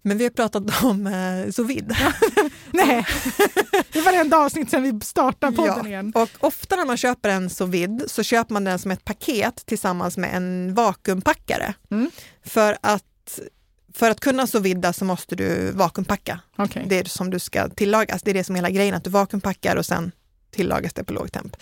Men 0.07 0.17
vi 0.17 0.23
har 0.23 0.31
pratat 0.31 0.83
om 0.83 1.07
eh, 1.07 1.51
sous 1.51 1.69
vide. 1.69 1.97
Nej, 2.71 3.05
det 3.91 4.01
var 4.01 4.29
det 4.29 4.37
avsnitt 4.37 4.71
sedan 4.71 4.83
vi 4.83 4.99
startade 5.05 5.55
podden 5.55 5.77
Ja, 5.77 5.87
igen. 5.87 6.11
Och 6.15 6.29
ofta 6.39 6.75
när 6.75 6.85
man 6.85 6.97
köper 6.97 7.29
en 7.29 7.49
sous 7.49 7.69
vide 7.69 8.09
så 8.09 8.23
köper 8.23 8.53
man 8.53 8.63
den 8.63 8.79
som 8.79 8.91
ett 8.91 9.05
paket 9.05 9.65
tillsammans 9.65 10.17
med 10.17 10.35
en 10.35 10.73
vakuumpackare. 10.73 11.73
Mm. 11.91 12.11
För, 12.43 12.77
att, 12.81 13.39
för 13.93 14.11
att 14.11 14.19
kunna 14.19 14.47
sous 14.47 14.63
vida 14.63 14.93
så 14.93 15.05
måste 15.05 15.35
du 15.35 15.71
vakuumpacka. 15.71 16.39
Är 16.83 17.03
det 17.03 17.09
som 17.09 17.29
du 17.29 17.39
ska 17.39 17.69
tillagas. 17.69 18.21
Det 18.23 18.31
är 18.31 18.33
det 18.33 18.43
som 18.43 18.55
är 18.55 18.57
hela 18.57 18.69
grejen, 18.69 18.95
att 18.95 19.03
du 19.03 19.09
vakuumpackar 19.09 19.75
och 19.75 19.85
sen 19.85 20.11
tillagas 20.51 20.93
det 20.93 21.03
på 21.03 21.13
låg 21.13 21.31
temp. 21.31 21.55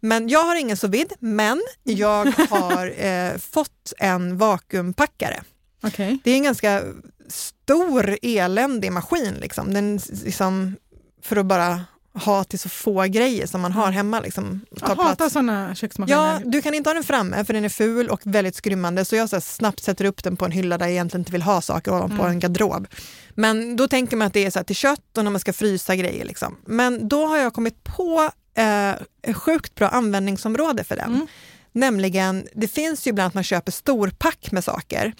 Men 0.00 0.28
jag 0.28 0.44
har 0.44 0.56
ingen 0.56 0.76
sous 0.76 0.92
vide, 0.92 1.14
men 1.18 1.62
jag 1.82 2.32
har 2.50 3.00
eh, 3.04 3.38
fått 3.38 3.92
en 3.98 4.38
vakuumpackare. 4.38 5.42
Okej. 5.80 6.18
Det 6.24 6.30
är 6.30 6.34
en 6.34 6.42
ganska 6.42 6.82
stor 7.28 8.18
eländig 8.22 8.92
maskin 8.92 9.34
liksom. 9.40 9.74
Den, 9.74 10.00
liksom 10.24 10.76
för 11.22 11.36
att 11.36 11.46
bara 11.46 11.80
ha 12.14 12.44
till 12.44 12.58
så 12.58 12.68
få 12.68 13.02
grejer 13.02 13.46
som 13.46 13.60
man 13.60 13.72
har 13.72 13.90
hemma. 13.90 14.20
Liksom, 14.20 14.60
Jag 14.70 14.96
tar 14.96 15.04
hatar 15.04 15.28
sådana 15.28 15.74
köksmaskiner. 15.74 16.18
Ja, 16.22 16.40
du 16.44 16.62
kan 16.62 16.74
inte 16.74 16.90
ha 16.90 16.94
den 16.94 17.04
framme 17.04 17.44
för 17.44 17.54
den 17.54 17.64
är 17.64 17.68
ful 17.68 18.08
och 18.08 18.20
väldigt 18.24 18.54
skrymmande 18.54 19.04
så 19.04 19.16
jag 19.16 19.28
så 19.28 19.36
här 19.36 19.40
snabbt 19.40 19.82
sätter 19.82 20.04
upp 20.04 20.24
den 20.24 20.36
på 20.36 20.44
en 20.44 20.50
hylla 20.52 20.78
där 20.78 20.86
jag 20.86 20.92
egentligen 20.92 21.20
inte 21.20 21.32
vill 21.32 21.42
ha 21.42 21.60
saker 21.60 21.92
ovanpå 21.92 22.14
Mm. 22.22 22.30
en 22.30 22.38
garderob. 22.40 22.86
Men 23.34 23.76
då 23.76 23.88
tänker 23.88 24.16
man 24.16 24.26
att 24.26 24.32
det 24.32 24.44
är 24.46 24.50
så 24.50 24.58
här 24.58 24.64
till 24.64 24.76
kött 24.76 25.18
och 25.18 25.24
när 25.24 25.30
man 25.30 25.40
ska 25.40 25.52
frysa 25.52 25.96
grejer. 25.96 26.24
Liksom. 26.24 26.56
Men 26.66 27.08
då 27.08 27.26
har 27.26 27.38
jag 27.38 27.52
kommit 27.54 27.84
på 27.84 28.30
eh, 28.54 28.90
ett 29.22 29.36
sjukt 29.36 29.74
bra 29.74 29.88
användningsområde 29.88 30.84
för 30.84 30.96
den. 30.96 31.14
Mm. 31.14 31.26
Nämligen, 31.72 32.46
det 32.54 32.68
finns 32.68 33.06
ju 33.06 33.08
ibland 33.08 33.26
att 33.26 33.34
man 33.34 33.44
köper 33.44 33.72
storpack 33.72 34.52
med 34.52 34.64
saker 34.64 35.14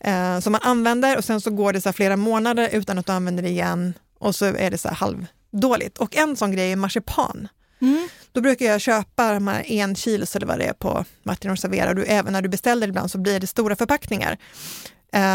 eh, 0.00 0.40
som 0.40 0.52
man 0.52 0.60
använder 0.64 1.16
och 1.16 1.24
sen 1.24 1.40
så 1.40 1.50
går 1.50 1.72
det 1.72 1.80
så 1.80 1.92
flera 1.92 2.16
månader 2.16 2.68
utan 2.72 2.98
att 2.98 3.06
du 3.06 3.12
använder 3.12 3.42
det 3.42 3.48
igen 3.48 3.94
och 4.18 4.34
så 4.34 4.44
är 4.44 4.70
det 4.70 4.78
så 4.78 4.88
här 4.88 4.94
halvdåligt. 4.94 5.98
Och 5.98 6.16
en 6.16 6.36
sån 6.36 6.52
grej 6.52 6.72
är 6.72 6.76
marsipan. 6.76 7.48
Mm. 7.80 8.08
Då 8.32 8.40
brukar 8.40 8.66
jag 8.66 8.80
köpa 8.80 9.32
de 9.32 9.48
här 9.48 9.70
en 9.70 9.94
kilos 9.94 10.36
eller 10.36 10.46
vad 10.46 10.58
det 10.58 10.64
är 10.64 10.72
på 10.72 11.04
Martin 11.22 11.50
och 11.50 11.58
Servera. 11.58 11.88
Och 11.88 11.96
du, 11.96 12.04
även 12.04 12.32
när 12.32 12.42
du 12.42 12.48
beställer 12.48 12.88
ibland 12.88 13.10
så 13.10 13.18
blir 13.18 13.40
det 13.40 13.46
stora 13.46 13.76
förpackningar. 13.76 14.38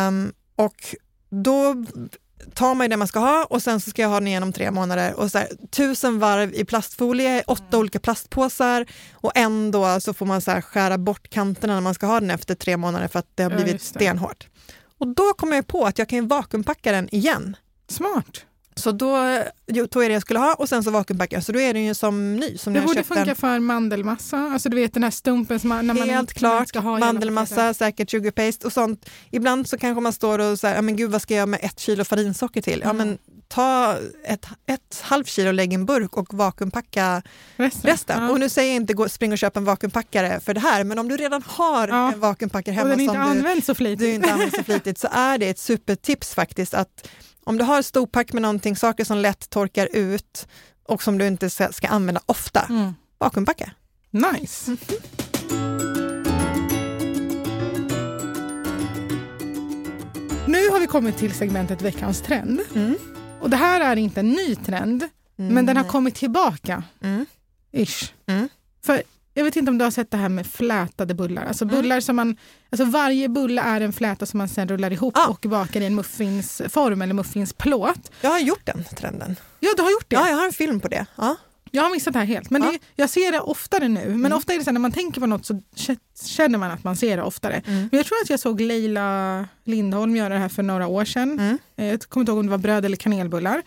Um, 0.08 0.34
och 0.56 0.96
då 1.30 1.86
tar 2.54 2.76
man 2.76 2.90
det 2.90 2.98
man 2.98 3.08
ska 3.08 3.20
ha 3.20 3.46
och 3.50 3.64
sen 3.64 3.80
så 3.80 3.90
ska 3.90 4.02
jag 4.02 4.10
ha 4.10 4.20
den 4.20 4.28
igenom 4.28 4.54
tre 4.54 4.72
månader 4.72 5.14
och 5.14 5.32
så 5.32 5.38
här, 5.38 5.48
tusen 5.72 6.20
varv 6.20 6.54
i 6.54 6.66
plastfolie, 6.66 7.44
åtta 7.48 7.64
mm. 7.68 7.80
olika 7.80 8.00
plastpåsar 8.00 8.86
och 9.14 9.32
ändå 9.36 10.00
så 10.00 10.14
får 10.14 10.26
man 10.26 10.42
så 10.42 10.52
här, 10.52 10.62
skära 10.62 10.98
bort 10.98 11.30
kanterna 11.30 11.74
när 11.74 11.82
man 11.82 11.94
ska 11.94 12.08
ha 12.08 12.20
den 12.20 12.32
efter 12.32 12.56
tre 12.56 12.78
månader 12.78 13.08
för 13.08 13.20
att 13.20 13.28
det 13.36 13.44
har 13.44 13.50
blivit 13.50 13.74
ja, 13.74 13.80
stenhårt. 13.80 14.48
Och 14.98 15.08
då 15.08 15.34
kom 15.34 15.52
jag 15.52 15.68
på 15.68 15.86
att 15.86 16.00
jag 16.00 16.10
kan 16.10 16.28
vakuumpacka 16.28 16.92
den 16.92 17.16
igen. 17.16 17.56
Smart. 17.90 18.46
Så 18.80 18.92
då 18.92 19.44
tog 19.92 20.04
jag 20.04 20.10
det 20.10 20.14
jag 20.14 20.22
skulle 20.22 20.40
ha 20.40 20.54
och 20.54 20.70
sen 20.70 20.84
så 20.84 20.92
vakuumpackade 20.92 21.36
jag. 21.36 21.44
Så 21.44 21.52
då 21.52 21.60
är 21.60 21.74
den 21.74 21.84
ju 21.84 21.94
som 21.94 22.36
ny. 22.36 22.58
Som 22.58 22.74
det 22.74 22.82
borde 22.82 23.04
funka 23.04 23.26
den. 23.26 23.36
för 23.36 23.60
mandelmassa, 23.60 24.38
alltså 24.38 24.70
du 24.70 24.76
vet 24.76 24.94
den 24.94 25.04
här 25.04 25.12
stumpen 25.12 25.60
som 25.60 25.70
man, 25.70 25.88
när 25.88 25.94
Helt 25.94 26.12
man 26.12 26.26
klart, 26.28 26.68
ska 26.68 26.80
ha 26.80 27.00
mandelmassa, 27.00 27.74
säkert 27.74 28.10
sugar 28.10 28.32
paste 28.32 28.68
och 28.68 28.74
sånt. 28.74 29.10
Ibland 29.32 29.68
så 29.68 29.78
kanske 29.78 30.02
man 30.02 30.14
står 30.14 30.40
och 30.40 30.60
säger, 30.60 30.82
men 30.82 30.96
gud 30.96 31.12
vad 31.12 31.22
ska 31.22 31.36
jag 31.36 31.50
med 31.50 31.60
ett 31.64 31.80
kilo 31.80 32.04
farinsocker 32.04 32.62
till? 32.62 32.82
Ja 32.86 32.94
men 32.94 33.18
ta 33.50 33.98
ett, 34.24 34.48
ett 34.66 35.02
halvt 35.02 35.28
kilo 35.28 35.48
och 35.48 35.54
lägg 35.54 35.72
i 35.72 35.76
en 35.76 35.86
burk 35.86 36.18
och 36.18 36.34
vakuumpacka 36.34 37.22
resten. 37.56 37.92
resten. 37.92 38.24
Ja. 38.24 38.30
Och 38.30 38.40
nu 38.40 38.50
säger 38.50 38.70
jag 38.70 38.76
inte 38.76 38.94
gå, 38.94 39.10
spring 39.10 39.32
och 39.32 39.38
köp 39.38 39.58
en 39.58 39.66
vakuumpackare 39.66 40.40
för 40.40 40.54
det 40.54 40.60
här, 40.60 40.84
men 40.84 41.00
om 41.00 41.08
du 41.08 41.18
redan 41.18 41.44
har 41.46 41.88
ja. 41.88 42.14
en 42.14 42.20
vakuumpackare 42.20 42.76
hemma 42.76 42.84
och 42.84 42.90
den 42.90 43.00
inte 43.00 43.14
som 43.14 43.22
används 43.22 43.66
så 43.66 43.76
flitigt. 43.76 44.00
du 44.00 44.14
inte 44.14 44.32
använder 44.32 44.58
så 44.58 44.64
flitigt 44.64 45.00
så 45.00 45.08
är 45.12 45.38
det 45.38 45.50
ett 45.50 45.60
supertips 45.60 46.34
faktiskt 46.34 46.74
att 46.74 47.08
om 47.50 47.58
du 47.58 47.64
har 47.64 47.82
storpack 47.82 48.34
med 48.34 48.42
någonting, 48.42 48.76
saker 48.76 49.04
som 49.04 49.18
lätt 49.18 49.50
torkar 49.50 49.90
ut 49.94 50.48
och 50.84 51.04
som 51.04 51.18
du 51.18 51.28
inte 51.28 51.50
ska 51.50 51.88
använda 51.88 52.22
ofta, 52.26 52.66
mm. 52.70 52.94
vakuumpacka. 53.18 53.72
Nice! 54.12 54.72
Mm. 54.72 54.78
Nu 60.48 60.70
har 60.70 60.80
vi 60.80 60.88
kommit 60.88 61.18
till 61.18 61.34
segmentet 61.34 61.82
veckans 61.82 62.22
trend. 62.22 62.62
Mm. 62.76 62.96
Och 63.42 63.50
det 63.50 63.58
här 63.58 63.82
är 63.82 63.96
inte 63.96 64.20
en 64.20 64.30
ny 64.30 64.56
trend, 64.56 65.04
mm. 65.40 65.54
men 65.54 65.66
den 65.66 65.78
har 65.78 65.84
kommit 65.84 66.16
tillbaka. 66.16 66.84
Mm. 67.02 67.26
Ish. 67.72 68.14
Mm. 68.26 68.50
För 68.86 69.04
jag 69.40 69.46
vet 69.46 69.56
inte 69.56 69.72
om 69.72 69.78
du 69.78 69.84
har 69.84 69.92
sett 69.92 70.12
det 70.12 70.18
här 70.18 70.30
med 70.30 70.48
flätade 70.48 71.14
bullar. 71.14 71.46
Alltså 71.46 71.66
mm. 71.66 71.76
bullar 71.76 72.00
som 72.00 72.16
man, 72.16 72.38
alltså 72.70 72.86
varje 72.86 73.30
bulle 73.30 73.62
är 73.62 73.82
en 73.82 73.94
fläta 73.94 74.26
som 74.26 74.38
man 74.38 74.50
sen 74.50 74.68
rullar 74.68 74.94
ihop 74.94 75.18
ah. 75.18 75.28
och 75.28 75.46
bakar 75.50 75.82
i 75.82 75.86
en 75.86 75.96
muffinsform 75.96 77.02
eller 77.02 77.14
muffinsplåt. 77.14 78.12
Jag 78.22 78.30
har 78.30 78.40
gjort 78.40 78.66
den 78.66 78.84
trenden. 78.84 79.36
Ja, 79.60 79.70
du 79.78 79.84
har 79.84 79.92
gjort 79.92 80.06
det? 80.08 80.16
Ja, 80.16 80.30
jag 80.30 80.38
har 80.38 80.46
en 80.46 80.54
film 80.54 80.80
på 80.80 80.88
det. 80.88 81.06
Ja. 81.16 81.36
Jag 81.72 81.84
har 81.84 81.90
missat 81.90 82.14
det 82.14 82.20
här 82.20 82.26
helt, 82.26 82.50
men 82.50 82.64
ja. 82.64 82.72
det, 82.72 82.80
jag 82.96 83.10
ser 83.10 83.32
det 83.32 83.40
oftare 83.40 83.88
nu. 83.88 84.06
Men 84.06 84.26
mm. 84.26 84.34
ofta 84.34 84.54
är 84.54 84.58
det 84.58 84.64
så 84.64 84.72
när 84.72 84.80
man 84.80 84.92
tänker 84.92 85.22
på 85.22 85.28
något 85.28 85.46
så 85.46 85.62
känner 86.26 86.58
man 86.58 86.72
att 86.72 86.84
man 86.84 86.96
ser 86.96 87.18
det 87.18 87.24
oftare. 87.24 87.62
Mm. 87.66 87.80
Men 87.92 87.98
jag 87.98 88.06
tror 88.06 88.18
att 88.24 88.30
jag 88.30 88.40
såg 88.40 88.62
Leila 88.62 89.48
Lindholm 89.64 90.16
göra 90.16 90.34
det 90.34 90.40
här 90.40 90.50
för 90.50 90.64
några 90.64 90.88
år 90.88 91.06
sedan. 91.06 91.40
Mm. 91.40 91.58
Eh, 91.76 91.86
jag 91.86 92.02
kommer 92.02 92.22
inte 92.22 92.32
ihåg 92.32 92.40
om 92.40 92.46
det 92.46 92.52
var 92.52 92.58
bröd 92.58 92.86
eller 92.86 92.98
kanelbullar. 92.98 93.64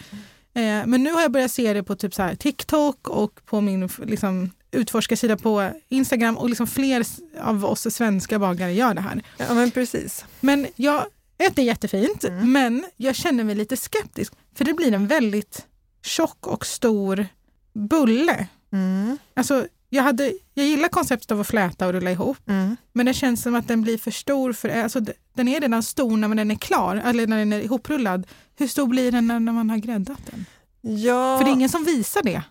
Eh, 0.55 0.87
men 0.87 1.05
nu 1.05 1.13
har 1.13 1.23
jag 1.23 1.33
börjat 1.33 1.51
se 1.51 1.73
det 1.73 1.83
på 1.83 1.97
typ 1.97 2.15
så 2.15 2.31
TikTok 2.39 3.09
och 3.09 3.41
på 3.47 3.61
min 3.61 3.89
liksom, 4.03 4.51
utforskarsida 4.73 5.37
på 5.37 5.71
Instagram 5.89 6.39
och 6.39 6.49
liksom 6.49 6.67
fler 6.67 7.07
av 7.41 7.65
oss 7.65 7.95
svenska 7.95 8.39
bagare 8.39 8.73
gör 8.73 8.95
det 8.95 9.01
här. 9.01 9.23
Ja 9.37 9.55
men 9.55 9.71
precis. 9.71 10.25
Men 10.41 10.67
jag, 10.77 11.05
det 11.37 11.59
är 11.59 11.63
jättefint, 11.63 12.25
mm. 12.25 12.53
men 12.53 12.85
jag 12.97 13.15
känner 13.15 13.45
mig 13.45 13.55
lite 13.55 13.77
skeptisk 13.77 14.33
för 14.55 14.65
det 14.65 14.75
blir 14.75 14.93
en 14.93 15.07
väldigt 15.07 15.67
tjock 16.03 16.47
och 16.47 16.67
stor 16.67 17.27
bulle. 17.75 18.49
Mm. 18.73 19.19
Alltså, 19.35 19.67
jag, 19.89 20.03
hade, 20.03 20.33
jag 20.55 20.67
gillar 20.67 20.89
konceptet 20.89 21.31
av 21.31 21.41
att 21.41 21.47
fläta 21.47 21.87
och 21.87 21.93
rulla 21.93 22.11
ihop, 22.11 22.49
mm. 22.49 22.77
men 22.93 23.07
det 23.07 23.15
känns 23.15 23.43
som 23.43 23.55
att 23.55 23.69
den 23.69 23.83
blir 23.83 23.99
för 23.99 24.11
stor. 24.11 24.53
För, 24.53 24.69
alltså, 24.69 25.01
den 25.35 25.49
är 25.49 25.61
redan 25.61 25.83
stor 25.83 26.17
när 26.17 26.29
den 26.29 26.51
är 26.51 26.55
klar, 26.55 27.03
eller 27.05 27.27
när 27.27 27.39
den 27.39 27.53
är 27.53 27.61
ihoprullad. 27.61 28.27
Hur 28.57 28.67
stor 28.67 28.87
blir 28.87 29.13
den 29.13 29.27
när, 29.27 29.41
man 29.41 29.71
har 29.71 29.77
gräddat 29.77 30.19
den? 30.31 30.45
Ja. 30.81 31.39
För 31.39 31.45
det 31.45 31.51
är 31.51 31.55
ingen 31.55 31.69
som 31.69 31.85
visar 31.85 32.23
det. 32.23 32.43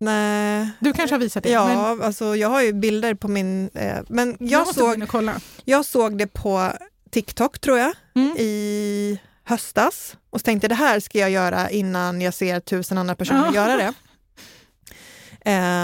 Nej. 0.00 0.70
Du 0.80 0.92
kanske 0.92 1.14
har 1.14 1.20
visat 1.20 1.42
det? 1.42 1.50
Ja, 1.50 1.94
men... 1.94 2.02
alltså, 2.02 2.36
jag 2.36 2.48
har 2.48 2.62
ju 2.62 2.72
bilder 2.72 3.14
på 3.14 3.28
min... 3.28 3.70
Eh, 3.74 3.98
men 4.08 4.36
jag, 4.40 4.66
jag 4.66 4.74
såg, 4.74 5.30
jag 5.64 5.84
såg 5.84 6.18
det 6.18 6.26
på 6.26 6.72
TikTok 7.10 7.58
tror 7.58 7.78
jag, 7.78 7.92
mm. 8.14 8.36
i 8.36 9.20
höstas 9.44 10.16
och 10.30 10.40
så 10.40 10.44
tänkte 10.44 10.68
det 10.68 10.74
här 10.74 11.00
ska 11.00 11.18
jag 11.18 11.30
göra 11.30 11.70
innan 11.70 12.20
jag 12.20 12.34
ser 12.34 12.60
tusen 12.60 12.98
andra 12.98 13.14
personer 13.14 13.46
ja. 13.46 13.54
göra 13.54 13.76
det. 13.76 13.92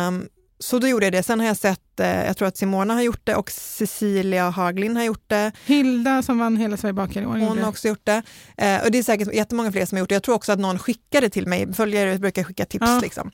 Um, 0.08 0.28
så 0.58 0.78
då 0.78 0.88
gjorde 0.88 1.06
jag 1.06 1.12
det. 1.12 1.22
Sen 1.22 1.40
har 1.40 1.46
jag 1.46 1.56
sett, 1.56 2.00
eh, 2.00 2.24
jag 2.24 2.36
tror 2.36 2.48
att 2.48 2.56
Simona 2.56 2.94
har 2.94 3.02
gjort 3.02 3.20
det 3.24 3.34
och 3.34 3.50
Cecilia 3.50 4.50
Haglin 4.50 4.96
har 4.96 5.04
gjort 5.04 5.24
det. 5.26 5.52
Hilda 5.64 6.22
som 6.22 6.38
vann 6.38 6.56
Hela 6.56 6.76
Sverige 6.76 6.92
bakar 6.92 7.22
i 7.22 7.26
år. 7.26 7.36
Hon 7.36 7.58
har 7.58 7.68
också 7.68 7.88
gjort 7.88 8.04
det. 8.04 8.22
Eh, 8.56 8.84
och 8.84 8.90
det 8.90 8.98
är 8.98 9.02
säkert 9.02 9.34
jättemånga 9.34 9.72
fler 9.72 9.86
som 9.86 9.96
har 9.96 10.00
gjort 10.00 10.08
det. 10.08 10.14
Jag 10.14 10.22
tror 10.22 10.34
också 10.34 10.52
att 10.52 10.58
någon 10.58 10.78
skickade 10.78 11.30
till 11.30 11.46
mig, 11.46 11.74
följare 11.74 12.18
brukar 12.18 12.44
skicka 12.44 12.64
tips. 12.64 12.86
Ja. 12.86 13.00
Liksom. 13.02 13.30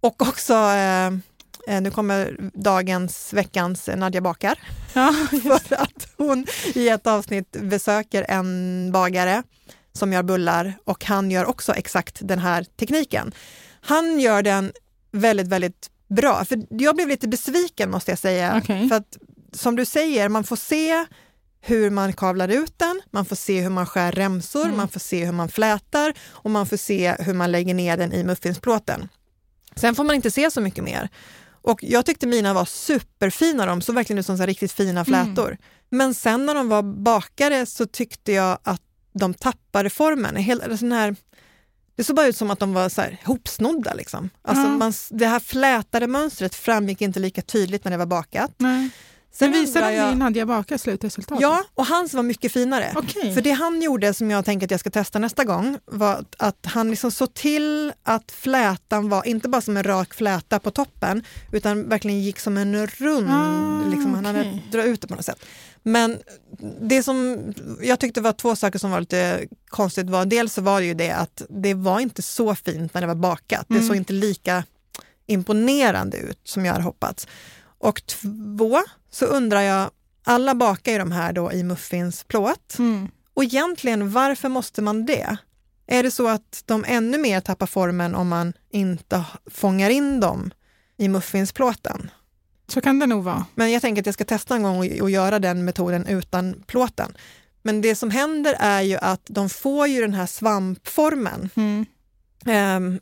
Och 0.00 0.22
också, 0.22 0.54
eh, 0.54 1.06
eh 1.06 1.80
nu 1.80 1.90
kommer 1.90 2.50
dagens, 2.54 3.32
veckans 3.32 3.88
Nadja 3.96 4.20
bakar. 4.20 4.58
Ja, 4.92 5.14
för 5.68 5.74
att 5.74 6.08
hon 6.16 6.46
i 6.74 6.88
ett 6.88 7.06
avsnitt 7.06 7.56
besöker 7.60 8.26
en 8.28 8.92
bagare 8.92 9.42
som 9.92 10.12
gör 10.12 10.22
bullar 10.22 10.74
och 10.84 11.04
han 11.04 11.30
gör 11.30 11.44
också 11.44 11.72
exakt 11.72 12.18
den 12.20 12.38
här 12.38 12.64
tekniken. 12.64 13.32
Han 13.80 14.20
gör 14.20 14.42
den 14.42 14.72
väldigt, 15.12 15.48
väldigt 15.48 15.90
bra. 16.08 16.44
För 16.44 16.62
jag 16.70 16.96
blev 16.96 17.08
lite 17.08 17.28
besviken 17.28 17.90
måste 17.90 18.10
jag 18.10 18.18
säga. 18.18 18.56
Okay. 18.56 18.88
För 18.88 18.96
att 18.96 19.18
som 19.52 19.76
du 19.76 19.84
säger, 19.84 20.28
man 20.28 20.44
får 20.44 20.56
se 20.56 21.06
hur 21.60 21.90
man 21.90 22.12
kavlar 22.12 22.48
ut 22.48 22.78
den, 22.78 23.00
man 23.10 23.24
får 23.24 23.36
se 23.36 23.60
hur 23.60 23.70
man 23.70 23.86
skär 23.86 24.12
remsor, 24.12 24.64
mm. 24.64 24.76
man 24.76 24.88
får 24.88 25.00
se 25.00 25.24
hur 25.24 25.32
man 25.32 25.48
flätar 25.48 26.14
och 26.28 26.50
man 26.50 26.66
får 26.66 26.76
se 26.76 27.14
hur 27.18 27.34
man 27.34 27.52
lägger 27.52 27.74
ner 27.74 27.96
den 27.96 28.12
i 28.12 28.24
muffinsplåten. 28.24 29.08
Sen 29.80 29.94
får 29.94 30.04
man 30.04 30.16
inte 30.16 30.30
se 30.30 30.50
så 30.50 30.60
mycket 30.60 30.84
mer. 30.84 31.08
Och 31.62 31.84
jag 31.84 32.06
tyckte 32.06 32.26
mina 32.26 32.54
var 32.54 32.64
superfina, 32.64 33.66
de 33.66 33.80
såg 33.82 33.94
verkligen 33.94 34.18
ut 34.18 34.26
som 34.26 34.38
så 34.38 34.46
riktigt 34.46 34.72
fina 34.72 35.04
flätor. 35.04 35.48
Mm. 35.48 35.58
Men 35.88 36.14
sen 36.14 36.46
när 36.46 36.54
de 36.54 36.68
var 36.68 36.82
bakade 36.82 37.66
så 37.66 37.86
tyckte 37.86 38.32
jag 38.32 38.58
att 38.62 38.82
de 39.12 39.34
tappade 39.34 39.90
formen. 39.90 40.36
Hel, 40.36 40.78
sån 40.78 40.92
här, 40.92 41.16
det 41.96 42.04
såg 42.04 42.16
bara 42.16 42.26
ut 42.26 42.36
som 42.36 42.50
att 42.50 42.58
de 42.58 42.72
var 42.72 42.88
så 42.88 43.00
här 43.00 43.20
hopsnodda. 43.24 43.94
Liksom. 43.94 44.30
Alltså 44.42 44.66
mm. 44.66 44.78
man, 44.78 44.92
det 45.10 45.26
här 45.26 45.40
flätade 45.40 46.06
mönstret 46.06 46.54
framgick 46.54 47.00
inte 47.00 47.20
lika 47.20 47.42
tydligt 47.42 47.84
när 47.84 47.90
det 47.90 47.96
var 47.96 48.06
bakat. 48.06 48.50
Nej. 48.58 48.90
Sen 49.32 49.52
visade 49.52 49.92
jag... 49.92 50.16
Nadja 50.16 50.46
Baka 50.46 50.78
slutresultatet? 50.78 51.42
Ja, 51.42 51.64
och 51.74 51.86
hans 51.86 52.14
var 52.14 52.22
mycket 52.22 52.52
finare. 52.52 52.92
Okay. 52.96 53.34
För 53.34 53.40
det 53.40 53.50
han 53.50 53.82
gjorde 53.82 54.14
som 54.14 54.30
jag 54.30 54.44
tänker 54.44 54.66
att 54.66 54.70
jag 54.70 54.80
ska 54.80 54.90
testa 54.90 55.18
nästa 55.18 55.44
gång 55.44 55.78
var 55.84 56.24
att 56.36 56.66
han 56.66 56.90
liksom 56.90 57.10
såg 57.10 57.34
till 57.34 57.92
att 58.02 58.32
flätan 58.32 59.08
var 59.08 59.26
inte 59.26 59.48
bara 59.48 59.60
som 59.60 59.76
en 59.76 59.82
rak 59.82 60.14
fläta 60.14 60.58
på 60.58 60.70
toppen 60.70 61.24
utan 61.52 61.88
verkligen 61.88 62.20
gick 62.20 62.40
som 62.40 62.56
en 62.56 62.86
rund, 62.86 63.30
ah, 63.30 63.90
liksom, 63.90 64.14
han 64.14 64.26
okay. 64.26 64.36
hade 64.36 64.62
dragit 64.72 64.92
ut 64.92 65.00
det 65.00 65.06
på 65.06 65.14
något 65.14 65.24
sätt. 65.24 65.44
Men 65.82 66.18
det 66.80 67.02
som 67.02 67.44
jag 67.82 68.00
tyckte 68.00 68.20
var 68.20 68.32
två 68.32 68.56
saker 68.56 68.78
som 68.78 68.90
var 68.90 69.00
lite 69.00 69.46
konstigt 69.68 70.10
var 70.10 70.26
dels 70.26 70.54
så 70.54 70.62
var 70.62 70.80
det 70.80 70.86
ju 70.86 70.94
det 70.94 71.10
att 71.10 71.42
det 71.48 71.74
var 71.74 72.00
inte 72.00 72.22
så 72.22 72.54
fint 72.54 72.94
när 72.94 73.00
det 73.00 73.06
var 73.06 73.14
bakat. 73.14 73.70
Mm. 73.70 73.82
Det 73.82 73.88
såg 73.88 73.96
inte 73.96 74.12
lika 74.12 74.64
imponerande 75.26 76.16
ut 76.16 76.40
som 76.44 76.64
jag 76.64 76.72
hade 76.72 76.84
hoppats. 76.84 77.26
Och 77.78 78.06
två, 78.06 78.80
så 79.10 79.26
undrar 79.26 79.60
jag, 79.60 79.90
alla 80.24 80.54
bakar 80.54 80.92
ju 80.92 80.98
de 80.98 81.12
här 81.12 81.32
då 81.32 81.52
i 81.52 81.62
muffinsplåt. 81.62 82.78
Mm. 82.78 83.08
Och 83.34 83.44
egentligen, 83.44 84.12
varför 84.12 84.48
måste 84.48 84.82
man 84.82 85.06
det? 85.06 85.36
Är 85.86 86.02
det 86.02 86.10
så 86.10 86.28
att 86.28 86.62
de 86.66 86.84
ännu 86.88 87.18
mer 87.18 87.40
tappar 87.40 87.66
formen 87.66 88.14
om 88.14 88.28
man 88.28 88.52
inte 88.70 89.24
fångar 89.46 89.90
in 89.90 90.20
dem 90.20 90.50
i 90.96 91.08
muffinsplåten? 91.08 92.10
Så 92.68 92.80
kan 92.80 92.98
det 92.98 93.06
nog 93.06 93.24
vara. 93.24 93.46
Men 93.54 93.72
jag 93.72 93.82
tänker 93.82 94.02
att 94.02 94.06
jag 94.06 94.14
ska 94.14 94.24
testa 94.24 94.54
en 94.54 94.62
gång 94.62 94.78
och, 94.78 95.00
och 95.00 95.10
göra 95.10 95.38
den 95.38 95.64
metoden 95.64 96.06
utan 96.06 96.62
plåten. 96.66 97.16
Men 97.62 97.80
det 97.80 97.94
som 97.94 98.10
händer 98.10 98.56
är 98.58 98.80
ju 98.80 98.96
att 98.96 99.22
de 99.24 99.48
får 99.48 99.86
ju 99.86 100.00
den 100.00 100.14
här 100.14 100.26
svampformen. 100.26 101.50
Mm. 101.54 101.86
Um, 102.46 103.00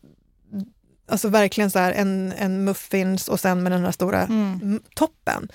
alltså 1.09 1.29
verkligen 1.29 1.71
så 1.71 1.79
här 1.79 1.93
en, 1.93 2.33
en 2.39 2.65
muffins 2.65 3.29
och 3.29 3.41
sen 3.41 3.63
med 3.63 3.73
den 3.73 3.85
här 3.85 3.93
stora 3.93 4.23
mm. 4.23 4.81
toppen. 4.95 5.49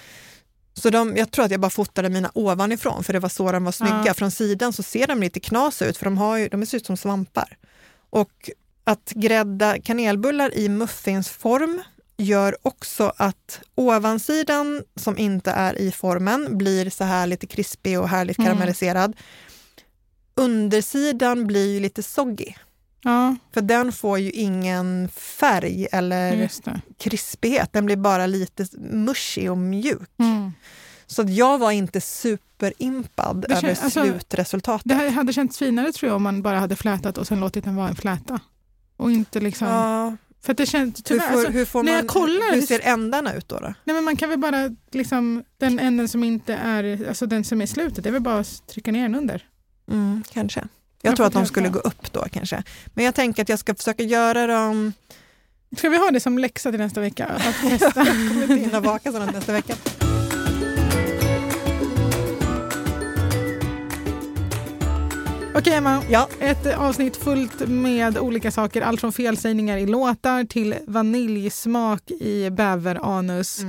Så 0.73 0.89
de, 0.89 1.17
jag 1.17 1.31
tror 1.31 1.45
att 1.45 1.51
jag 1.51 1.59
bara 1.59 1.69
fotade 1.69 2.09
mina 2.09 2.31
ovanifrån 2.33 3.03
för 3.03 3.13
det 3.13 3.19
var 3.19 3.29
så 3.29 3.51
de 3.51 3.63
var 3.63 3.71
snygga. 3.71 4.03
Ja. 4.05 4.13
Från 4.13 4.31
sidan 4.31 4.73
så 4.73 4.83
ser 4.83 5.07
de 5.07 5.19
lite 5.19 5.39
knas 5.39 5.81
ut 5.81 5.97
för 5.97 6.05
de, 6.05 6.17
har 6.17 6.37
ju, 6.37 6.47
de 6.47 6.65
ser 6.65 6.77
ut 6.77 6.85
som 6.85 6.97
svampar. 6.97 7.57
Och 8.09 8.49
att 8.83 9.11
grädda 9.15 9.79
kanelbullar 9.81 10.53
i 10.57 10.69
muffinsform 10.69 11.81
gör 12.17 12.57
också 12.61 13.13
att 13.17 13.61
ovansidan 13.75 14.83
som 14.95 15.17
inte 15.17 15.51
är 15.51 15.77
i 15.79 15.91
formen 15.91 16.57
blir 16.57 16.89
så 16.89 17.03
här 17.03 17.27
lite 17.27 17.47
krispig 17.47 17.99
och 17.99 18.09
härligt 18.09 18.37
Mm. 18.39 18.47
karamelliserad. 18.47 19.15
Undersidan 20.35 21.47
blir 21.47 21.73
ju 21.73 21.79
lite 21.79 22.03
soggy, 22.03 22.53
Ja, 23.03 23.35
för 23.53 23.61
den 23.61 23.91
får 23.91 24.19
ju 24.19 24.31
ingen 24.31 25.09
färg 25.09 25.87
eller 25.91 26.49
krispighet. 26.97 27.73
Den 27.73 27.85
blir 27.85 27.95
bara 27.95 28.27
lite 28.27 28.65
mushy 28.77 29.49
och 29.49 29.57
mjuk. 29.57 30.09
Mm. 30.19 30.51
Så 31.07 31.23
jag 31.27 31.57
var 31.57 31.71
inte 31.71 32.01
superimpad 32.01 33.45
Det 33.49 33.53
över 33.55 33.61
kän- 33.75 33.83
alltså, 33.83 34.03
slutresultatet. 34.03 34.89
Det 34.89 35.09
hade 35.09 35.33
känts 35.33 35.57
finare 35.57 35.91
tror 35.91 36.07
jag 36.09 36.15
om 36.15 36.23
man 36.23 36.41
bara 36.41 36.59
hade 36.59 36.75
flätat 36.75 37.17
och 37.17 37.27
sen 37.27 37.39
låtit 37.39 37.63
den 37.63 37.75
vara 37.75 37.87
en 37.89 37.95
fläta. 37.95 38.39
Och 38.97 39.11
inte 39.11 39.39
liksom... 39.39 39.67
Ja, 39.67 40.17
För 40.41 40.53
det 40.53 40.65
känns 40.65 40.97
hur 40.97 41.03
tyvärr... 41.03 41.29
får, 41.31 41.37
alltså, 41.37 41.51
hur, 41.51 41.65
får 41.65 41.83
när 41.83 41.91
man, 41.91 41.99
jag 41.99 42.07
kollar- 42.07 42.55
hur 42.55 42.61
ser 42.61 42.79
ändarna 42.83 43.33
ut 43.33 43.47
då? 43.47 43.55
då? 43.59 43.73
nej 43.83 43.95
men 43.95 44.03
man 44.03 44.15
kan 44.17 44.29
väl 44.29 44.39
bara 44.39 44.75
liksom... 44.91 45.43
Den 45.57 45.79
änden 45.79 46.07
som 46.07 46.23
inte 46.23 46.53
är... 46.53 47.07
Alltså 47.07 47.25
den 47.25 47.43
som 47.43 47.61
är 47.61 47.65
slutet, 47.65 48.03
det 48.03 48.09
är 48.09 48.13
väl 48.13 48.21
bara 48.21 48.39
att 48.39 48.67
trycka 48.67 48.91
ner 48.91 49.01
den 49.01 49.15
under. 49.15 49.45
Mm, 49.91 50.23
kanske. 50.33 50.67
Jag, 51.05 51.11
Jag 51.11 51.15
tror 51.15 51.25
att 51.27 51.33
de 51.33 51.45
skulle 51.45 51.69
gå 51.69 51.79
upp 51.79 52.11
då 52.13 52.25
kanske. 52.31 52.63
Men 52.93 53.05
jag 53.05 53.15
tänker 53.15 53.41
att 53.43 53.49
jag 53.49 53.59
ska 53.59 53.75
försöka 53.75 54.03
göra 54.03 54.47
dem... 54.47 54.93
Ska 55.77 55.89
vi 55.89 55.97
ha 55.97 56.11
det 56.11 56.19
som 56.19 56.37
läxa 56.37 56.71
till 56.71 56.79
nästa 56.79 57.01
vecka? 57.01 57.25
Att 57.37 57.55
Jag 57.71 57.79
testa? 57.79 58.05
kommer 58.05 58.41
inte 58.41 58.55
hinna 58.55 58.81
baka 58.81 59.11
sådana 59.11 59.31
nästa 59.31 59.51
vecka. 59.53 59.75
Okej 65.55 65.73
Emma, 65.73 66.03
Ja. 66.09 66.29
ett 66.39 66.75
avsnitt 66.77 67.17
fullt 67.17 67.67
med 67.69 68.17
olika 68.17 68.51
saker. 68.51 68.81
Allt 68.81 68.99
från 69.01 69.13
felsägningar 69.13 69.77
i 69.77 69.85
låtar 69.85 70.43
till 70.43 70.75
vaniljsmak 70.87 72.11
i 72.11 72.49
bäveranus. 72.49 73.59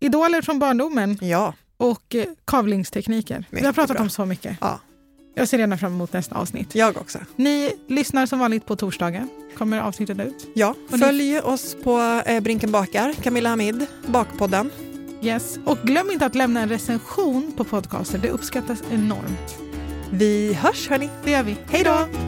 Idoler 0.00 0.42
från 0.42 0.58
barndomen 0.58 1.18
Ja, 1.20 1.54
och 1.76 2.14
eh, 2.14 2.24
kavlingstekniker. 2.44 3.44
Vi 3.50 3.56
har 3.56 3.62
Mycket 3.62 3.74
pratat 3.74 3.96
bra. 3.96 4.02
om 4.02 4.10
så 4.10 4.24
mycket. 4.26 4.56
Ja. 4.60 4.80
Jag 5.34 5.48
ser 5.48 5.58
redan 5.58 5.78
fram 5.78 5.92
emot 5.92 6.12
nästa 6.12 6.34
avsnitt. 6.34 6.74
jag 6.74 6.96
också. 6.96 7.18
Ni 7.36 7.72
lyssnar 7.86 8.26
som 8.26 8.38
vanligt 8.38 8.66
på 8.66 8.76
torsdagar. 8.76 9.26
Kommer 9.58 9.80
avsnittet 9.80 10.20
ut? 10.20 10.48
Ja, 10.54 10.74
Och 10.90 10.92
ni- 10.92 10.98
följ 10.98 11.38
oss 11.40 11.76
på 11.84 12.22
eh, 12.26 12.40
Brinken 12.40 12.72
bakar, 12.72 13.12
Camilla 13.22 13.48
Hamid, 13.48 13.86
Bakpodden. 14.06 14.70
Yes. 15.22 15.58
Och 15.64 15.78
glöm 15.82 16.10
inte 16.10 16.26
att 16.26 16.34
lämna 16.34 16.60
en 16.60 16.68
recension 16.68 17.52
på 17.56 17.64
podcaster. 17.64 18.18
Det 18.18 18.30
uppskattas 18.30 18.78
enormt. 18.92 19.58
Vi 20.12 20.52
hörs 20.54 20.88
hörni. 20.88 21.08
Det 21.24 21.30
gör 21.30 21.42
vi. 21.42 21.56
Hej 21.70 21.84
då! 21.84 22.27